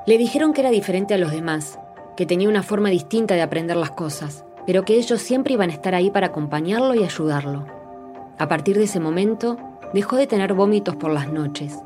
Le 0.06 0.18
dijeron 0.18 0.52
que 0.52 0.60
era 0.60 0.70
diferente 0.70 1.14
a 1.14 1.18
los 1.18 1.32
demás, 1.32 1.80
que 2.18 2.26
tenía 2.26 2.50
una 2.50 2.64
forma 2.64 2.90
distinta 2.90 3.36
de 3.36 3.42
aprender 3.42 3.78
las 3.78 3.92
cosas, 3.92 4.44
pero 4.66 4.84
que 4.84 4.96
ellos 4.96 5.22
siempre 5.22 5.54
iban 5.54 5.70
a 5.70 5.74
estar 5.74 5.96
ahí 5.96 6.12
para 6.12 6.28
acompañarlo 6.28 6.94
y 6.94 7.06
ayudarlo. 7.06 7.66
A 8.38 8.50
partir 8.50 8.78
de 8.78 8.84
ese 8.84 9.00
momento, 9.00 9.56
dejó 9.94 10.18
de 10.18 10.28
tener 10.28 10.54
vómitos 10.54 10.98
por 10.98 11.12
las 11.12 11.32
noches 11.32 11.80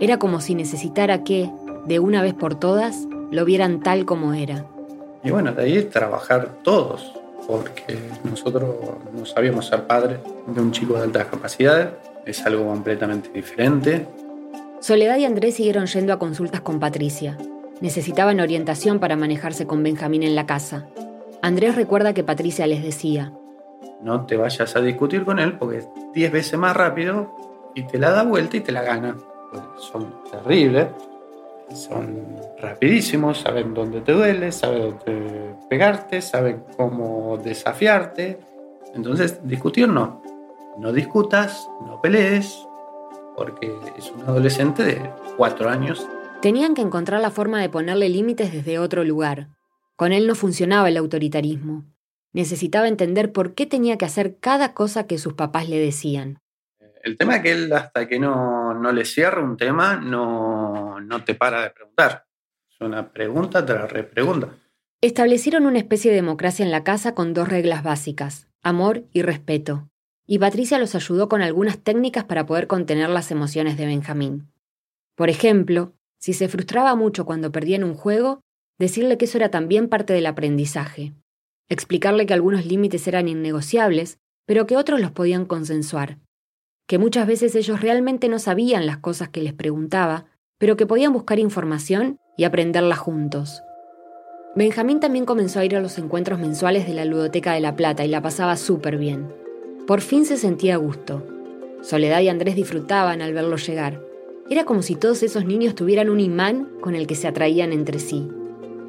era 0.00 0.18
como 0.18 0.40
si 0.40 0.54
necesitara 0.54 1.22
que, 1.22 1.50
de 1.86 1.98
una 1.98 2.22
vez 2.22 2.34
por 2.34 2.54
todas, 2.56 3.06
lo 3.30 3.44
vieran 3.44 3.80
tal 3.80 4.04
como 4.04 4.34
era. 4.34 4.64
Y 5.22 5.30
bueno, 5.30 5.52
de 5.52 5.62
ahí 5.62 5.82
trabajar 5.84 6.58
todos, 6.62 7.12
porque 7.46 7.98
nosotros 8.24 8.74
no 9.12 9.24
sabíamos 9.24 9.66
ser 9.66 9.86
padres 9.86 10.18
de 10.46 10.60
un 10.60 10.72
chico 10.72 10.94
de 10.94 11.04
altas 11.04 11.26
capacidades, 11.26 11.88
es 12.26 12.44
algo 12.44 12.66
completamente 12.66 13.30
diferente. 13.30 14.06
Soledad 14.80 15.16
y 15.16 15.24
Andrés 15.24 15.54
siguieron 15.54 15.86
yendo 15.86 16.12
a 16.12 16.18
consultas 16.18 16.60
con 16.60 16.80
Patricia. 16.80 17.38
Necesitaban 17.80 18.40
orientación 18.40 18.98
para 18.98 19.16
manejarse 19.16 19.66
con 19.66 19.82
Benjamín 19.82 20.22
en 20.22 20.34
la 20.34 20.46
casa. 20.46 20.86
Andrés 21.42 21.76
recuerda 21.76 22.14
que 22.14 22.24
Patricia 22.24 22.66
les 22.66 22.82
decía, 22.82 23.32
no 24.02 24.26
te 24.26 24.36
vayas 24.36 24.76
a 24.76 24.80
discutir 24.80 25.24
con 25.24 25.38
él 25.38 25.56
porque 25.58 25.78
es 25.78 25.88
10 26.14 26.32
veces 26.32 26.58
más 26.58 26.76
rápido 26.76 27.34
y 27.74 27.84
te 27.84 27.98
la 27.98 28.10
da 28.10 28.22
vuelta 28.22 28.56
y 28.56 28.60
te 28.60 28.72
la 28.72 28.82
gana 28.82 29.16
son 29.78 30.14
terribles, 30.30 30.88
son 31.72 32.36
rapidísimos, 32.60 33.38
saben 33.38 33.74
dónde 33.74 34.00
te 34.00 34.12
duele, 34.12 34.52
saben 34.52 34.96
dónde 35.04 35.54
pegarte, 35.68 36.20
saben 36.20 36.64
cómo 36.76 37.38
desafiarte. 37.38 38.38
Entonces, 38.94 39.40
discutir 39.46 39.88
no. 39.88 40.22
No 40.78 40.92
discutas, 40.92 41.68
no 41.86 42.00
pelees, 42.00 42.66
porque 43.36 43.72
es 43.96 44.10
un 44.10 44.22
adolescente 44.22 44.82
de 44.82 45.10
cuatro 45.36 45.68
años. 45.68 46.06
Tenían 46.42 46.74
que 46.74 46.82
encontrar 46.82 47.20
la 47.20 47.30
forma 47.30 47.60
de 47.60 47.68
ponerle 47.68 48.08
límites 48.08 48.52
desde 48.52 48.78
otro 48.78 49.04
lugar. 49.04 49.48
Con 49.96 50.12
él 50.12 50.26
no 50.26 50.34
funcionaba 50.34 50.88
el 50.88 50.96
autoritarismo. 50.96 51.84
Necesitaba 52.32 52.88
entender 52.88 53.32
por 53.32 53.54
qué 53.54 53.66
tenía 53.66 53.96
que 53.96 54.04
hacer 54.04 54.38
cada 54.38 54.74
cosa 54.74 55.06
que 55.06 55.18
sus 55.18 55.34
papás 55.34 55.68
le 55.68 55.78
decían. 55.78 56.38
El 57.04 57.18
tema 57.18 57.36
es 57.36 57.42
que 57.42 57.52
él, 57.52 57.70
hasta 57.74 58.08
que 58.08 58.18
no, 58.18 58.72
no 58.72 58.90
le 58.90 59.04
cierra 59.04 59.42
un 59.42 59.58
tema, 59.58 59.96
no, 59.96 60.98
no 61.00 61.22
te 61.22 61.34
para 61.34 61.62
de 61.62 61.70
preguntar. 61.70 62.24
Es 62.70 62.80
una 62.80 63.12
pregunta, 63.12 63.60
la 63.60 63.86
repregunta. 63.86 64.48
Establecieron 65.02 65.66
una 65.66 65.78
especie 65.78 66.10
de 66.10 66.16
democracia 66.16 66.64
en 66.64 66.70
la 66.70 66.82
casa 66.82 67.14
con 67.14 67.34
dos 67.34 67.46
reglas 67.46 67.82
básicas, 67.82 68.48
amor 68.62 69.04
y 69.12 69.20
respeto. 69.20 69.86
Y 70.26 70.38
Patricia 70.38 70.78
los 70.78 70.94
ayudó 70.94 71.28
con 71.28 71.42
algunas 71.42 71.78
técnicas 71.78 72.24
para 72.24 72.46
poder 72.46 72.68
contener 72.68 73.10
las 73.10 73.30
emociones 73.30 73.76
de 73.76 73.84
Benjamín. 73.84 74.48
Por 75.14 75.28
ejemplo, 75.28 75.92
si 76.18 76.32
se 76.32 76.48
frustraba 76.48 76.94
mucho 76.96 77.26
cuando 77.26 77.52
perdía 77.52 77.84
un 77.84 77.94
juego, 77.94 78.40
decirle 78.78 79.18
que 79.18 79.26
eso 79.26 79.36
era 79.36 79.50
también 79.50 79.90
parte 79.90 80.14
del 80.14 80.24
aprendizaje. 80.24 81.12
Explicarle 81.68 82.24
que 82.24 82.32
algunos 82.32 82.64
límites 82.64 83.06
eran 83.06 83.28
innegociables, 83.28 84.16
pero 84.46 84.66
que 84.66 84.78
otros 84.78 85.02
los 85.02 85.10
podían 85.10 85.44
consensuar 85.44 86.16
que 86.86 86.98
muchas 86.98 87.26
veces 87.26 87.54
ellos 87.54 87.80
realmente 87.80 88.28
no 88.28 88.38
sabían 88.38 88.86
las 88.86 88.98
cosas 88.98 89.28
que 89.28 89.42
les 89.42 89.52
preguntaba, 89.52 90.26
pero 90.58 90.76
que 90.76 90.86
podían 90.86 91.12
buscar 91.12 91.38
información 91.38 92.18
y 92.36 92.44
aprenderla 92.44 92.96
juntos. 92.96 93.62
Benjamín 94.54 95.00
también 95.00 95.24
comenzó 95.24 95.60
a 95.60 95.64
ir 95.64 95.74
a 95.74 95.80
los 95.80 95.98
encuentros 95.98 96.38
mensuales 96.38 96.86
de 96.86 96.94
la 96.94 97.04
Ludoteca 97.04 97.54
de 97.54 97.60
La 97.60 97.74
Plata 97.74 98.04
y 98.04 98.08
la 98.08 98.22
pasaba 98.22 98.56
súper 98.56 98.98
bien. 98.98 99.32
Por 99.86 100.00
fin 100.00 100.24
se 100.24 100.36
sentía 100.36 100.74
a 100.74 100.78
gusto. 100.78 101.26
Soledad 101.82 102.20
y 102.20 102.28
Andrés 102.28 102.54
disfrutaban 102.54 103.20
al 103.20 103.34
verlo 103.34 103.56
llegar. 103.56 104.00
Era 104.48 104.64
como 104.64 104.82
si 104.82 104.94
todos 104.94 105.22
esos 105.22 105.44
niños 105.44 105.74
tuvieran 105.74 106.08
un 106.08 106.20
imán 106.20 106.68
con 106.80 106.94
el 106.94 107.06
que 107.06 107.14
se 107.14 107.26
atraían 107.26 107.72
entre 107.72 107.98
sí. 107.98 108.28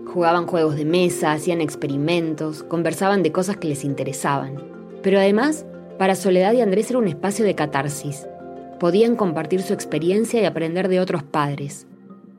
Jugaban 0.05 0.45
juegos 0.45 0.75
de 0.75 0.85
mesa, 0.85 1.31
hacían 1.31 1.61
experimentos, 1.61 2.63
conversaban 2.63 3.23
de 3.23 3.31
cosas 3.31 3.57
que 3.57 3.67
les 3.67 3.83
interesaban. 3.83 4.61
Pero 5.01 5.17
además 5.17 5.65
para 5.97 6.15
Soledad 6.15 6.53
y 6.53 6.61
Andrés 6.61 6.89
era 6.89 6.99
un 6.99 7.07
espacio 7.07 7.45
de 7.45 7.55
catarsis. 7.55 8.27
Podían 8.79 9.15
compartir 9.15 9.61
su 9.61 9.73
experiencia 9.73 10.41
y 10.41 10.45
aprender 10.45 10.89
de 10.89 10.99
otros 10.99 11.23
padres. 11.23 11.87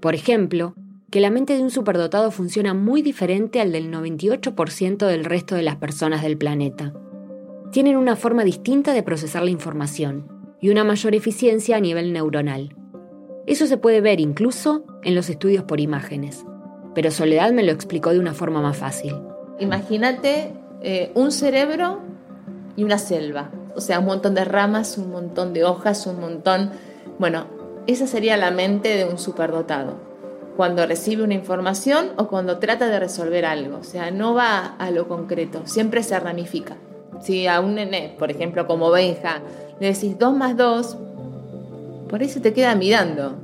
Por 0.00 0.14
ejemplo, 0.14 0.74
que 1.10 1.20
la 1.20 1.30
mente 1.30 1.54
de 1.56 1.62
un 1.62 1.70
superdotado 1.70 2.30
funciona 2.30 2.74
muy 2.74 3.00
diferente 3.00 3.60
al 3.60 3.72
del 3.72 3.90
98% 3.90 5.06
del 5.06 5.24
resto 5.24 5.54
de 5.54 5.62
las 5.62 5.76
personas 5.76 6.22
del 6.22 6.36
planeta. 6.36 6.92
Tienen 7.72 7.96
una 7.96 8.16
forma 8.16 8.44
distinta 8.44 8.92
de 8.92 9.02
procesar 9.02 9.42
la 9.42 9.50
información 9.50 10.28
y 10.60 10.70
una 10.70 10.84
mayor 10.84 11.14
eficiencia 11.14 11.76
a 11.76 11.80
nivel 11.80 12.12
neuronal. 12.12 12.74
Eso 13.46 13.66
se 13.66 13.76
puede 13.76 14.00
ver 14.00 14.20
incluso 14.20 14.84
en 15.02 15.14
los 15.14 15.30
estudios 15.30 15.64
por 15.64 15.80
imágenes, 15.80 16.44
pero 16.94 17.10
Soledad 17.10 17.52
me 17.52 17.62
lo 17.62 17.72
explicó 17.72 18.10
de 18.10 18.18
una 18.18 18.34
forma 18.34 18.60
más 18.60 18.76
fácil. 18.76 19.14
Imagínate 19.58 20.52
eh, 20.82 21.12
un 21.14 21.30
cerebro 21.32 22.00
y 22.76 22.84
una 22.84 22.98
selva, 22.98 23.50
o 23.74 23.80
sea, 23.80 23.98
un 23.98 24.06
montón 24.06 24.34
de 24.34 24.44
ramas, 24.44 24.98
un 24.98 25.10
montón 25.10 25.52
de 25.52 25.64
hojas, 25.64 26.06
un 26.06 26.20
montón... 26.20 26.70
Bueno, 27.18 27.46
esa 27.86 28.06
sería 28.06 28.36
la 28.36 28.50
mente 28.50 28.96
de 28.96 29.04
un 29.04 29.18
superdotado 29.18 30.06
cuando 30.56 30.86
recibe 30.86 31.22
una 31.22 31.34
información 31.34 32.12
o 32.16 32.28
cuando 32.28 32.58
trata 32.58 32.88
de 32.88 32.98
resolver 32.98 33.44
algo. 33.44 33.78
O 33.78 33.84
sea, 33.84 34.10
no 34.10 34.34
va 34.34 34.64
a 34.78 34.90
lo 34.90 35.06
concreto, 35.06 35.62
siempre 35.66 36.02
se 36.02 36.18
ramifica. 36.18 36.76
Si 37.20 37.46
a 37.46 37.60
un 37.60 37.76
nene, 37.76 38.14
por 38.18 38.30
ejemplo, 38.30 38.66
como 38.66 38.90
Benja, 38.90 39.40
le 39.80 39.92
decís 39.92 40.18
2 40.18 40.34
más 40.34 40.56
2, 40.56 40.96
por 42.08 42.20
ahí 42.20 42.28
se 42.28 42.40
te 42.40 42.52
queda 42.52 42.74
mirando. 42.74 43.36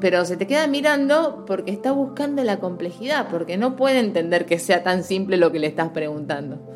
Pero 0.00 0.24
se 0.24 0.36
te 0.36 0.46
queda 0.46 0.66
mirando 0.66 1.44
porque 1.46 1.70
está 1.70 1.92
buscando 1.92 2.42
la 2.42 2.58
complejidad, 2.58 3.28
porque 3.30 3.56
no 3.56 3.76
puede 3.76 4.00
entender 4.00 4.46
que 4.46 4.58
sea 4.58 4.82
tan 4.82 5.04
simple 5.04 5.36
lo 5.36 5.52
que 5.52 5.60
le 5.60 5.68
estás 5.68 5.90
preguntando. 5.90 6.71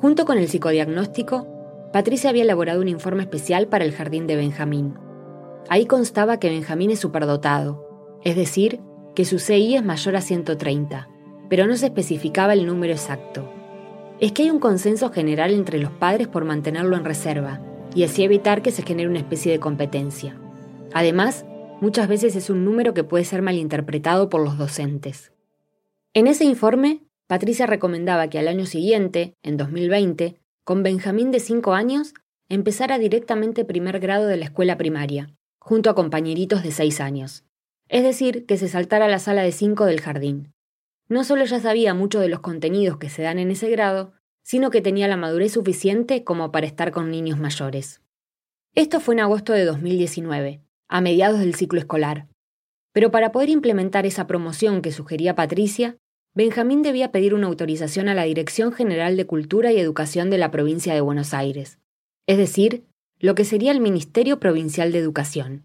Junto 0.00 0.24
con 0.24 0.38
el 0.38 0.48
psicodiagnóstico, 0.48 1.46
Patricia 1.92 2.30
había 2.30 2.44
elaborado 2.44 2.80
un 2.80 2.88
informe 2.88 3.22
especial 3.22 3.66
para 3.66 3.84
el 3.84 3.92
jardín 3.92 4.26
de 4.26 4.36
Benjamín. 4.36 4.94
Ahí 5.68 5.86
constaba 5.86 6.38
que 6.38 6.50
Benjamín 6.50 6.90
es 6.90 7.00
superdotado, 7.00 8.18
es 8.22 8.36
decir, 8.36 8.80
que 9.16 9.24
su 9.24 9.40
CI 9.40 9.76
es 9.76 9.84
mayor 9.84 10.14
a 10.14 10.20
130, 10.20 11.08
pero 11.48 11.66
no 11.66 11.76
se 11.76 11.86
especificaba 11.86 12.52
el 12.52 12.66
número 12.66 12.92
exacto. 12.92 13.52
Es 14.20 14.32
que 14.32 14.44
hay 14.44 14.50
un 14.50 14.60
consenso 14.60 15.10
general 15.10 15.52
entre 15.52 15.78
los 15.78 15.90
padres 15.90 16.28
por 16.28 16.44
mantenerlo 16.44 16.96
en 16.96 17.04
reserva 17.04 17.60
y 17.94 18.04
así 18.04 18.22
evitar 18.22 18.62
que 18.62 18.70
se 18.70 18.82
genere 18.82 19.08
una 19.08 19.18
especie 19.18 19.50
de 19.50 19.58
competencia. 19.58 20.38
Además, 20.92 21.44
muchas 21.80 22.06
veces 22.06 22.36
es 22.36 22.50
un 22.50 22.64
número 22.64 22.94
que 22.94 23.04
puede 23.04 23.24
ser 23.24 23.42
malinterpretado 23.42 24.28
por 24.28 24.42
los 24.44 24.58
docentes. 24.58 25.32
En 26.14 26.28
ese 26.28 26.44
informe, 26.44 27.07
Patricia 27.28 27.66
recomendaba 27.66 28.28
que 28.28 28.40
al 28.40 28.48
año 28.48 28.66
siguiente, 28.66 29.36
en 29.44 29.56
2020, 29.56 30.40
con 30.64 30.82
Benjamín 30.82 31.30
de 31.30 31.38
5 31.38 31.74
años, 31.74 32.14
empezara 32.48 32.98
directamente 32.98 33.64
primer 33.64 34.00
grado 34.00 34.26
de 34.26 34.38
la 34.38 34.46
escuela 34.46 34.76
primaria, 34.76 35.30
junto 35.60 35.88
a 35.88 35.94
compañeritos 35.94 36.64
de 36.64 36.72
6 36.72 37.00
años 37.00 37.44
es 37.88 38.02
decir, 38.02 38.46
que 38.46 38.56
se 38.56 38.68
saltara 38.68 39.06
a 39.06 39.08
la 39.08 39.18
sala 39.18 39.42
de 39.42 39.52
5 39.52 39.86
del 39.86 40.00
jardín. 40.00 40.52
No 41.08 41.24
solo 41.24 41.44
ya 41.44 41.58
sabía 41.58 41.94
mucho 41.94 42.20
de 42.20 42.28
los 42.28 42.40
contenidos 42.40 42.98
que 42.98 43.08
se 43.08 43.22
dan 43.22 43.38
en 43.38 43.50
ese 43.50 43.70
grado, 43.70 44.12
sino 44.42 44.70
que 44.70 44.82
tenía 44.82 45.08
la 45.08 45.16
madurez 45.16 45.52
suficiente 45.52 46.22
como 46.22 46.52
para 46.52 46.66
estar 46.66 46.90
con 46.90 47.10
niños 47.10 47.38
mayores. 47.38 48.02
Esto 48.74 49.00
fue 49.00 49.14
en 49.14 49.20
agosto 49.20 49.52
de 49.52 49.64
2019, 49.64 50.62
a 50.88 51.00
mediados 51.00 51.40
del 51.40 51.54
ciclo 51.54 51.80
escolar. 51.80 52.28
Pero 52.92 53.10
para 53.10 53.32
poder 53.32 53.48
implementar 53.48 54.06
esa 54.06 54.26
promoción 54.26 54.82
que 54.82 54.92
sugería 54.92 55.34
Patricia, 55.34 55.96
Benjamín 56.38 56.82
debía 56.82 57.10
pedir 57.10 57.34
una 57.34 57.48
autorización 57.48 58.08
a 58.08 58.14
la 58.14 58.22
Dirección 58.22 58.70
General 58.70 59.16
de 59.16 59.26
Cultura 59.26 59.72
y 59.72 59.80
Educación 59.80 60.30
de 60.30 60.38
la 60.38 60.52
provincia 60.52 60.94
de 60.94 61.00
Buenos 61.00 61.34
Aires, 61.34 61.80
es 62.28 62.38
decir, 62.38 62.84
lo 63.18 63.34
que 63.34 63.44
sería 63.44 63.72
el 63.72 63.80
Ministerio 63.80 64.38
Provincial 64.38 64.92
de 64.92 65.00
Educación 65.00 65.64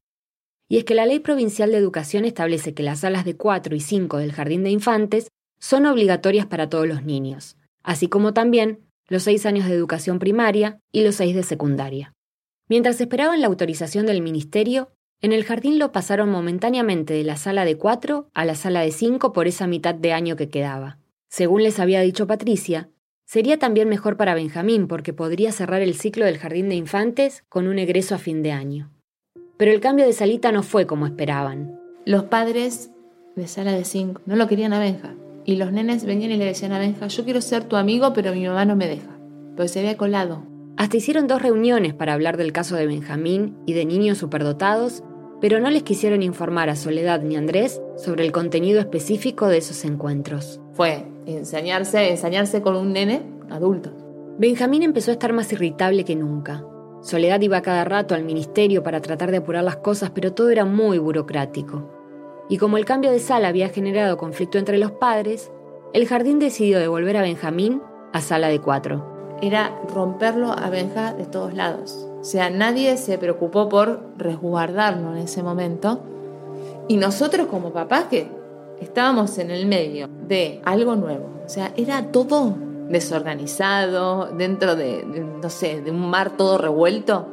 y 0.67 0.77
es 0.77 0.85
que 0.85 0.95
la 0.95 1.05
Ley 1.05 1.19
Provincial 1.19 1.69
de 1.69 1.77
Educación 1.77 2.25
establece 2.25 2.73
que 2.73 2.81
las 2.81 3.01
salas 3.01 3.23
de 3.23 3.37
4 3.37 3.75
y 3.75 3.79
5 3.79 4.17
del 4.17 4.31
Jardín 4.31 4.63
de 4.63 4.71
Infantes 4.71 5.27
son 5.59 5.85
obligatorias 5.85 6.47
para 6.47 6.67
todos 6.67 6.87
los 6.87 7.03
niños, 7.03 7.55
así 7.83 8.07
como 8.07 8.33
también 8.33 8.79
los 9.07 9.21
6 9.21 9.45
años 9.45 9.67
de 9.67 9.75
educación 9.75 10.17
primaria 10.17 10.79
y 10.91 11.03
los 11.03 11.13
6 11.13 11.35
de 11.35 11.43
secundaria. 11.43 12.13
Mientras 12.67 12.99
esperaban 12.99 13.41
la 13.41 13.45
autorización 13.45 14.07
del 14.07 14.23
Ministerio, 14.23 14.91
en 15.23 15.31
el 15.31 15.45
jardín 15.45 15.79
lo 15.79 15.93
pasaron 15.93 16.29
momentáneamente 16.29 17.13
de 17.13 17.23
la 17.23 17.37
sala 17.37 17.63
de 17.63 17.77
4 17.77 18.27
a 18.33 18.43
la 18.43 18.55
sala 18.55 18.81
de 18.81 18.91
5 18.91 19.31
por 19.31 19.47
esa 19.47 19.67
mitad 19.67 19.95
de 19.95 20.11
año 20.11 20.35
que 20.35 20.49
quedaba. 20.49 20.97
Según 21.29 21.63
les 21.63 21.79
había 21.79 22.01
dicho 22.01 22.27
Patricia, 22.27 22.89
sería 23.25 23.57
también 23.57 23.87
mejor 23.87 24.17
para 24.17 24.35
Benjamín 24.35 24.89
porque 24.89 25.13
podría 25.13 25.53
cerrar 25.53 25.81
el 25.81 25.93
ciclo 25.93 26.25
del 26.25 26.39
jardín 26.39 26.67
de 26.67 26.75
infantes 26.75 27.45
con 27.47 27.69
un 27.69 27.79
egreso 27.79 28.15
a 28.15 28.17
fin 28.17 28.43
de 28.43 28.51
año. 28.51 28.91
Pero 29.55 29.71
el 29.71 29.79
cambio 29.79 30.05
de 30.05 30.11
salita 30.11 30.51
no 30.51 30.61
fue 30.61 30.85
como 30.85 31.05
esperaban. 31.05 31.79
Los 32.05 32.25
padres 32.25 32.91
de 33.37 33.47
sala 33.47 33.71
de 33.71 33.85
cinco 33.85 34.21
no 34.25 34.35
lo 34.35 34.49
querían 34.49 34.73
a 34.73 34.79
Benja. 34.79 35.15
Y 35.45 35.55
los 35.55 35.71
nenes 35.71 36.03
venían 36.03 36.31
y 36.31 36.37
le 36.37 36.45
decían 36.45 36.73
a 36.73 36.79
Benja, 36.79 37.07
yo 37.07 37.23
quiero 37.23 37.39
ser 37.39 37.63
tu 37.63 37.77
amigo, 37.77 38.11
pero 38.11 38.33
mi 38.33 38.45
mamá 38.45 38.65
no 38.65 38.75
me 38.75 38.89
deja. 38.89 39.17
Pues 39.55 39.71
se 39.71 39.79
había 39.79 39.95
colado. 39.95 40.45
Hasta 40.75 40.97
hicieron 40.97 41.27
dos 41.27 41.41
reuniones 41.41 41.93
para 41.93 42.13
hablar 42.13 42.35
del 42.35 42.51
caso 42.51 42.75
de 42.75 42.87
Benjamín 42.87 43.55
y 43.65 43.71
de 43.71 43.85
niños 43.85 44.17
superdotados, 44.17 45.01
pero 45.43 45.59
no 45.59 45.69
les 45.69 45.83
quisieron 45.83 46.23
informar 46.23 46.69
a 46.69 46.77
Soledad 46.77 47.21
ni 47.21 47.35
a 47.35 47.39
Andrés 47.39 47.81
sobre 47.97 48.23
el 48.23 48.31
contenido 48.31 48.79
específico 48.79 49.49
de 49.49 49.57
esos 49.57 49.83
encuentros. 49.83 50.61
Fue 50.71 51.05
enseñarse, 51.25 52.11
enseñarse 52.11 52.61
con 52.61 52.77
un 52.77 52.93
nene 52.93 53.23
adulto. 53.49 53.91
Benjamín 54.37 54.83
empezó 54.83 55.11
a 55.11 55.15
estar 55.15 55.33
más 55.33 55.51
irritable 55.51 56.05
que 56.05 56.15
nunca. 56.15 56.63
Soledad 57.01 57.41
iba 57.41 57.61
cada 57.61 57.83
rato 57.83 58.15
al 58.15 58.23
ministerio 58.23 58.83
para 58.83 59.01
tratar 59.01 59.31
de 59.31 59.37
apurar 59.39 59.65
las 59.65 59.75
cosas, 59.75 60.11
pero 60.11 60.31
todo 60.31 60.49
era 60.49 60.63
muy 60.63 60.97
burocrático. 60.97 62.45
Y 62.47 62.57
como 62.57 62.77
el 62.77 62.85
cambio 62.85 63.11
de 63.11 63.19
sala 63.19 63.49
había 63.49 63.67
generado 63.67 64.15
conflicto 64.15 64.59
entre 64.59 64.77
los 64.77 64.93
padres, 64.93 65.51
el 65.91 66.07
jardín 66.07 66.39
decidió 66.39 66.79
devolver 66.79 67.17
a 67.17 67.21
Benjamín 67.21 67.81
a 68.13 68.21
sala 68.21 68.47
de 68.47 68.59
cuatro. 68.59 69.12
Era 69.43 69.77
romperlo 69.93 70.53
a 70.53 70.69
Benja 70.69 71.13
de 71.13 71.25
todos 71.25 71.53
lados. 71.53 72.07
O 72.21 72.23
sea, 72.23 72.49
nadie 72.49 72.95
se 72.95 73.17
preocupó 73.17 73.67
por 73.67 74.01
resguardarlo 74.17 75.11
en 75.11 75.17
ese 75.17 75.43
momento. 75.43 75.99
Y 76.87 76.95
nosotros 76.95 77.47
como 77.47 77.73
papás 77.73 78.05
que 78.05 78.29
estábamos 78.79 79.37
en 79.39 79.51
el 79.51 79.65
medio 79.65 80.07
de 80.29 80.61
algo 80.63 80.95
nuevo. 80.95 81.41
O 81.45 81.49
sea, 81.49 81.73
era 81.75 82.09
todo 82.09 82.55
desorganizado, 82.87 84.27
dentro 84.27 84.77
de, 84.77 85.03
no 85.03 85.49
sé, 85.49 85.81
de 85.81 85.91
un 85.91 86.09
mar 86.09 86.37
todo 86.37 86.57
revuelto, 86.57 87.27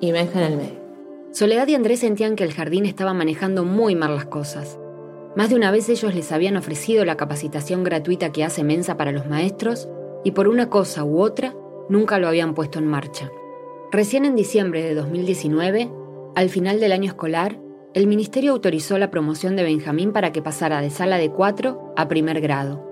y 0.00 0.10
Benja 0.10 0.44
en 0.44 0.52
el 0.52 0.58
medio. 0.58 0.80
Soledad 1.30 1.68
y 1.68 1.76
Andrés 1.76 2.00
sentían 2.00 2.34
que 2.34 2.42
el 2.42 2.54
jardín 2.54 2.86
estaba 2.86 3.14
manejando 3.14 3.64
muy 3.64 3.94
mal 3.94 4.16
las 4.16 4.26
cosas. 4.26 4.80
Más 5.36 5.48
de 5.48 5.54
una 5.54 5.70
vez 5.70 5.88
ellos 5.88 6.12
les 6.12 6.32
habían 6.32 6.56
ofrecido 6.56 7.04
la 7.04 7.16
capacitación 7.16 7.84
gratuita 7.84 8.32
que 8.32 8.42
hace 8.42 8.64
Mensa 8.64 8.96
para 8.96 9.12
los 9.12 9.26
maestros, 9.28 9.88
y 10.24 10.32
por 10.32 10.48
una 10.48 10.70
cosa 10.70 11.04
u 11.04 11.20
otra, 11.20 11.54
nunca 11.88 12.18
lo 12.18 12.28
habían 12.28 12.54
puesto 12.54 12.78
en 12.78 12.86
marcha. 12.86 13.30
Recién 13.90 14.24
en 14.24 14.36
diciembre 14.36 14.82
de 14.82 14.94
2019, 14.94 15.90
al 16.34 16.48
final 16.48 16.80
del 16.80 16.92
año 16.92 17.10
escolar, 17.10 17.58
el 17.94 18.06
ministerio 18.06 18.52
autorizó 18.52 18.96
la 18.96 19.10
promoción 19.10 19.54
de 19.54 19.64
Benjamín 19.64 20.12
para 20.12 20.32
que 20.32 20.40
pasara 20.40 20.80
de 20.80 20.88
sala 20.88 21.18
de 21.18 21.30
4 21.30 21.92
a 21.94 22.08
primer 22.08 22.40
grado. 22.40 22.82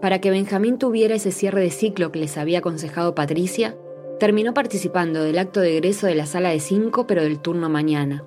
Para 0.00 0.20
que 0.20 0.30
Benjamín 0.30 0.78
tuviera 0.78 1.14
ese 1.14 1.32
cierre 1.32 1.60
de 1.60 1.70
ciclo 1.70 2.12
que 2.12 2.18
les 2.18 2.38
había 2.38 2.60
aconsejado 2.60 3.14
Patricia, 3.14 3.76
terminó 4.18 4.54
participando 4.54 5.22
del 5.22 5.38
acto 5.38 5.60
de 5.60 5.76
egreso 5.76 6.06
de 6.06 6.14
la 6.14 6.24
sala 6.24 6.48
de 6.48 6.60
5 6.60 7.06
pero 7.06 7.22
del 7.22 7.40
turno 7.40 7.68
mañana. 7.68 8.24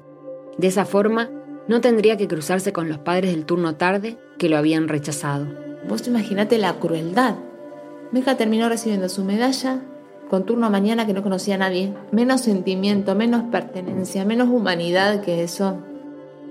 De 0.58 0.68
esa 0.68 0.86
forma, 0.86 1.32
no 1.68 1.82
tendría 1.82 2.18
que 2.18 2.28
cruzarse 2.28 2.74
con 2.74 2.90
los 2.90 3.00
padres 3.00 3.32
del 3.32 3.46
turno 3.46 3.76
tarde 3.76 4.18
que 4.38 4.50
lo 4.50 4.58
habían 4.58 4.88
rechazado. 4.88 5.48
Vos 5.88 6.08
imaginate 6.08 6.58
la 6.58 6.74
crueldad. 6.80 7.36
Benja 8.12 8.38
terminó 8.38 8.70
recibiendo 8.70 9.08
su 9.08 9.24
medalla 9.24 9.82
con 10.30 10.46
turno 10.46 10.70
mañana 10.70 11.06
que 11.06 11.14
no 11.14 11.24
conocía 11.24 11.56
a 11.56 11.60
nadie. 11.60 11.94
Menos 12.12 12.42
sentimiento, 12.42 13.16
menos 13.16 13.44
pertenencia, 13.52 14.26
menos 14.26 14.50
humanidad 14.50 15.22
que 15.22 15.44
eso. 15.44 15.84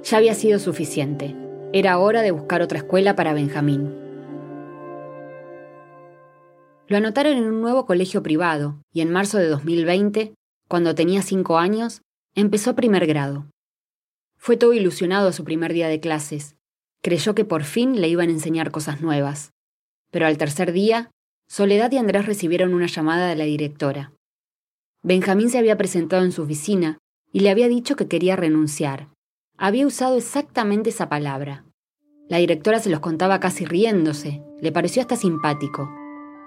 Ya 0.02 0.18
había 0.18 0.34
sido 0.34 0.58
suficiente. 0.58 1.34
Era 1.72 1.98
hora 1.98 2.22
de 2.22 2.32
buscar 2.32 2.60
otra 2.60 2.78
escuela 2.78 3.14
para 3.14 3.32
Benjamín. 3.32 3.94
Lo 6.88 6.96
anotaron 6.96 7.36
en 7.36 7.44
un 7.44 7.60
nuevo 7.60 7.86
colegio 7.86 8.22
privado 8.22 8.82
y 8.92 9.02
en 9.02 9.10
marzo 9.10 9.38
de 9.38 9.48
2020, 9.48 10.34
cuando 10.68 10.94
tenía 10.94 11.22
cinco 11.22 11.58
años, 11.58 12.02
empezó 12.34 12.74
primer 12.74 13.06
grado. 13.06 13.46
Fue 14.38 14.56
todo 14.56 14.72
ilusionado 14.72 15.28
a 15.28 15.32
su 15.32 15.44
primer 15.44 15.72
día 15.72 15.88
de 15.88 16.00
clases. 16.00 16.56
Creyó 17.02 17.34
que 17.34 17.44
por 17.44 17.64
fin 17.64 18.00
le 18.00 18.08
iban 18.08 18.28
a 18.28 18.32
enseñar 18.32 18.70
cosas 18.70 19.02
nuevas. 19.02 19.52
Pero 20.10 20.26
al 20.26 20.38
tercer 20.38 20.72
día, 20.72 21.10
Soledad 21.48 21.90
y 21.92 21.98
Andrés 21.98 22.26
recibieron 22.26 22.74
una 22.74 22.86
llamada 22.86 23.26
de 23.26 23.36
la 23.36 23.44
directora. 23.44 24.12
Benjamín 25.02 25.50
se 25.50 25.58
había 25.58 25.76
presentado 25.76 26.24
en 26.24 26.32
su 26.32 26.42
oficina 26.42 26.98
y 27.32 27.40
le 27.40 27.50
había 27.50 27.68
dicho 27.68 27.96
que 27.96 28.08
quería 28.08 28.36
renunciar. 28.36 29.08
Había 29.56 29.86
usado 29.86 30.16
exactamente 30.16 30.90
esa 30.90 31.08
palabra. 31.08 31.64
La 32.28 32.38
directora 32.38 32.78
se 32.78 32.90
los 32.90 33.00
contaba 33.00 33.40
casi 33.40 33.64
riéndose, 33.64 34.42
le 34.60 34.72
pareció 34.72 35.02
hasta 35.02 35.16
simpático 35.16 35.88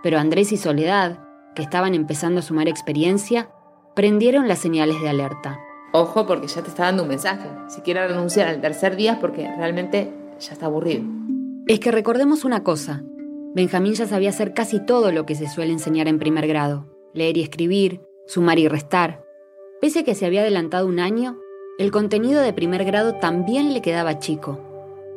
pero 0.02 0.20
Andrés 0.20 0.52
y 0.52 0.58
Soledad, 0.58 1.20
que 1.56 1.62
estaban 1.62 1.94
empezando 1.94 2.40
a 2.40 2.44
sumar 2.44 2.68
experiencia, 2.68 3.50
prendieron 3.96 4.48
las 4.48 4.60
señales 4.60 5.02
de 5.02 5.10
alerta. 5.10 5.60
Ojo 5.94 6.26
porque 6.26 6.48
ya 6.48 6.62
te 6.62 6.70
está 6.70 6.86
dando 6.86 7.04
un 7.04 7.10
mensaje. 7.10 7.50
Si 7.68 7.82
quieres 7.82 8.10
renunciar 8.10 8.48
al 8.48 8.62
tercer 8.62 8.96
día 8.96 9.14
es 9.14 9.18
porque 9.20 9.44
realmente 9.58 10.12
ya 10.40 10.54
está 10.54 10.68
aburrido. 10.68 11.04
Es 11.68 11.80
que 11.80 11.92
recordemos 11.92 12.46
una 12.46 12.64
cosa. 12.64 13.04
Benjamín 13.54 13.96
ya 13.96 14.08
sabía 14.08 14.30
hacer 14.30 14.54
casi 14.54 14.80
todo 14.80 15.12
lo 15.12 15.26
que 15.26 15.36
se 15.36 15.50
suele 15.50 15.74
enseñar 15.74 16.08
en 16.08 16.20
primer 16.20 16.48
grado. 16.48 16.86
Leer 17.14 17.36
y 17.36 17.42
escribir, 17.42 18.02
sumar 18.26 18.60
y 18.60 18.70
restar. 18.70 19.26
Pese 19.82 20.00
a 20.00 20.04
que 20.04 20.16
se 20.16 20.26
había 20.26 20.42
adelantado 20.42 20.88
un 20.88 21.00
año, 21.00 21.38
el 21.78 21.92
contenido 21.92 22.42
de 22.42 22.54
primer 22.54 22.86
grado 22.86 23.16
también 23.16 23.74
le 23.74 23.82
quedaba 23.82 24.20
chico. 24.20 24.60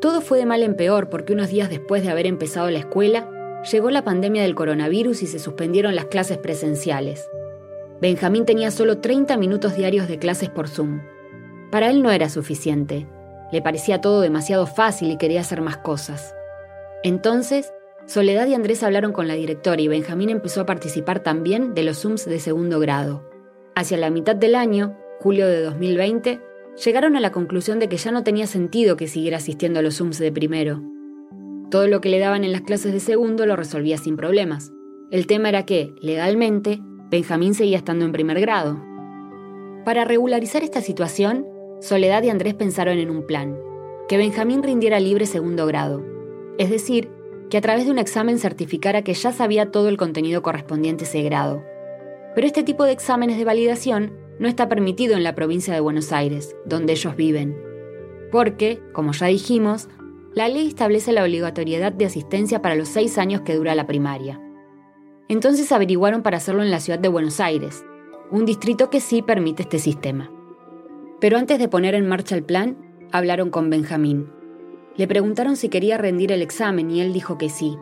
Todo 0.00 0.20
fue 0.20 0.38
de 0.38 0.46
mal 0.46 0.64
en 0.64 0.74
peor 0.74 1.10
porque 1.10 1.32
unos 1.32 1.48
días 1.48 1.70
después 1.70 2.02
de 2.02 2.10
haber 2.10 2.26
empezado 2.26 2.70
la 2.70 2.80
escuela, 2.80 3.30
llegó 3.70 3.90
la 3.90 4.02
pandemia 4.02 4.42
del 4.42 4.56
coronavirus 4.56 5.22
y 5.22 5.26
se 5.26 5.38
suspendieron 5.38 5.94
las 5.94 6.06
clases 6.06 6.38
presenciales. 6.38 7.28
Benjamín 8.00 8.44
tenía 8.46 8.72
solo 8.72 8.98
30 8.98 9.36
minutos 9.36 9.76
diarios 9.76 10.08
de 10.08 10.18
clases 10.18 10.50
por 10.50 10.68
Zoom. 10.68 11.02
Para 11.70 11.88
él 11.88 12.02
no 12.02 12.10
era 12.10 12.28
suficiente. 12.28 13.06
Le 13.52 13.62
parecía 13.62 14.00
todo 14.00 14.20
demasiado 14.20 14.66
fácil 14.66 15.12
y 15.12 15.18
quería 15.18 15.42
hacer 15.42 15.60
más 15.60 15.76
cosas. 15.76 16.34
Entonces, 17.04 17.72
Soledad 18.06 18.46
y 18.46 18.54
Andrés 18.54 18.82
hablaron 18.82 19.12
con 19.12 19.28
la 19.28 19.34
directora 19.34 19.80
y 19.80 19.88
Benjamín 19.88 20.28
empezó 20.28 20.60
a 20.60 20.66
participar 20.66 21.20
también 21.20 21.74
de 21.74 21.84
los 21.84 22.02
Zooms 22.02 22.26
de 22.26 22.38
segundo 22.38 22.78
grado. 22.78 23.24
Hacia 23.74 23.96
la 23.96 24.10
mitad 24.10 24.36
del 24.36 24.54
año, 24.54 24.94
julio 25.20 25.46
de 25.46 25.62
2020, 25.62 26.40
llegaron 26.84 27.16
a 27.16 27.20
la 27.20 27.32
conclusión 27.32 27.78
de 27.78 27.88
que 27.88 27.96
ya 27.96 28.12
no 28.12 28.22
tenía 28.22 28.46
sentido 28.46 28.96
que 28.96 29.08
siguiera 29.08 29.38
asistiendo 29.38 29.78
a 29.78 29.82
los 29.82 29.96
Zooms 29.96 30.18
de 30.18 30.30
primero. 30.30 30.82
Todo 31.70 31.88
lo 31.88 32.02
que 32.02 32.10
le 32.10 32.18
daban 32.18 32.44
en 32.44 32.52
las 32.52 32.60
clases 32.60 32.92
de 32.92 33.00
segundo 33.00 33.46
lo 33.46 33.56
resolvía 33.56 33.96
sin 33.96 34.16
problemas. 34.16 34.70
El 35.10 35.26
tema 35.26 35.48
era 35.48 35.64
que, 35.64 35.94
legalmente, 36.00 36.80
Benjamín 37.10 37.54
seguía 37.54 37.78
estando 37.78 38.04
en 38.04 38.12
primer 38.12 38.38
grado. 38.40 38.82
Para 39.86 40.04
regularizar 40.04 40.62
esta 40.62 40.82
situación, 40.82 41.46
Soledad 41.80 42.22
y 42.22 42.28
Andrés 42.28 42.54
pensaron 42.54 42.98
en 42.98 43.10
un 43.10 43.26
plan, 43.26 43.58
que 44.08 44.18
Benjamín 44.18 44.62
rindiera 44.62 45.00
libre 45.00 45.26
segundo 45.26 45.66
grado, 45.66 46.04
es 46.58 46.70
decir, 46.70 47.10
que 47.50 47.58
a 47.58 47.60
través 47.60 47.84
de 47.84 47.90
un 47.90 47.98
examen 47.98 48.38
certificara 48.38 49.02
que 49.02 49.14
ya 49.14 49.32
sabía 49.32 49.70
todo 49.70 49.88
el 49.88 49.96
contenido 49.96 50.42
correspondiente 50.42 51.04
a 51.04 51.08
ese 51.08 51.22
grado. 51.22 51.62
Pero 52.34 52.46
este 52.46 52.62
tipo 52.62 52.84
de 52.84 52.92
exámenes 52.92 53.38
de 53.38 53.44
validación 53.44 54.12
no 54.38 54.48
está 54.48 54.68
permitido 54.68 55.16
en 55.16 55.22
la 55.22 55.34
provincia 55.34 55.72
de 55.72 55.80
Buenos 55.80 56.12
Aires, 56.12 56.56
donde 56.66 56.94
ellos 56.94 57.16
viven. 57.16 57.56
Porque, 58.32 58.80
como 58.92 59.12
ya 59.12 59.26
dijimos, 59.26 59.88
la 60.34 60.48
ley 60.48 60.66
establece 60.66 61.12
la 61.12 61.22
obligatoriedad 61.22 61.92
de 61.92 62.06
asistencia 62.06 62.60
para 62.60 62.74
los 62.74 62.88
seis 62.88 63.18
años 63.18 63.42
que 63.42 63.54
dura 63.54 63.76
la 63.76 63.86
primaria. 63.86 64.40
Entonces 65.28 65.70
averiguaron 65.70 66.22
para 66.22 66.38
hacerlo 66.38 66.62
en 66.62 66.72
la 66.72 66.80
ciudad 66.80 66.98
de 66.98 67.08
Buenos 67.08 67.38
Aires, 67.38 67.84
un 68.30 68.44
distrito 68.44 68.90
que 68.90 69.00
sí 69.00 69.22
permite 69.22 69.62
este 69.62 69.78
sistema. 69.78 70.30
Pero 71.20 71.38
antes 71.38 71.58
de 71.58 71.68
poner 71.68 71.94
en 71.94 72.08
marcha 72.08 72.34
el 72.34 72.42
plan, 72.42 72.76
hablaron 73.12 73.50
con 73.50 73.70
Benjamín. 73.70 74.33
Le 74.96 75.08
preguntaron 75.08 75.56
si 75.56 75.68
quería 75.68 75.98
rendir 75.98 76.30
el 76.30 76.42
examen 76.42 76.90
y 76.90 77.00
él 77.00 77.12
dijo 77.12 77.36
que 77.36 77.48
sí. 77.48 77.76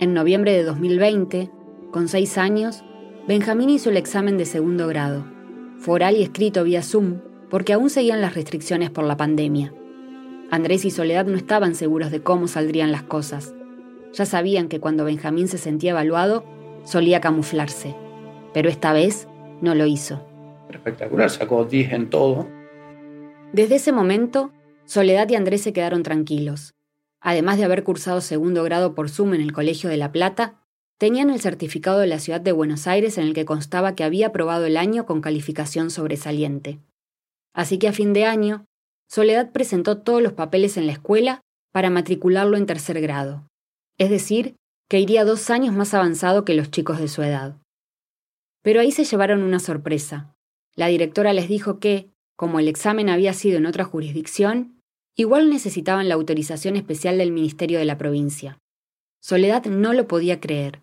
En 0.00 0.14
noviembre 0.14 0.52
de 0.52 0.64
2020, 0.64 1.50
con 1.92 2.08
seis 2.08 2.38
años, 2.38 2.84
Benjamín 3.28 3.70
hizo 3.70 3.90
el 3.90 3.96
examen 3.96 4.36
de 4.36 4.44
segundo 4.44 4.88
grado. 4.88 5.24
Fue 5.78 5.94
oral 5.94 6.16
y 6.16 6.22
escrito 6.22 6.64
vía 6.64 6.82
Zoom, 6.82 7.20
porque 7.50 7.72
aún 7.72 7.88
seguían 7.88 8.20
las 8.20 8.34
restricciones 8.34 8.90
por 8.90 9.04
la 9.04 9.16
pandemia. 9.16 9.72
Andrés 10.50 10.84
y 10.84 10.90
Soledad 10.90 11.26
no 11.26 11.36
estaban 11.36 11.76
seguros 11.76 12.10
de 12.10 12.20
cómo 12.20 12.48
saldrían 12.48 12.90
las 12.90 13.04
cosas. 13.04 13.54
Ya 14.12 14.26
sabían 14.26 14.68
que 14.68 14.80
cuando 14.80 15.04
Benjamín 15.04 15.46
se 15.46 15.58
sentía 15.58 15.92
evaluado, 15.92 16.44
solía 16.84 17.20
camuflarse. 17.20 17.94
Pero 18.52 18.68
esta 18.68 18.92
vez 18.92 19.28
no 19.60 19.74
lo 19.74 19.86
hizo. 19.86 20.20
Espectacular, 20.68 21.30
sacó 21.30 21.64
10 21.64 21.92
en 21.92 22.10
todo. 22.10 22.48
Desde 23.52 23.76
ese 23.76 23.92
momento, 23.92 24.50
Soledad 24.86 25.28
y 25.30 25.34
Andrés 25.34 25.62
se 25.62 25.72
quedaron 25.72 26.02
tranquilos. 26.02 26.74
Además 27.20 27.56
de 27.58 27.64
haber 27.64 27.84
cursado 27.84 28.20
segundo 28.20 28.62
grado 28.64 28.94
por 28.94 29.08
Zoom 29.08 29.34
en 29.34 29.40
el 29.40 29.52
Colegio 29.52 29.88
de 29.88 29.96
La 29.96 30.12
Plata, 30.12 30.60
tenían 30.98 31.30
el 31.30 31.40
certificado 31.40 31.98
de 31.98 32.06
la 32.06 32.18
ciudad 32.18 32.40
de 32.40 32.52
Buenos 32.52 32.86
Aires 32.86 33.18
en 33.18 33.24
el 33.24 33.34
que 33.34 33.44
constaba 33.44 33.94
que 33.94 34.04
había 34.04 34.28
aprobado 34.28 34.66
el 34.66 34.76
año 34.76 35.06
con 35.06 35.20
calificación 35.20 35.90
sobresaliente. 35.90 36.80
Así 37.54 37.78
que 37.78 37.88
a 37.88 37.92
fin 37.92 38.12
de 38.12 38.24
año, 38.24 38.66
Soledad 39.08 39.52
presentó 39.52 39.98
todos 39.98 40.22
los 40.22 40.32
papeles 40.32 40.76
en 40.76 40.86
la 40.86 40.92
escuela 40.92 41.40
para 41.72 41.90
matricularlo 41.90 42.56
en 42.56 42.66
tercer 42.66 43.00
grado, 43.00 43.48
es 43.98 44.10
decir, 44.10 44.56
que 44.88 45.00
iría 45.00 45.24
dos 45.24 45.50
años 45.50 45.74
más 45.74 45.94
avanzado 45.94 46.44
que 46.44 46.54
los 46.54 46.70
chicos 46.70 46.98
de 46.98 47.08
su 47.08 47.22
edad. 47.22 47.56
Pero 48.62 48.80
ahí 48.80 48.92
se 48.92 49.04
llevaron 49.04 49.42
una 49.42 49.60
sorpresa. 49.60 50.34
La 50.74 50.86
directora 50.88 51.32
les 51.32 51.48
dijo 51.48 51.78
que, 51.78 52.10
como 52.36 52.58
el 52.58 52.68
examen 52.68 53.08
había 53.08 53.32
sido 53.32 53.58
en 53.58 53.66
otra 53.66 53.84
jurisdicción, 53.84 54.80
igual 55.16 55.50
necesitaban 55.50 56.08
la 56.08 56.14
autorización 56.14 56.76
especial 56.76 57.18
del 57.18 57.32
Ministerio 57.32 57.78
de 57.78 57.84
la 57.84 57.98
provincia. 57.98 58.58
Soledad 59.22 59.64
no 59.66 59.92
lo 59.92 60.06
podía 60.08 60.40
creer. 60.40 60.80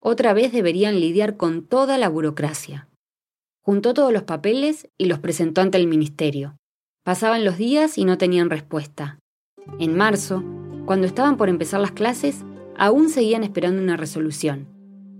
Otra 0.00 0.32
vez 0.32 0.52
deberían 0.52 1.00
lidiar 1.00 1.36
con 1.36 1.66
toda 1.66 1.98
la 1.98 2.08
burocracia. 2.08 2.88
Juntó 3.62 3.94
todos 3.94 4.12
los 4.12 4.22
papeles 4.22 4.88
y 4.96 5.06
los 5.06 5.18
presentó 5.18 5.60
ante 5.60 5.78
el 5.78 5.86
Ministerio. 5.86 6.56
Pasaban 7.04 7.44
los 7.44 7.58
días 7.58 7.98
y 7.98 8.04
no 8.04 8.18
tenían 8.18 8.50
respuesta. 8.50 9.18
En 9.78 9.96
marzo, 9.96 10.44
cuando 10.86 11.06
estaban 11.06 11.36
por 11.36 11.48
empezar 11.48 11.80
las 11.80 11.92
clases, 11.92 12.44
aún 12.76 13.08
seguían 13.08 13.42
esperando 13.42 13.82
una 13.82 13.96
resolución. 13.96 14.68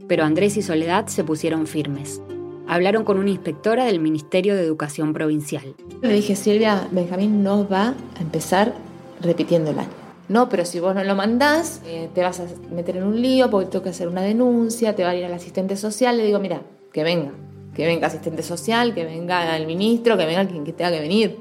Pero 0.08 0.24
Andrés 0.24 0.56
y 0.56 0.62
Soledad 0.62 1.08
se 1.08 1.24
pusieron 1.24 1.66
firmes. 1.66 2.22
Hablaron 2.68 3.04
con 3.04 3.18
una 3.18 3.30
inspectora 3.30 3.84
del 3.84 4.00
Ministerio 4.00 4.56
de 4.56 4.62
Educación 4.62 5.12
Provincial. 5.12 5.74
Le 6.02 6.12
dije, 6.12 6.34
Silvia, 6.34 6.88
Benjamín 6.90 7.42
no 7.42 7.68
va 7.68 7.94
a 8.16 8.20
empezar 8.20 8.74
repitiendo 9.20 9.70
el 9.70 9.78
año. 9.78 9.90
No, 10.28 10.48
pero 10.48 10.64
si 10.64 10.80
vos 10.80 10.94
no 10.94 11.04
lo 11.04 11.14
mandás, 11.14 11.80
eh, 11.86 12.08
te 12.12 12.22
vas 12.22 12.40
a 12.40 12.46
meter 12.72 12.96
en 12.96 13.04
un 13.04 13.22
lío 13.22 13.48
porque 13.48 13.70
tengo 13.70 13.84
que 13.84 13.90
hacer 13.90 14.08
una 14.08 14.22
denuncia, 14.22 14.96
te 14.96 15.04
va 15.04 15.10
a 15.10 15.16
ir 15.16 15.24
al 15.24 15.32
asistente 15.32 15.76
social. 15.76 16.16
Le 16.16 16.24
digo, 16.24 16.40
mira, 16.40 16.62
que 16.92 17.04
venga, 17.04 17.30
que 17.74 17.86
venga 17.86 18.08
asistente 18.08 18.42
social, 18.42 18.94
que 18.94 19.04
venga 19.04 19.56
el 19.56 19.66
ministro, 19.66 20.16
que 20.16 20.26
venga 20.26 20.44
quien 20.46 20.64
tenga 20.64 20.90
que 20.90 21.00
venir. 21.00 21.38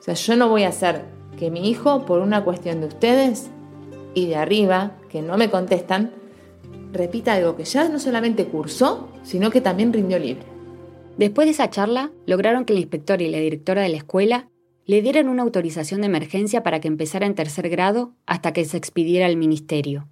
O 0.00 0.02
sea, 0.02 0.14
yo 0.14 0.36
no 0.36 0.48
voy 0.48 0.64
a 0.64 0.68
hacer 0.68 1.04
que 1.38 1.52
mi 1.52 1.68
hijo, 1.70 2.04
por 2.04 2.20
una 2.20 2.42
cuestión 2.42 2.80
de 2.80 2.88
ustedes 2.88 3.50
y 4.14 4.26
de 4.26 4.34
arriba, 4.34 4.96
que 5.08 5.22
no 5.22 5.36
me 5.36 5.50
contestan, 5.50 6.10
repita 6.92 7.34
algo 7.34 7.56
que 7.56 7.64
ya 7.64 7.88
no 7.88 7.98
solamente 7.98 8.46
cursó, 8.46 9.08
sino 9.22 9.50
que 9.50 9.60
también 9.60 9.92
rindió 9.92 10.18
libre. 10.18 10.44
Después 11.16 11.46
de 11.46 11.52
esa 11.52 11.70
charla, 11.70 12.12
lograron 12.26 12.64
que 12.64 12.72
el 12.72 12.78
inspector 12.78 13.20
y 13.20 13.28
la 13.28 13.38
directora 13.38 13.82
de 13.82 13.88
la 13.88 13.96
escuela 13.96 14.48
le 14.86 15.02
dieran 15.02 15.28
una 15.28 15.42
autorización 15.42 16.00
de 16.00 16.06
emergencia 16.06 16.62
para 16.62 16.80
que 16.80 16.88
empezara 16.88 17.26
en 17.26 17.34
tercer 17.34 17.68
grado 17.68 18.14
hasta 18.24 18.52
que 18.52 18.64
se 18.64 18.76
expidiera 18.76 19.26
el 19.26 19.36
ministerio. 19.36 20.08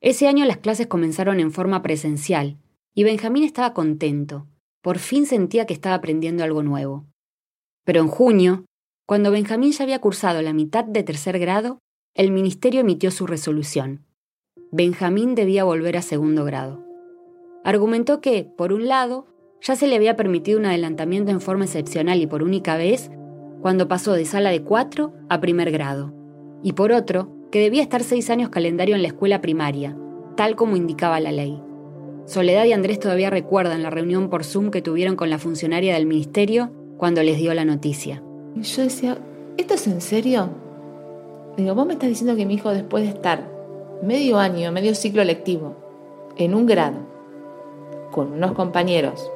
Ese 0.00 0.28
año 0.28 0.44
las 0.44 0.58
clases 0.58 0.86
comenzaron 0.86 1.40
en 1.40 1.52
forma 1.52 1.82
presencial, 1.82 2.56
y 2.94 3.04
Benjamín 3.04 3.42
estaba 3.42 3.74
contento. 3.74 4.46
Por 4.80 4.98
fin 4.98 5.26
sentía 5.26 5.66
que 5.66 5.74
estaba 5.74 5.96
aprendiendo 5.96 6.44
algo 6.44 6.62
nuevo. 6.62 7.04
Pero 7.84 8.00
en 8.00 8.08
junio, 8.08 8.64
cuando 9.06 9.30
Benjamín 9.30 9.72
ya 9.72 9.84
había 9.84 10.00
cursado 10.00 10.40
la 10.40 10.52
mitad 10.52 10.84
de 10.84 11.02
tercer 11.02 11.38
grado, 11.38 11.78
el 12.14 12.30
ministerio 12.30 12.80
emitió 12.80 13.10
su 13.10 13.26
resolución. 13.26 14.06
Benjamín 14.70 15.34
debía 15.34 15.64
volver 15.64 15.96
a 15.96 16.02
segundo 16.02 16.44
grado. 16.44 16.84
Argumentó 17.64 18.20
que, 18.20 18.44
por 18.44 18.74
un 18.74 18.86
lado, 18.86 19.26
ya 19.62 19.76
se 19.76 19.86
le 19.86 19.96
había 19.96 20.14
permitido 20.14 20.58
un 20.58 20.66
adelantamiento 20.66 21.30
en 21.30 21.40
forma 21.40 21.64
excepcional 21.64 22.20
y 22.20 22.26
por 22.26 22.42
única 22.42 22.76
vez 22.76 23.10
cuando 23.62 23.88
pasó 23.88 24.12
de 24.12 24.26
sala 24.26 24.50
de 24.50 24.62
cuatro 24.62 25.14
a 25.30 25.40
primer 25.40 25.70
grado, 25.70 26.12
y 26.62 26.74
por 26.74 26.92
otro, 26.92 27.32
que 27.50 27.60
debía 27.60 27.82
estar 27.82 28.02
seis 28.02 28.28
años 28.28 28.50
calendario 28.50 28.94
en 28.94 29.00
la 29.00 29.08
escuela 29.08 29.40
primaria, 29.40 29.96
tal 30.36 30.54
como 30.54 30.76
indicaba 30.76 31.18
la 31.18 31.32
ley. 31.32 31.60
Soledad 32.26 32.66
y 32.66 32.74
Andrés 32.74 33.00
todavía 33.00 33.30
recuerdan 33.30 33.82
la 33.82 33.90
reunión 33.90 34.28
por 34.28 34.44
Zoom 34.44 34.70
que 34.70 34.82
tuvieron 34.82 35.16
con 35.16 35.30
la 35.30 35.38
funcionaria 35.38 35.94
del 35.94 36.04
ministerio 36.04 36.70
cuando 36.98 37.22
les 37.22 37.38
dio 37.38 37.54
la 37.54 37.64
noticia. 37.64 38.22
Y 38.54 38.62
yo 38.62 38.82
decía, 38.82 39.16
¿esto 39.56 39.74
es 39.74 39.86
en 39.86 40.02
serio? 40.02 40.50
Digo, 41.56 41.74
vos 41.74 41.86
me 41.86 41.94
estás 41.94 42.10
diciendo 42.10 42.36
que 42.36 42.44
mi 42.44 42.54
hijo 42.54 42.70
después 42.70 43.04
de 43.04 43.10
estar 43.10 43.57
medio 44.02 44.38
año, 44.38 44.72
medio 44.72 44.94
ciclo 44.94 45.24
lectivo, 45.24 45.74
en 46.36 46.54
un 46.54 46.66
grado, 46.66 46.98
con 48.12 48.32
unos 48.32 48.52
compañeros, 48.52 49.30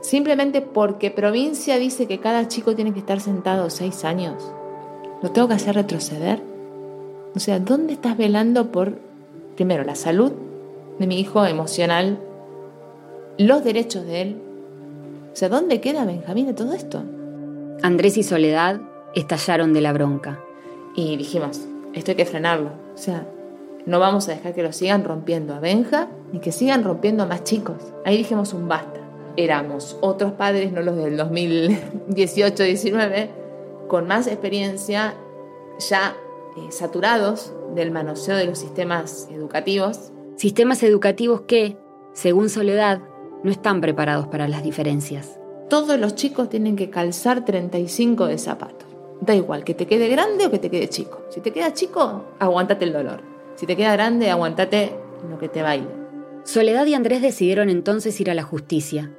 simplemente 0.00 0.60
porque 0.60 1.10
provincia 1.10 1.78
dice 1.78 2.06
que 2.06 2.20
cada 2.20 2.48
chico 2.48 2.74
tiene 2.74 2.92
que 2.92 3.00
estar 3.00 3.20
sentado 3.20 3.68
seis 3.70 4.04
años, 4.04 4.52
¿lo 5.22 5.30
tengo 5.30 5.48
que 5.48 5.54
hacer 5.54 5.74
retroceder? 5.74 6.42
O 7.34 7.40
sea, 7.40 7.58
¿dónde 7.58 7.92
estás 7.92 8.16
velando 8.16 8.70
por, 8.72 8.98
primero, 9.54 9.84
la 9.84 9.94
salud 9.94 10.32
de 10.98 11.06
mi 11.06 11.20
hijo 11.20 11.44
emocional, 11.44 12.18
los 13.36 13.62
derechos 13.64 14.06
de 14.06 14.22
él? 14.22 14.42
O 15.32 15.36
sea, 15.36 15.48
¿dónde 15.48 15.80
queda 15.80 16.04
Benjamín 16.04 16.46
de 16.46 16.54
todo 16.54 16.72
esto? 16.72 17.02
Andrés 17.82 18.16
y 18.16 18.22
Soledad 18.22 18.80
estallaron 19.14 19.72
de 19.72 19.80
la 19.80 19.92
bronca. 19.92 20.40
Y 20.96 21.16
dijimos, 21.16 21.60
esto 21.94 22.10
hay 22.10 22.16
que 22.16 22.24
frenarlo. 22.24 22.70
O 22.94 22.98
sea, 22.98 23.24
no 23.88 23.98
vamos 23.98 24.28
a 24.28 24.32
dejar 24.32 24.54
que 24.54 24.62
lo 24.62 24.74
sigan 24.74 25.02
rompiendo 25.02 25.54
a 25.54 25.60
Benja 25.60 26.08
ni 26.30 26.40
que 26.40 26.52
sigan 26.52 26.84
rompiendo 26.84 27.22
a 27.22 27.26
más 27.26 27.44
chicos. 27.44 27.78
Ahí 28.04 28.18
dijimos 28.18 28.52
un 28.52 28.68
basta. 28.68 29.00
Éramos 29.38 29.96
otros 30.02 30.32
padres, 30.32 30.72
no 30.72 30.82
los 30.82 30.96
del 30.96 31.18
2018-19, 31.18 33.30
con 33.88 34.06
más 34.06 34.26
experiencia, 34.26 35.14
ya 35.78 36.14
eh, 36.58 36.70
saturados 36.70 37.54
del 37.74 37.90
manoseo 37.90 38.36
de 38.36 38.44
los 38.44 38.58
sistemas 38.58 39.26
educativos. 39.32 40.12
Sistemas 40.36 40.82
educativos 40.82 41.40
que, 41.42 41.78
según 42.12 42.50
Soledad, 42.50 43.00
no 43.42 43.50
están 43.50 43.80
preparados 43.80 44.26
para 44.26 44.48
las 44.48 44.62
diferencias. 44.62 45.40
Todos 45.70 45.98
los 45.98 46.14
chicos 46.14 46.50
tienen 46.50 46.76
que 46.76 46.90
calzar 46.90 47.46
35 47.46 48.26
de 48.26 48.36
zapatos. 48.36 48.86
Da 49.22 49.34
igual 49.34 49.64
que 49.64 49.72
te 49.72 49.86
quede 49.86 50.08
grande 50.08 50.44
o 50.44 50.50
que 50.50 50.58
te 50.58 50.68
quede 50.68 50.90
chico. 50.90 51.22
Si 51.30 51.40
te 51.40 51.52
queda 51.52 51.72
chico, 51.72 52.26
aguántate 52.38 52.84
el 52.84 52.92
dolor. 52.92 53.27
Si 53.58 53.66
te 53.66 53.76
queda 53.76 53.92
grande, 53.94 54.30
aguántate 54.30 54.92
lo 55.28 55.36
que 55.40 55.48
te 55.48 55.62
baile. 55.62 55.88
Soledad 56.44 56.86
y 56.86 56.94
Andrés 56.94 57.20
decidieron 57.20 57.70
entonces 57.70 58.20
ir 58.20 58.30
a 58.30 58.34
la 58.34 58.44
justicia. 58.44 59.12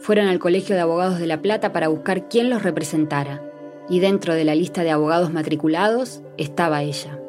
Fueron 0.00 0.26
al 0.26 0.40
Colegio 0.40 0.74
de 0.74 0.80
Abogados 0.80 1.20
de 1.20 1.28
La 1.28 1.40
Plata 1.40 1.72
para 1.72 1.86
buscar 1.86 2.28
quién 2.28 2.50
los 2.50 2.64
representara. 2.64 3.40
Y 3.88 4.00
dentro 4.00 4.34
de 4.34 4.42
la 4.42 4.56
lista 4.56 4.82
de 4.82 4.90
abogados 4.90 5.32
matriculados 5.32 6.22
estaba 6.38 6.82
ella. 6.82 7.20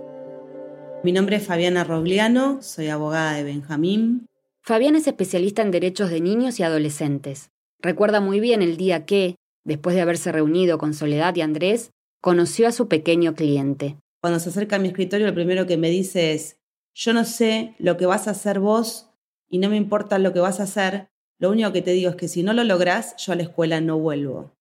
Mi 1.03 1.11
nombre 1.11 1.35
es 1.35 1.45
Fabiana 1.45 1.83
Rogliano, 1.83 2.63
soy 2.63 2.87
abogada 2.87 3.33
de 3.33 3.43
Benjamín. 3.43 4.25
Fabiana 4.63 4.97
es 4.97 5.05
especialista 5.05 5.61
en 5.61 5.69
derechos 5.69 6.09
de 6.09 6.19
niños 6.19 6.59
y 6.59 6.63
adolescentes. 6.63 7.51
Recuerda 7.79 8.21
muy 8.21 8.39
bien 8.39 8.63
el 8.63 8.75
día 8.75 9.05
que, 9.05 9.35
después 9.65 9.95
de 9.95 10.01
haberse 10.01 10.31
reunido 10.31 10.79
con 10.79 10.95
Soledad 10.95 11.35
y 11.35 11.41
Andrés, 11.41 11.91
conoció 12.21 12.67
a 12.67 12.71
su 12.71 12.87
pequeño 12.87 13.35
cliente. 13.35 13.97
Cuando 14.25 14.39
se 14.39 14.49
acerca 14.49 14.77
a 14.77 14.79
mi 14.79 14.87
escritorio, 14.87 15.27
lo 15.27 15.35
primero 15.35 15.67
que 15.67 15.77
me 15.77 15.91
dice 15.91 16.33
es, 16.33 16.57
yo 16.95 17.13
no 17.13 17.25
sé 17.25 17.75
lo 17.77 17.95
que 17.95 18.07
vas 18.07 18.27
a 18.27 18.31
hacer 18.31 18.59
vos 18.59 19.11
y 19.47 19.59
no 19.59 19.69
me 19.69 19.75
importa 19.77 20.17
lo 20.17 20.33
que 20.33 20.39
vas 20.39 20.59
a 20.59 20.63
hacer, 20.63 21.09
lo 21.37 21.51
único 21.51 21.71
que 21.71 21.83
te 21.83 21.91
digo 21.91 22.09
es 22.09 22.15
que 22.15 22.27
si 22.27 22.41
no 22.41 22.51
lo 22.51 22.63
lográs, 22.63 23.15
yo 23.23 23.33
a 23.33 23.35
la 23.35 23.43
escuela 23.43 23.81
no 23.81 23.99
vuelvo. 23.99 24.51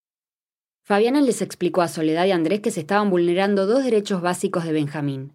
Fabiana 0.83 1.23
les 1.23 1.41
explicó 1.41 1.81
a 1.81 1.89
Soledad 1.89 2.27
y 2.27 2.33
Andrés 2.33 2.61
que 2.61 2.71
se 2.71 2.81
estaban 2.81 3.09
vulnerando 3.09 3.65
dos 3.65 3.83
derechos 3.83 4.21
básicos 4.21 4.65
de 4.65 4.73
Benjamín. 4.73 5.33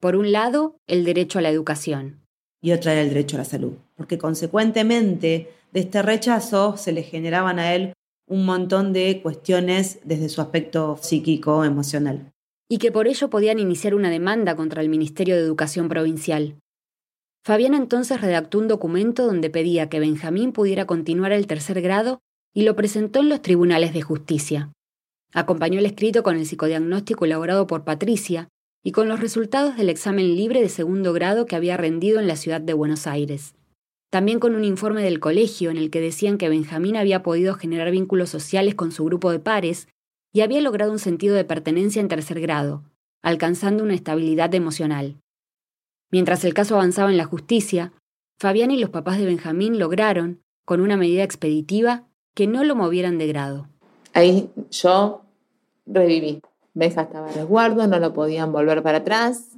Por 0.00 0.16
un 0.16 0.32
lado, 0.32 0.74
el 0.88 1.04
derecho 1.04 1.38
a 1.38 1.42
la 1.42 1.50
educación. 1.50 2.26
Y 2.60 2.72
otra 2.72 2.90
era 2.94 3.02
el 3.02 3.10
derecho 3.10 3.36
a 3.36 3.38
la 3.38 3.44
salud, 3.44 3.74
porque 3.94 4.18
consecuentemente 4.18 5.52
de 5.70 5.80
este 5.80 6.02
rechazo 6.02 6.76
se 6.76 6.90
le 6.90 7.04
generaban 7.04 7.60
a 7.60 7.72
él 7.72 7.92
un 8.26 8.44
montón 8.44 8.92
de 8.92 9.20
cuestiones 9.22 10.00
desde 10.02 10.28
su 10.28 10.40
aspecto 10.40 10.98
psíquico, 11.00 11.64
emocional. 11.64 12.32
Y 12.72 12.78
que 12.78 12.92
por 12.92 13.08
ello 13.08 13.28
podían 13.30 13.58
iniciar 13.58 13.96
una 13.96 14.10
demanda 14.10 14.54
contra 14.54 14.80
el 14.80 14.88
Ministerio 14.88 15.34
de 15.34 15.42
Educación 15.42 15.88
Provincial. 15.88 16.54
Fabiana 17.44 17.76
entonces 17.76 18.20
redactó 18.20 18.60
un 18.60 18.68
documento 18.68 19.26
donde 19.26 19.50
pedía 19.50 19.88
que 19.88 19.98
Benjamín 19.98 20.52
pudiera 20.52 20.86
continuar 20.86 21.32
el 21.32 21.48
tercer 21.48 21.82
grado 21.82 22.20
y 22.54 22.62
lo 22.62 22.76
presentó 22.76 23.20
en 23.20 23.28
los 23.28 23.42
tribunales 23.42 23.92
de 23.92 24.02
justicia. 24.02 24.72
Acompañó 25.32 25.80
el 25.80 25.86
escrito 25.86 26.22
con 26.22 26.36
el 26.36 26.46
psicodiagnóstico 26.46 27.24
elaborado 27.24 27.66
por 27.66 27.82
Patricia 27.82 28.48
y 28.84 28.92
con 28.92 29.08
los 29.08 29.18
resultados 29.18 29.76
del 29.76 29.88
examen 29.88 30.36
libre 30.36 30.60
de 30.60 30.68
segundo 30.68 31.12
grado 31.12 31.46
que 31.46 31.56
había 31.56 31.76
rendido 31.76 32.20
en 32.20 32.28
la 32.28 32.36
ciudad 32.36 32.60
de 32.60 32.72
Buenos 32.72 33.08
Aires. 33.08 33.54
También 34.10 34.38
con 34.38 34.54
un 34.54 34.64
informe 34.64 35.02
del 35.02 35.18
colegio 35.18 35.70
en 35.70 35.76
el 35.76 35.90
que 35.90 36.00
decían 36.00 36.38
que 36.38 36.48
Benjamín 36.48 36.96
había 36.96 37.24
podido 37.24 37.54
generar 37.54 37.90
vínculos 37.90 38.30
sociales 38.30 38.76
con 38.76 38.92
su 38.92 39.04
grupo 39.04 39.32
de 39.32 39.40
pares 39.40 39.88
y 40.32 40.42
había 40.42 40.60
logrado 40.60 40.92
un 40.92 40.98
sentido 40.98 41.34
de 41.34 41.44
pertenencia 41.44 42.00
en 42.00 42.08
tercer 42.08 42.40
grado, 42.40 42.84
alcanzando 43.22 43.82
una 43.82 43.94
estabilidad 43.94 44.54
emocional. 44.54 45.16
Mientras 46.10 46.44
el 46.44 46.54
caso 46.54 46.74
avanzaba 46.74 47.10
en 47.10 47.16
la 47.16 47.24
justicia, 47.24 47.92
Fabián 48.38 48.70
y 48.70 48.78
los 48.78 48.90
papás 48.90 49.18
de 49.18 49.26
Benjamín 49.26 49.78
lograron, 49.78 50.42
con 50.64 50.80
una 50.80 50.96
medida 50.96 51.22
expeditiva, 51.22 52.06
que 52.34 52.46
no 52.46 52.64
lo 52.64 52.74
movieran 52.74 53.18
de 53.18 53.26
grado. 53.26 53.68
Ahí 54.12 54.50
yo 54.70 55.22
reviví. 55.86 56.40
Benja 56.74 57.02
estaba 57.02 57.28
a 57.28 57.32
resguardo, 57.32 57.86
no 57.86 57.98
lo 57.98 58.12
podían 58.14 58.52
volver 58.52 58.82
para 58.82 58.98
atrás. 58.98 59.48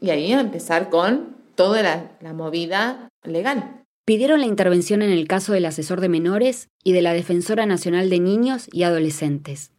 Y 0.00 0.10
ahí 0.10 0.32
a 0.32 0.40
empezar 0.40 0.90
con 0.90 1.36
toda 1.54 1.82
la, 1.82 2.12
la 2.20 2.32
movida 2.34 3.08
legal. 3.22 3.84
Pidieron 4.04 4.40
la 4.40 4.46
intervención 4.46 5.02
en 5.02 5.10
el 5.10 5.28
caso 5.28 5.52
del 5.52 5.66
asesor 5.66 6.00
de 6.00 6.08
menores 6.08 6.68
y 6.82 6.92
de 6.92 7.02
la 7.02 7.12
Defensora 7.12 7.66
Nacional 7.66 8.10
de 8.10 8.18
Niños 8.18 8.68
y 8.72 8.82
Adolescentes. 8.82 9.72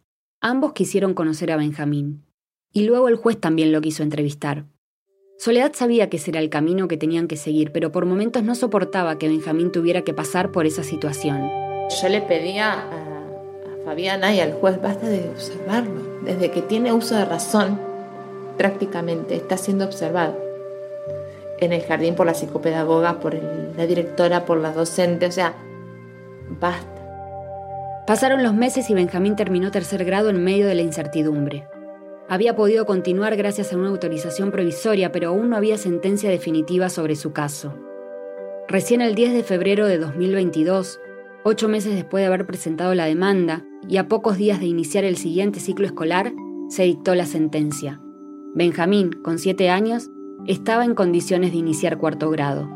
Ambos 0.44 0.72
quisieron 0.72 1.14
conocer 1.14 1.52
a 1.52 1.56
Benjamín. 1.56 2.24
Y 2.72 2.82
luego 2.82 3.06
el 3.06 3.14
juez 3.14 3.38
también 3.38 3.70
lo 3.70 3.80
quiso 3.80 4.02
entrevistar. 4.02 4.64
Soledad 5.38 5.70
sabía 5.72 6.10
que 6.10 6.16
ese 6.16 6.32
era 6.32 6.40
el 6.40 6.50
camino 6.50 6.88
que 6.88 6.96
tenían 6.96 7.28
que 7.28 7.36
seguir, 7.36 7.70
pero 7.70 7.92
por 7.92 8.06
momentos 8.06 8.42
no 8.42 8.56
soportaba 8.56 9.18
que 9.18 9.28
Benjamín 9.28 9.70
tuviera 9.70 10.02
que 10.02 10.14
pasar 10.14 10.50
por 10.50 10.66
esa 10.66 10.82
situación. 10.82 11.48
Yo 12.02 12.08
le 12.08 12.22
pedía 12.22 12.72
a, 12.72 13.84
Fabiana 13.84 14.34
y 14.34 14.40
al 14.40 14.54
juez, 14.54 14.82
basta 14.82 15.06
de 15.06 15.28
observarlo. 15.28 16.22
Desde 16.24 16.50
que 16.50 16.60
tiene 16.60 16.92
uso 16.92 17.14
de 17.14 17.24
razón, 17.24 17.80
prácticamente 18.58 19.36
está 19.36 19.56
siendo 19.56 19.84
observado. 19.84 20.36
En 21.60 21.72
el 21.72 21.82
jardín 21.82 22.16
por 22.16 22.26
la 22.26 22.34
psicopedagoga, 22.34 23.20
por 23.20 23.34
la 23.36 23.86
directora, 23.86 24.44
por 24.44 24.58
la 24.58 24.72
docente, 24.72 25.26
o 25.26 25.32
sea, 25.32 25.54
basta. 26.58 27.01
Pasaron 28.06 28.42
los 28.42 28.52
meses 28.52 28.90
y 28.90 28.94
Benjamín 28.94 29.36
terminó 29.36 29.70
tercer 29.70 30.04
grado 30.04 30.28
en 30.28 30.42
medio 30.42 30.66
de 30.66 30.74
la 30.74 30.82
incertidumbre. 30.82 31.68
Había 32.28 32.56
podido 32.56 32.84
continuar 32.84 33.36
gracias 33.36 33.72
a 33.72 33.76
una 33.76 33.90
autorización 33.90 34.50
provisoria, 34.50 35.12
pero 35.12 35.28
aún 35.28 35.50
no 35.50 35.56
había 35.56 35.78
sentencia 35.78 36.28
definitiva 36.28 36.88
sobre 36.88 37.14
su 37.14 37.32
caso. 37.32 37.78
Recién 38.66 39.02
el 39.02 39.14
10 39.14 39.34
de 39.34 39.42
febrero 39.44 39.86
de 39.86 39.98
2022, 39.98 40.98
ocho 41.44 41.68
meses 41.68 41.94
después 41.94 42.22
de 42.22 42.26
haber 42.26 42.44
presentado 42.44 42.92
la 42.96 43.04
demanda 43.04 43.64
y 43.88 43.98
a 43.98 44.08
pocos 44.08 44.36
días 44.36 44.58
de 44.58 44.66
iniciar 44.66 45.04
el 45.04 45.16
siguiente 45.16 45.60
ciclo 45.60 45.86
escolar, 45.86 46.32
se 46.70 46.82
dictó 46.82 47.14
la 47.14 47.26
sentencia. 47.26 48.00
Benjamín, 48.54 49.12
con 49.12 49.38
siete 49.38 49.70
años, 49.70 50.10
estaba 50.46 50.84
en 50.84 50.96
condiciones 50.96 51.52
de 51.52 51.58
iniciar 51.58 51.98
cuarto 51.98 52.30
grado. 52.30 52.68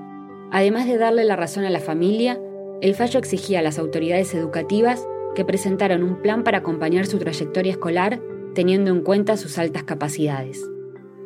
Además 0.52 0.86
de 0.86 0.98
darle 0.98 1.24
la 1.24 1.34
razón 1.34 1.64
a 1.64 1.70
la 1.70 1.80
familia, 1.80 2.38
el 2.80 2.94
fallo 2.94 3.18
exigía 3.18 3.58
a 3.58 3.62
las 3.62 3.78
autoridades 3.80 4.32
educativas 4.34 5.04
que 5.36 5.44
presentaran 5.44 6.02
un 6.02 6.16
plan 6.16 6.42
para 6.42 6.58
acompañar 6.58 7.06
su 7.06 7.18
trayectoria 7.18 7.70
escolar 7.70 8.20
teniendo 8.54 8.90
en 8.90 9.02
cuenta 9.02 9.36
sus 9.36 9.58
altas 9.58 9.84
capacidades. 9.84 10.68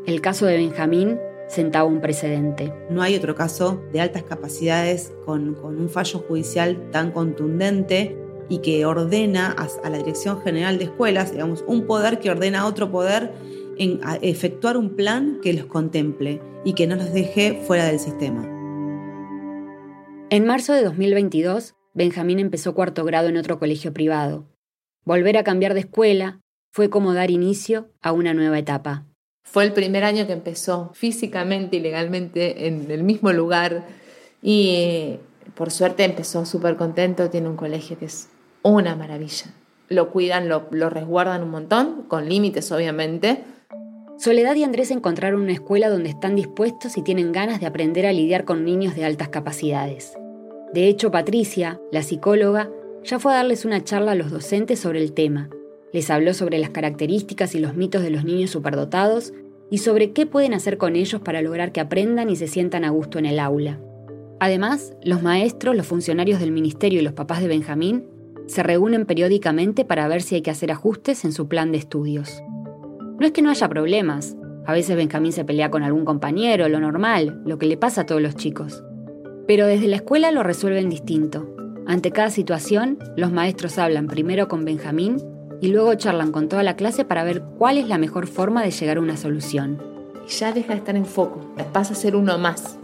El 0.04 0.20
caso 0.20 0.44
de 0.44 0.56
Benjamín 0.56 1.18
sentaba 1.48 1.84
un 1.84 2.00
precedente. 2.00 2.74
No 2.90 3.02
hay 3.02 3.16
otro 3.16 3.34
caso 3.34 3.82
de 3.92 4.00
altas 4.00 4.24
capacidades 4.24 5.12
con, 5.24 5.56
un 5.62 5.88
fallo 5.88 6.18
judicial 6.18 6.90
tan 6.90 7.12
contundente 7.12 8.18
y 8.48 8.58
que 8.58 8.84
ordena 8.84 9.52
a, 9.52 9.88
la 9.88 9.98
Dirección 9.98 10.42
General 10.42 10.76
de 10.76 10.84
Escuelas, 10.84 11.32
digamos, 11.32 11.64
un 11.66 11.86
poder 11.86 12.18
que 12.18 12.30
ordena 12.30 12.60
a 12.60 12.66
otro 12.66 12.90
poder 12.90 13.32
en 13.78 14.00
efectuar 14.22 14.76
un 14.76 14.96
plan 14.96 15.38
que 15.40 15.54
los 15.54 15.66
contemple 15.66 16.42
y 16.64 16.74
que 16.74 16.86
no 16.86 16.96
los 16.96 17.12
deje 17.12 17.62
fuera 17.66 17.86
del 17.86 18.00
sistema. 18.00 18.42
En 20.30 20.46
marzo 20.46 20.72
de 20.72 20.82
2022, 20.82 21.74
Benjamín 21.92 22.38
empezó 22.38 22.74
cuarto 22.74 23.04
grado 23.04 23.28
en 23.28 23.36
otro 23.36 23.58
colegio 23.58 23.92
privado. 23.92 24.46
Volver 25.04 25.36
a 25.36 25.44
cambiar 25.44 25.74
de 25.74 25.80
escuela, 25.80 26.40
fue 26.72 26.88
como 26.88 27.14
dar 27.14 27.30
inicio 27.30 27.90
a 28.00 28.12
una 28.12 28.32
nueva 28.32 28.58
etapa. 28.58 29.06
Fue 29.42 29.64
el 29.64 29.72
primer 29.72 30.04
año 30.04 30.26
que 30.26 30.32
empezó 30.32 30.92
físicamente 30.94 31.76
y 31.76 31.80
legalmente 31.80 32.68
en 32.68 32.90
el 32.90 33.02
mismo 33.02 33.32
lugar 33.32 33.86
y 34.40 35.18
por 35.54 35.72
suerte 35.72 36.04
empezó 36.04 36.46
súper 36.46 36.76
contento, 36.76 37.30
tiene 37.30 37.48
un 37.48 37.56
colegio 37.56 37.98
que 37.98 38.04
es 38.04 38.28
una 38.62 38.94
maravilla. 38.94 39.46
Lo 39.88 40.10
cuidan, 40.10 40.48
lo, 40.48 40.68
resguardan 40.70 41.42
un 41.42 41.50
montón, 41.50 42.04
con 42.06 42.28
límites 42.28 42.70
obviamente. 42.70 43.42
Soledad 44.18 44.54
y 44.54 44.62
Andrés 44.62 44.92
encontraron 44.92 45.40
una 45.40 45.52
escuela 45.52 45.88
donde 45.88 46.10
están 46.10 46.36
dispuestos 46.36 46.96
y 46.96 47.02
tienen 47.02 47.32
ganas 47.32 47.58
de 47.58 47.66
aprender 47.66 48.06
a 48.06 48.12
lidiar 48.12 48.44
con 48.44 48.64
niños 48.64 48.94
de 48.94 49.04
altas 49.04 49.30
capacidades. 49.30 50.12
De 50.72 50.86
hecho, 50.86 51.10
Patricia, 51.10 51.80
la 51.90 52.02
psicóloga, 52.02 52.70
ya 53.02 53.18
fue 53.18 53.32
a 53.32 53.36
darles 53.36 53.64
una 53.64 53.82
charla 53.82 54.12
a 54.12 54.14
los 54.14 54.30
docentes 54.30 54.78
sobre 54.78 55.00
el 55.00 55.12
tema 55.12 55.50
les 55.92 56.10
habló 56.10 56.34
sobre 56.34 56.58
las 56.58 56.70
características 56.70 57.54
y 57.54 57.58
los 57.58 57.74
mitos 57.74 58.02
de 58.02 58.10
los 58.10 58.24
niños 58.24 58.50
superdotados 58.50 59.32
y 59.70 59.78
sobre 59.78 60.12
qué 60.12 60.26
pueden 60.26 60.54
hacer 60.54 60.78
con 60.78 60.96
ellos 60.96 61.20
para 61.20 61.42
lograr 61.42 61.72
que 61.72 61.80
aprendan 61.80 62.30
y 62.30 62.36
se 62.36 62.48
sientan 62.48 62.84
a 62.84 62.90
gusto 62.90 63.18
en 63.18 63.26
el 63.26 63.38
aula. 63.38 63.78
Además, 64.40 64.94
los 65.04 65.22
maestros, 65.22 65.76
los 65.76 65.86
funcionarios 65.86 66.40
del 66.40 66.52
ministerio 66.52 67.00
y 67.00 67.04
los 67.04 67.12
papás 67.12 67.40
de 67.40 67.48
Benjamín 67.48 68.06
se 68.46 68.62
reúnen 68.62 69.06
periódicamente 69.06 69.84
para 69.84 70.08
ver 70.08 70.22
si 70.22 70.36
hay 70.36 70.42
que 70.42 70.50
hacer 70.50 70.72
ajustes 70.72 71.24
en 71.24 71.32
su 71.32 71.46
plan 71.46 71.72
de 71.72 71.78
estudios. 71.78 72.42
No 73.18 73.26
es 73.26 73.32
que 73.32 73.42
no 73.42 73.50
haya 73.50 73.68
problemas, 73.68 74.36
a 74.66 74.72
veces 74.72 74.96
Benjamín 74.96 75.32
se 75.32 75.44
pelea 75.44 75.70
con 75.70 75.82
algún 75.82 76.04
compañero, 76.04 76.68
lo 76.68 76.80
normal, 76.80 77.40
lo 77.44 77.58
que 77.58 77.66
le 77.66 77.76
pasa 77.76 78.02
a 78.02 78.06
todos 78.06 78.22
los 78.22 78.34
chicos. 78.34 78.82
Pero 79.50 79.66
desde 79.66 79.88
la 79.88 79.96
escuela 79.96 80.30
lo 80.30 80.44
resuelven 80.44 80.88
distinto. 80.88 81.52
Ante 81.84 82.12
cada 82.12 82.30
situación, 82.30 83.00
los 83.16 83.32
maestros 83.32 83.78
hablan 83.78 84.06
primero 84.06 84.46
con 84.46 84.64
Benjamín 84.64 85.16
y 85.60 85.70
luego 85.70 85.92
charlan 85.96 86.30
con 86.30 86.48
toda 86.48 86.62
la 86.62 86.76
clase 86.76 87.04
para 87.04 87.24
ver 87.24 87.42
cuál 87.58 87.76
es 87.76 87.88
la 87.88 87.98
mejor 87.98 88.28
forma 88.28 88.62
de 88.62 88.70
llegar 88.70 88.98
a 88.98 89.00
una 89.00 89.16
solución. 89.16 89.82
Ya 90.28 90.52
deja 90.52 90.68
de 90.68 90.78
estar 90.78 90.94
en 90.94 91.04
foco, 91.04 91.52
pasa 91.72 91.94
a 91.94 91.96
ser 91.96 92.14
uno 92.14 92.38
más. 92.38 92.78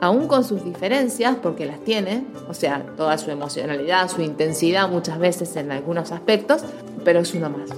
Aún 0.00 0.28
con 0.28 0.44
sus 0.44 0.64
diferencias, 0.64 1.34
porque 1.42 1.66
las 1.66 1.82
tiene, 1.82 2.22
o 2.48 2.54
sea, 2.54 2.86
toda 2.96 3.18
su 3.18 3.32
emocionalidad, 3.32 4.08
su 4.08 4.22
intensidad 4.22 4.88
muchas 4.88 5.18
veces 5.18 5.56
en 5.56 5.72
algunos 5.72 6.12
aspectos, 6.12 6.62
pero 7.04 7.18
es 7.18 7.34
uno 7.34 7.50
más. 7.50 7.70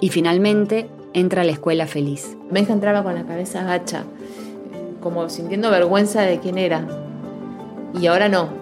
Y 0.00 0.10
finalmente, 0.10 0.88
entra 1.14 1.42
a 1.42 1.44
la 1.44 1.50
escuela 1.50 1.88
feliz. 1.88 2.36
Benja 2.48 2.72
entraba 2.72 3.02
con 3.02 3.16
la 3.16 3.26
cabeza 3.26 3.64
gacha, 3.64 4.04
como 5.02 5.28
sintiendo 5.28 5.68
vergüenza 5.72 6.22
de 6.22 6.38
quién 6.38 6.58
era. 6.58 6.86
Y 7.94 8.06
ahora 8.06 8.28
no. 8.28 8.52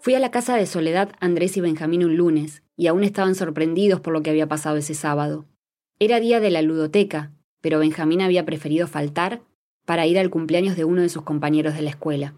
Fui 0.00 0.14
a 0.14 0.18
la 0.18 0.30
casa 0.30 0.56
de 0.56 0.64
Soledad, 0.64 1.12
Andrés 1.20 1.56
y 1.56 1.60
Benjamín 1.60 2.04
un 2.04 2.16
lunes, 2.16 2.62
y 2.76 2.86
aún 2.86 3.04
estaban 3.04 3.34
sorprendidos 3.34 4.00
por 4.00 4.14
lo 4.14 4.22
que 4.22 4.30
había 4.30 4.48
pasado 4.48 4.78
ese 4.78 4.94
sábado. 4.94 5.44
Era 5.98 6.20
día 6.20 6.40
de 6.40 6.50
la 6.50 6.62
ludoteca, 6.62 7.32
pero 7.60 7.78
Benjamín 7.80 8.22
había 8.22 8.46
preferido 8.46 8.86
faltar 8.86 9.42
para 9.84 10.06
ir 10.06 10.18
al 10.18 10.30
cumpleaños 10.30 10.76
de 10.76 10.84
uno 10.84 11.02
de 11.02 11.10
sus 11.10 11.22
compañeros 11.22 11.74
de 11.74 11.82
la 11.82 11.90
escuela. 11.90 12.34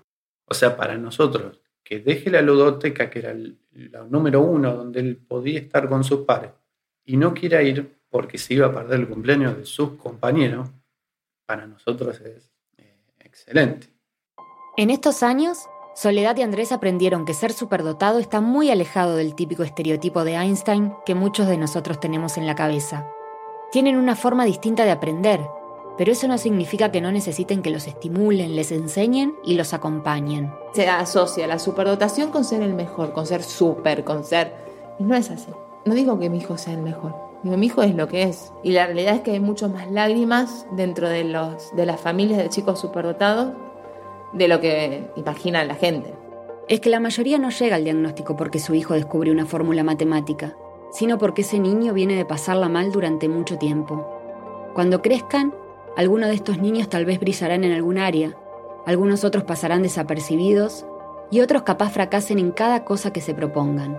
O 0.47 0.55
sea, 0.55 0.77
para 0.77 0.99
nosotros, 0.99 1.61
que 1.85 2.01
deje 2.01 2.31
la 2.31 2.43
ludoteca, 2.43 3.11
que 3.11 3.21
era 3.21 3.35
la 3.73 4.05
número 4.05 4.41
uno, 4.41 4.75
donde 4.75 5.01
él 5.01 5.17
podía 5.17 5.61
estar 5.61 5.89
con 5.89 6.03
sus 6.03 6.21
pares, 6.21 6.51
y 7.05 7.17
no 7.17 7.35
quiera 7.35 7.63
ir 7.63 8.01
porque 8.09 8.39
se 8.39 8.55
iba 8.55 8.67
a 8.67 8.75
perder 8.75 9.01
el 9.01 9.09
cumpleaños 9.09 9.57
de 9.57 9.65
sus 9.65 9.93
compañeros, 9.93 10.71
para 11.47 11.67
nosotros 11.67 12.21
es 12.21 12.52
excelente. 13.33 13.89
En 14.77 14.91
estos 14.91 15.23
años, 15.23 15.69
Soledad 15.95 16.37
y 16.37 16.43
Andrés 16.43 16.73
aprendieron 16.73 17.25
que 17.25 17.35
ser 17.35 17.53
superdotado 17.53 18.19
está 18.19 18.41
muy 18.41 18.71
alejado 18.71 19.17
del 19.17 19.35
típico 19.35 19.63
estereotipo 19.63 20.25
de 20.25 20.35
Einstein 20.35 20.95
que 21.05 21.15
muchos 21.15 21.47
de 21.47 21.59
nosotros 21.59 22.01
tenemos 22.01 22.39
en 22.39 22.47
la 22.47 22.55
cabeza. 22.55 23.07
Tienen 23.71 23.97
una 23.97 24.17
forma 24.17 24.45
distinta 24.45 24.85
de 24.85 24.91
aprender, 24.91 25.41
pero 25.99 26.13
eso 26.13 26.29
no 26.29 26.39
significa 26.39 26.91
que 26.91 27.03
no 27.03 27.13
necesiten 27.13 27.63
que 27.63 27.71
los 27.71 27.87
estimulen, 27.87 28.57
les 28.57 28.73
enseñen 28.73 29.35
y 29.45 29.55
los 29.55 29.75
acompañen. 29.75 30.53
Se 30.75 30.89
asocia 30.89 31.47
la 31.47 31.59
superdotación 31.59 32.31
con 32.31 32.45
ser 32.45 32.63
el 32.63 32.75
mejor, 32.75 33.13
con 33.13 33.27
ser 33.27 33.43
super, 33.43 34.05
con 34.05 34.25
ser... 34.25 34.55
Y 34.99 35.05
no 35.05 35.15
es 35.15 35.31
así. 35.31 35.51
No 35.85 35.95
digo 35.95 36.19
que 36.19 36.31
mi 36.31 36.39
hijo 36.39 36.57
sea 36.57 36.75
el 36.75 36.83
mejor. 36.83 37.32
Mi 37.43 37.67
hijo 37.67 37.83
es 37.83 37.95
lo 37.95 38.07
que 38.09 38.23
es. 38.23 38.53
Y 38.63 38.71
la 38.73 38.87
realidad 38.87 39.17
es 39.17 39.21
que 39.23 39.33
hay 39.33 39.41
mucho 39.41 39.69
más 39.69 39.91
lágrimas 39.91 40.67
dentro 40.73 41.09
de, 41.09 41.25
los, 41.25 41.75
de 41.75 41.87
las 41.87 42.01
familias 42.01 42.39
de 42.39 42.49
chicos 42.49 42.81
superdotados 42.81 43.53
de 44.33 44.49
lo 44.49 44.61
que 44.61 45.11
imagina 45.17 45.65
la 45.65 45.75
gente. 45.75 46.15
Es 46.69 46.81
que 46.81 46.91
la 46.91 47.01
mayoría 47.01 47.39
no 47.39 47.51
llega 47.51 47.77
al 47.77 47.85
diagnóstico 47.85 48.37
porque 48.37 48.61
su 48.61 48.75
hijo 48.75 48.95
descubrió 48.95 49.33
una 49.33 49.47
fórmula 49.47 49.83
matemática, 49.83 50.57
sino 50.93 51.19
porque 51.19 51.43
ese 51.43 51.59
niño 51.59 51.93
viene 51.93 52.15
de 52.15 52.25
pasarla 52.25 52.69
mal 52.69 52.93
durante 52.93 53.29
mucho 53.29 53.59
tiempo. 53.59 54.07
Cuando 54.73 55.03
crezcan, 55.03 55.55
algunos 55.97 56.29
de 56.29 56.37
estos 56.37 56.59
niños 56.59 56.89
tal 56.89 57.05
vez 57.05 57.19
brillarán 57.19 57.65
en 57.65 57.73
algún 57.73 57.99
área, 57.99 58.37
algunos 58.87 59.25
otros 59.25 59.45
pasarán 59.45 59.83
desapercibidos 59.83 60.87
y 61.31 61.41
otros 61.41 61.63
capaz 61.63 61.91
fracasen 61.91 62.39
en 62.39 62.53
cada 62.53 62.85
cosa 62.85 63.13
que 63.13 63.21
se 63.21 63.35
propongan. 63.35 63.99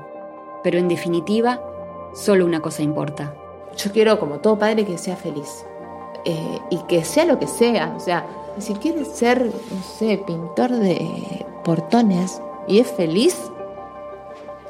Pero 0.63 0.79
en 0.79 0.87
definitiva, 0.87 1.61
solo 2.13 2.45
una 2.45 2.61
cosa 2.61 2.83
importa. 2.83 3.35
Yo 3.77 3.91
quiero, 3.91 4.19
como 4.19 4.39
todo 4.39 4.57
padre, 4.57 4.85
que 4.85 4.97
sea 4.97 5.15
feliz. 5.15 5.65
Eh, 6.25 6.59
y 6.69 6.77
que 6.87 7.03
sea 7.03 7.25
lo 7.25 7.39
que 7.39 7.47
sea. 7.47 7.93
O 7.95 7.99
sea, 7.99 8.25
si 8.59 8.73
quiere 8.75 9.03
ser, 9.05 9.45
no 9.45 9.83
sé, 9.97 10.23
pintor 10.25 10.71
de 10.71 11.45
portones 11.63 12.41
y 12.67 12.79
es 12.79 12.91
feliz, 12.91 13.51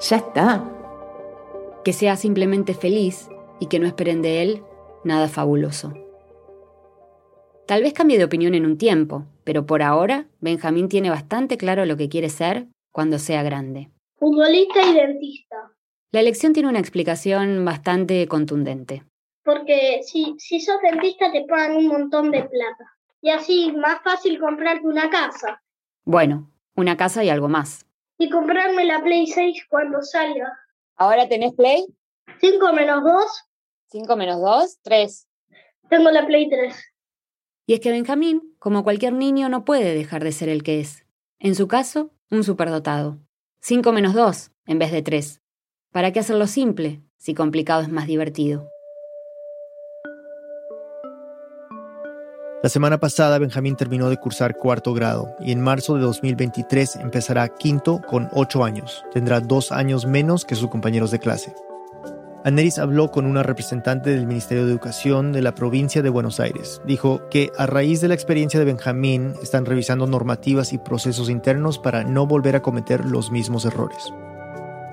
ya 0.02 0.18
está. 0.18 0.70
Que 1.84 1.94
sea 1.94 2.16
simplemente 2.16 2.74
feliz 2.74 3.30
y 3.60 3.68
que 3.68 3.80
no 3.80 3.88
esperen 3.88 4.22
de 4.22 4.42
él 4.42 4.64
nada 5.04 5.28
fabuloso. 5.28 5.94
Tal 7.66 7.82
vez 7.82 7.94
cambie 7.94 8.18
de 8.18 8.26
opinión 8.26 8.56
en 8.56 8.66
un 8.66 8.78
tiempo, 8.78 9.26
pero 9.44 9.66
por 9.66 9.82
ahora 9.82 10.28
Benjamín 10.42 10.90
tiene 10.90 11.10
bastante 11.10 11.58
claro 11.58 11.86
lo 11.86 11.98
que 11.98 12.10
quiere 12.10 12.30
ser 12.30 12.68
cuando 12.92 13.20
sea 13.20 13.44
grande. 13.44 13.90
Futbolista 14.18 14.82
y 14.84 14.94
dentista. 14.94 15.72
La 16.14 16.20
elección 16.20 16.54
tiene 16.54 16.70
una 16.70 16.78
explicación 16.78 17.66
bastante 17.66 18.28
contundente. 18.28 19.04
Porque 19.44 20.02
si, 20.04 20.36
si 20.38 20.62
sos 20.62 20.80
dentista 20.84 21.32
te 21.32 21.44
pagan 21.46 21.76
un 21.76 21.88
montón 21.88 22.30
de 22.30 22.44
plata. 22.44 22.94
Y 23.20 23.32
así 23.32 23.72
más 23.72 24.04
fácil 24.04 24.40
comprarte 24.40 24.86
una 24.86 25.10
casa. 25.10 25.64
Bueno, 26.06 26.52
una 26.76 26.98
casa 26.98 27.24
y 27.24 27.30
algo 27.30 27.50
más. 27.50 27.88
Y 28.20 28.30
comprarme 28.30 28.86
la 28.86 29.02
Play 29.02 29.26
6 29.26 29.66
cuando 29.68 30.04
salga. 30.04 30.56
¿Ahora 30.98 31.28
tenés 31.28 31.54
Play? 31.56 31.84
5 32.40 32.74
menos 32.74 33.04
2. 33.04 33.24
5 33.88 34.16
menos 34.16 34.40
2, 34.40 34.82
3. 34.84 35.28
Tengo 35.90 36.12
la 36.12 36.28
Play 36.28 36.48
3. 36.48 36.76
Y 37.66 37.74
es 37.74 37.80
que 37.80 37.92
Benjamín, 37.92 38.56
como 38.60 38.84
cualquier 38.84 39.14
niño, 39.14 39.50
no 39.50 39.66
puede 39.66 39.96
dejar 39.96 40.24
de 40.24 40.32
ser 40.32 40.50
el 40.50 40.62
que 40.62 40.80
es. 40.80 41.08
En 41.40 41.56
su 41.56 41.68
caso, 41.68 42.12
un 42.30 42.44
superdotado. 42.44 43.18
5 43.62 43.92
menos 43.92 44.14
2 44.14 44.52
en 44.68 44.78
vez 44.78 44.92
de 44.92 45.02
3. 45.02 45.43
¿Para 45.94 46.12
qué 46.12 46.20
hacerlo 46.20 46.48
simple 46.48 47.04
si 47.20 47.36
complicado 47.36 47.84
es 47.84 47.90
más 47.90 48.08
divertido? 48.08 48.68
La 52.64 52.70
semana 52.70 53.00
pasada 53.00 53.38
Benjamín 53.38 53.76
terminó 53.76 54.10
de 54.10 54.18
cursar 54.18 54.58
cuarto 54.58 54.96
grado 54.96 55.36
y 55.40 55.52
en 55.52 55.62
marzo 55.62 55.94
de 55.96 56.02
2023 56.02 56.96
empezará 56.96 57.48
quinto 57.48 58.02
con 58.08 58.28
8 58.34 58.64
años. 58.64 59.04
Tendrá 59.14 59.40
dos 59.40 59.72
años 59.72 60.08
menos 60.08 60.46
que 60.46 60.56
sus 60.56 60.70
compañeros 60.70 61.12
de 61.12 61.20
clase. 61.20 61.54
Aneris 62.44 62.80
habló 62.80 63.12
con 63.12 63.28
una 63.28 63.44
representante 63.44 64.10
del 64.10 64.26
Ministerio 64.26 64.66
de 64.66 64.72
Educación 64.72 65.32
de 65.32 65.44
la 65.44 65.54
provincia 65.54 66.02
de 66.02 66.10
Buenos 66.10 66.40
Aires. 66.40 66.82
Dijo 66.88 67.30
que 67.30 67.52
a 67.56 67.68
raíz 67.68 68.02
de 68.02 68.08
la 68.08 68.16
experiencia 68.16 68.60
de 68.60 68.66
Benjamín 68.66 69.34
están 69.44 69.66
revisando 69.66 70.08
normativas 70.08 70.74
y 70.74 70.80
procesos 70.80 71.30
internos 71.30 71.78
para 71.78 72.04
no 72.04 72.26
volver 72.26 72.56
a 72.56 72.64
cometer 72.64 73.06
los 73.06 73.30
mismos 73.30 73.66
errores. 73.66 74.12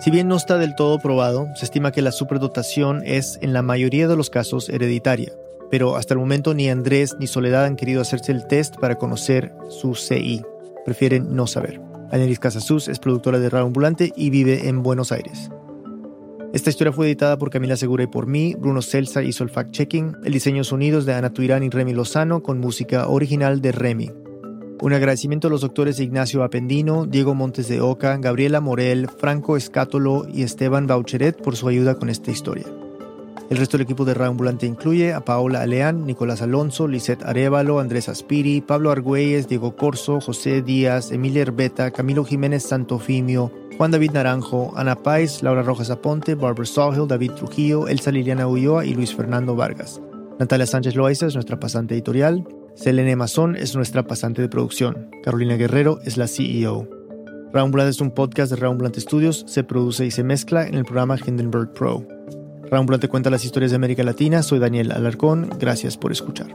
Si 0.01 0.11
bien 0.11 0.29
no 0.29 0.37
está 0.37 0.57
del 0.57 0.75
todo 0.75 0.99
probado, 0.99 1.49
se 1.57 1.67
estima 1.67 1.93
que 1.93 2.01
la 2.01 2.11
superdotación 2.11 3.03
es 3.05 3.39
en 3.43 3.53
la 3.53 3.61
mayoría 3.61 4.09
de 4.09 4.17
los 4.17 4.31
casos 4.31 4.71
hereditaria, 4.71 5.31
pero 5.71 5.97
hasta 5.97 6.15
el 6.15 6.21
momento 6.21 6.55
ni 6.55 6.71
Andrés 6.71 7.17
ni 7.21 7.27
Soledad 7.27 7.67
han 7.67 7.77
querido 7.77 8.01
hacerse 8.01 8.33
el 8.33 8.47
test 8.47 8.77
para 8.77 8.95
conocer 8.95 9.53
su 9.69 9.95
CI. 9.95 10.43
Prefieren 10.87 11.37
no 11.37 11.47
saber. 11.47 11.83
Aneris 12.11 12.39
Casasus 12.39 12.89
es 12.89 12.99
productora 12.99 13.39
de 13.39 13.51
Radio 13.51 13.67
Ambulante 13.67 14.11
y 14.17 14.31
vive 14.31 14.69
en 14.69 14.83
Buenos 14.83 15.13
Aires. 15.13 15.51
Esta 16.55 16.71
historia 16.71 16.95
fue 16.95 17.07
editada 17.07 17.37
por 17.37 17.51
Camila 17.51 17.77
Segura 17.77 18.05
y 18.05 18.07
por 18.07 18.27
mí. 18.27 18.57
Bruno 18.59 18.81
Celsa 18.81 19.23
hizo 19.23 19.45
el 19.45 19.51
fact-checking. 19.51 20.17
El 20.25 20.33
diseño 20.33 20.65
sonidos 20.65 21.05
de 21.05 21.13
Ana 21.13 21.35
Tuirán 21.35 21.63
y 21.63 21.69
Remy 21.69 21.93
Lozano 21.93 22.43
con 22.43 22.59
música 22.59 23.07
original 23.07 23.61
de 23.61 23.73
Remy. 23.73 24.20
Un 24.83 24.95
agradecimiento 24.95 25.49
a 25.49 25.51
los 25.51 25.61
doctores 25.61 26.01
Ignacio 26.01 26.43
Apendino, 26.43 27.05
Diego 27.05 27.35
Montes 27.35 27.69
de 27.69 27.83
Oca, 27.83 28.17
Gabriela 28.17 28.63
Morel, 28.63 29.09
Franco 29.09 29.59
Escátolo 29.59 30.27
y 30.33 30.43
Esteban 30.43 30.87
Baucheret 30.87 31.37
por 31.37 31.55
su 31.55 31.69
ayuda 31.69 31.97
con 31.97 32.09
esta 32.09 32.31
historia. 32.31 32.65
El 33.51 33.59
resto 33.59 33.77
del 33.77 33.85
equipo 33.85 34.07
de 34.07 34.15
Radio 34.15 34.31
Ambulante 34.31 34.65
incluye 34.65 35.13
a 35.13 35.23
Paola 35.23 35.61
Aleán, 35.61 36.07
Nicolás 36.07 36.41
Alonso, 36.41 36.89
Lisette 36.89 37.25
Arevalo, 37.25 37.79
Andrés 37.79 38.09
Aspiri, 38.09 38.63
Pablo 38.63 38.91
Argüelles, 38.91 39.49
Diego 39.49 39.77
Corso, 39.77 40.19
José 40.19 40.63
Díaz, 40.63 41.13
Emilia 41.13 41.43
Herbeta, 41.43 41.91
Camilo 41.91 42.25
Jiménez 42.25 42.63
Santofimio, 42.63 43.53
Juan 43.77 43.91
David 43.91 44.13
Naranjo, 44.13 44.73
Ana 44.77 44.97
Páez, 44.97 45.43
Laura 45.43 45.63
Rojas 45.63 45.91
Aponte, 45.91 46.37
Barbara 46.37 46.65
Sawhill, 46.65 47.07
David 47.07 47.33
Trujillo, 47.33 47.87
Elsa 47.87 48.13
Liliana 48.13 48.47
Ulloa 48.47 48.87
y 48.87 48.95
Luis 48.95 49.15
Fernando 49.15 49.55
Vargas. 49.55 50.01
Natalia 50.39 50.67
Sánchez 50.67 50.95
Loaiza 50.95 51.27
es 51.27 51.35
nuestra 51.35 51.61
pasante 51.61 51.93
editorial. 51.93 52.47
Selene 52.81 53.15
Mazón 53.15 53.57
es 53.57 53.77
nuestra 53.77 54.07
pasante 54.07 54.41
de 54.41 54.49
producción. 54.49 55.11
Carolina 55.23 55.57
Guerrero 55.57 56.01
es 56.03 56.17
la 56.17 56.27
CEO. 56.27 56.89
Raumblant 57.53 57.91
es 57.91 58.01
un 58.01 58.11
podcast 58.11 58.51
de 58.51 58.57
Raumblant 58.57 58.97
Studios. 58.97 59.45
Se 59.47 59.63
produce 59.65 60.07
y 60.07 60.11
se 60.11 60.25
mezcla 60.25 60.67
en 60.67 60.77
el 60.77 60.87
programa 60.87 61.19
Hindenburg 61.23 61.75
Pro. 61.75 62.09
Raumblant 62.71 63.03
te 63.03 63.09
cuenta 63.09 63.29
las 63.29 63.45
historias 63.45 63.73
de 63.73 63.77
América 63.77 64.03
Latina. 64.03 64.43
Soy 64.43 64.61
Daniel 64.61 64.93
Alarcón. 64.93 65.51
Gracias 65.59 65.99
por 65.99 66.11
escuchar. 66.11 66.49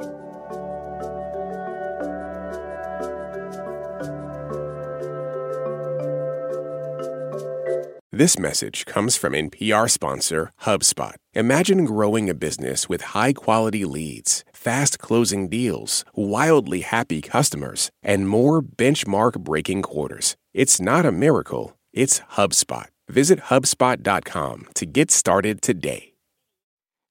This 8.17 8.39
message 8.39 8.85
comes 8.85 9.17
from 9.17 9.33
NPR 9.33 9.91
sponsor 9.91 10.53
HubSpot. 10.61 11.17
Imagine 11.33 11.83
growing 11.83 12.29
a 12.29 12.33
business 12.33 12.87
with 12.87 13.13
high 13.13 13.33
quality 13.33 13.83
leads, 13.83 14.45
fast 14.65 14.97
closing 14.97 15.47
deals, 15.47 16.03
wildly 16.15 16.81
happy 16.81 17.21
customers, 17.21 17.91
and 18.01 18.27
more 18.27 18.63
benchmark 18.63 19.37
breaking 19.39 19.83
quarters. 19.83 20.35
It's 20.55 20.81
not 20.81 21.05
a 21.05 21.11
miracle, 21.11 21.77
it's 21.93 22.21
HubSpot. 22.37 22.87
Visit 23.07 23.39
HubSpot.com 23.51 24.65
to 24.73 24.85
get 24.87 25.11
started 25.11 25.61
today. 25.61 26.13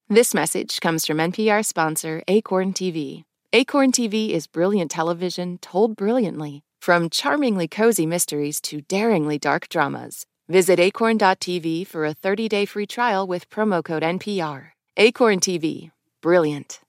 This 0.09 0.33
message 0.35 0.81
comes 0.81 1.07
from 1.07 1.17
NPR 1.17 1.65
sponsor 1.65 2.21
Acorn 2.27 2.73
TV. 2.73 3.23
Acorn 3.53 3.91
TV 3.91 4.31
is 4.31 4.47
brilliant 4.47 4.91
television 4.91 5.57
told 5.59 5.95
brilliantly, 5.95 6.61
from 6.81 7.09
charmingly 7.09 7.67
cozy 7.67 8.05
mysteries 8.05 8.59
to 8.61 8.81
daringly 8.81 9.39
dark 9.39 9.69
dramas. 9.69 10.25
Visit 10.49 10.79
acorn.tv 10.79 11.87
for 11.87 12.05
a 12.05 12.13
30 12.13 12.49
day 12.49 12.65
free 12.65 12.85
trial 12.85 13.25
with 13.25 13.49
promo 13.49 13.83
code 13.83 14.03
NPR. 14.03 14.71
Acorn 14.97 15.39
TV, 15.39 15.91
brilliant. 16.21 16.84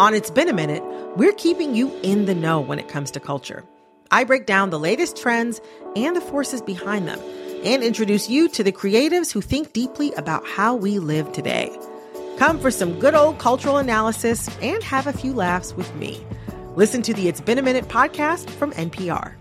On 0.00 0.14
It's 0.14 0.30
Been 0.30 0.48
a 0.48 0.54
Minute, 0.54 0.82
we're 1.18 1.34
keeping 1.34 1.74
you 1.74 1.94
in 2.02 2.24
the 2.24 2.34
know 2.34 2.58
when 2.58 2.78
it 2.78 2.88
comes 2.88 3.10
to 3.10 3.20
culture. 3.20 3.62
I 4.10 4.24
break 4.24 4.46
down 4.46 4.70
the 4.70 4.78
latest 4.78 5.18
trends 5.18 5.60
and 5.94 6.16
the 6.16 6.22
forces 6.22 6.62
behind 6.62 7.06
them 7.06 7.20
and 7.64 7.82
introduce 7.82 8.26
you 8.26 8.48
to 8.48 8.64
the 8.64 8.72
creatives 8.72 9.30
who 9.30 9.42
think 9.42 9.74
deeply 9.74 10.10
about 10.14 10.46
how 10.46 10.74
we 10.74 10.98
live 10.98 11.30
today. 11.32 11.70
Come 12.38 12.58
for 12.58 12.70
some 12.70 12.98
good 12.98 13.14
old 13.14 13.38
cultural 13.38 13.76
analysis 13.76 14.48
and 14.62 14.82
have 14.82 15.06
a 15.06 15.12
few 15.12 15.34
laughs 15.34 15.74
with 15.74 15.94
me. 15.96 16.26
Listen 16.76 17.02
to 17.02 17.12
the 17.12 17.28
It's 17.28 17.42
Been 17.42 17.58
a 17.58 17.62
Minute 17.62 17.88
podcast 17.88 18.48
from 18.48 18.72
NPR. 18.72 19.34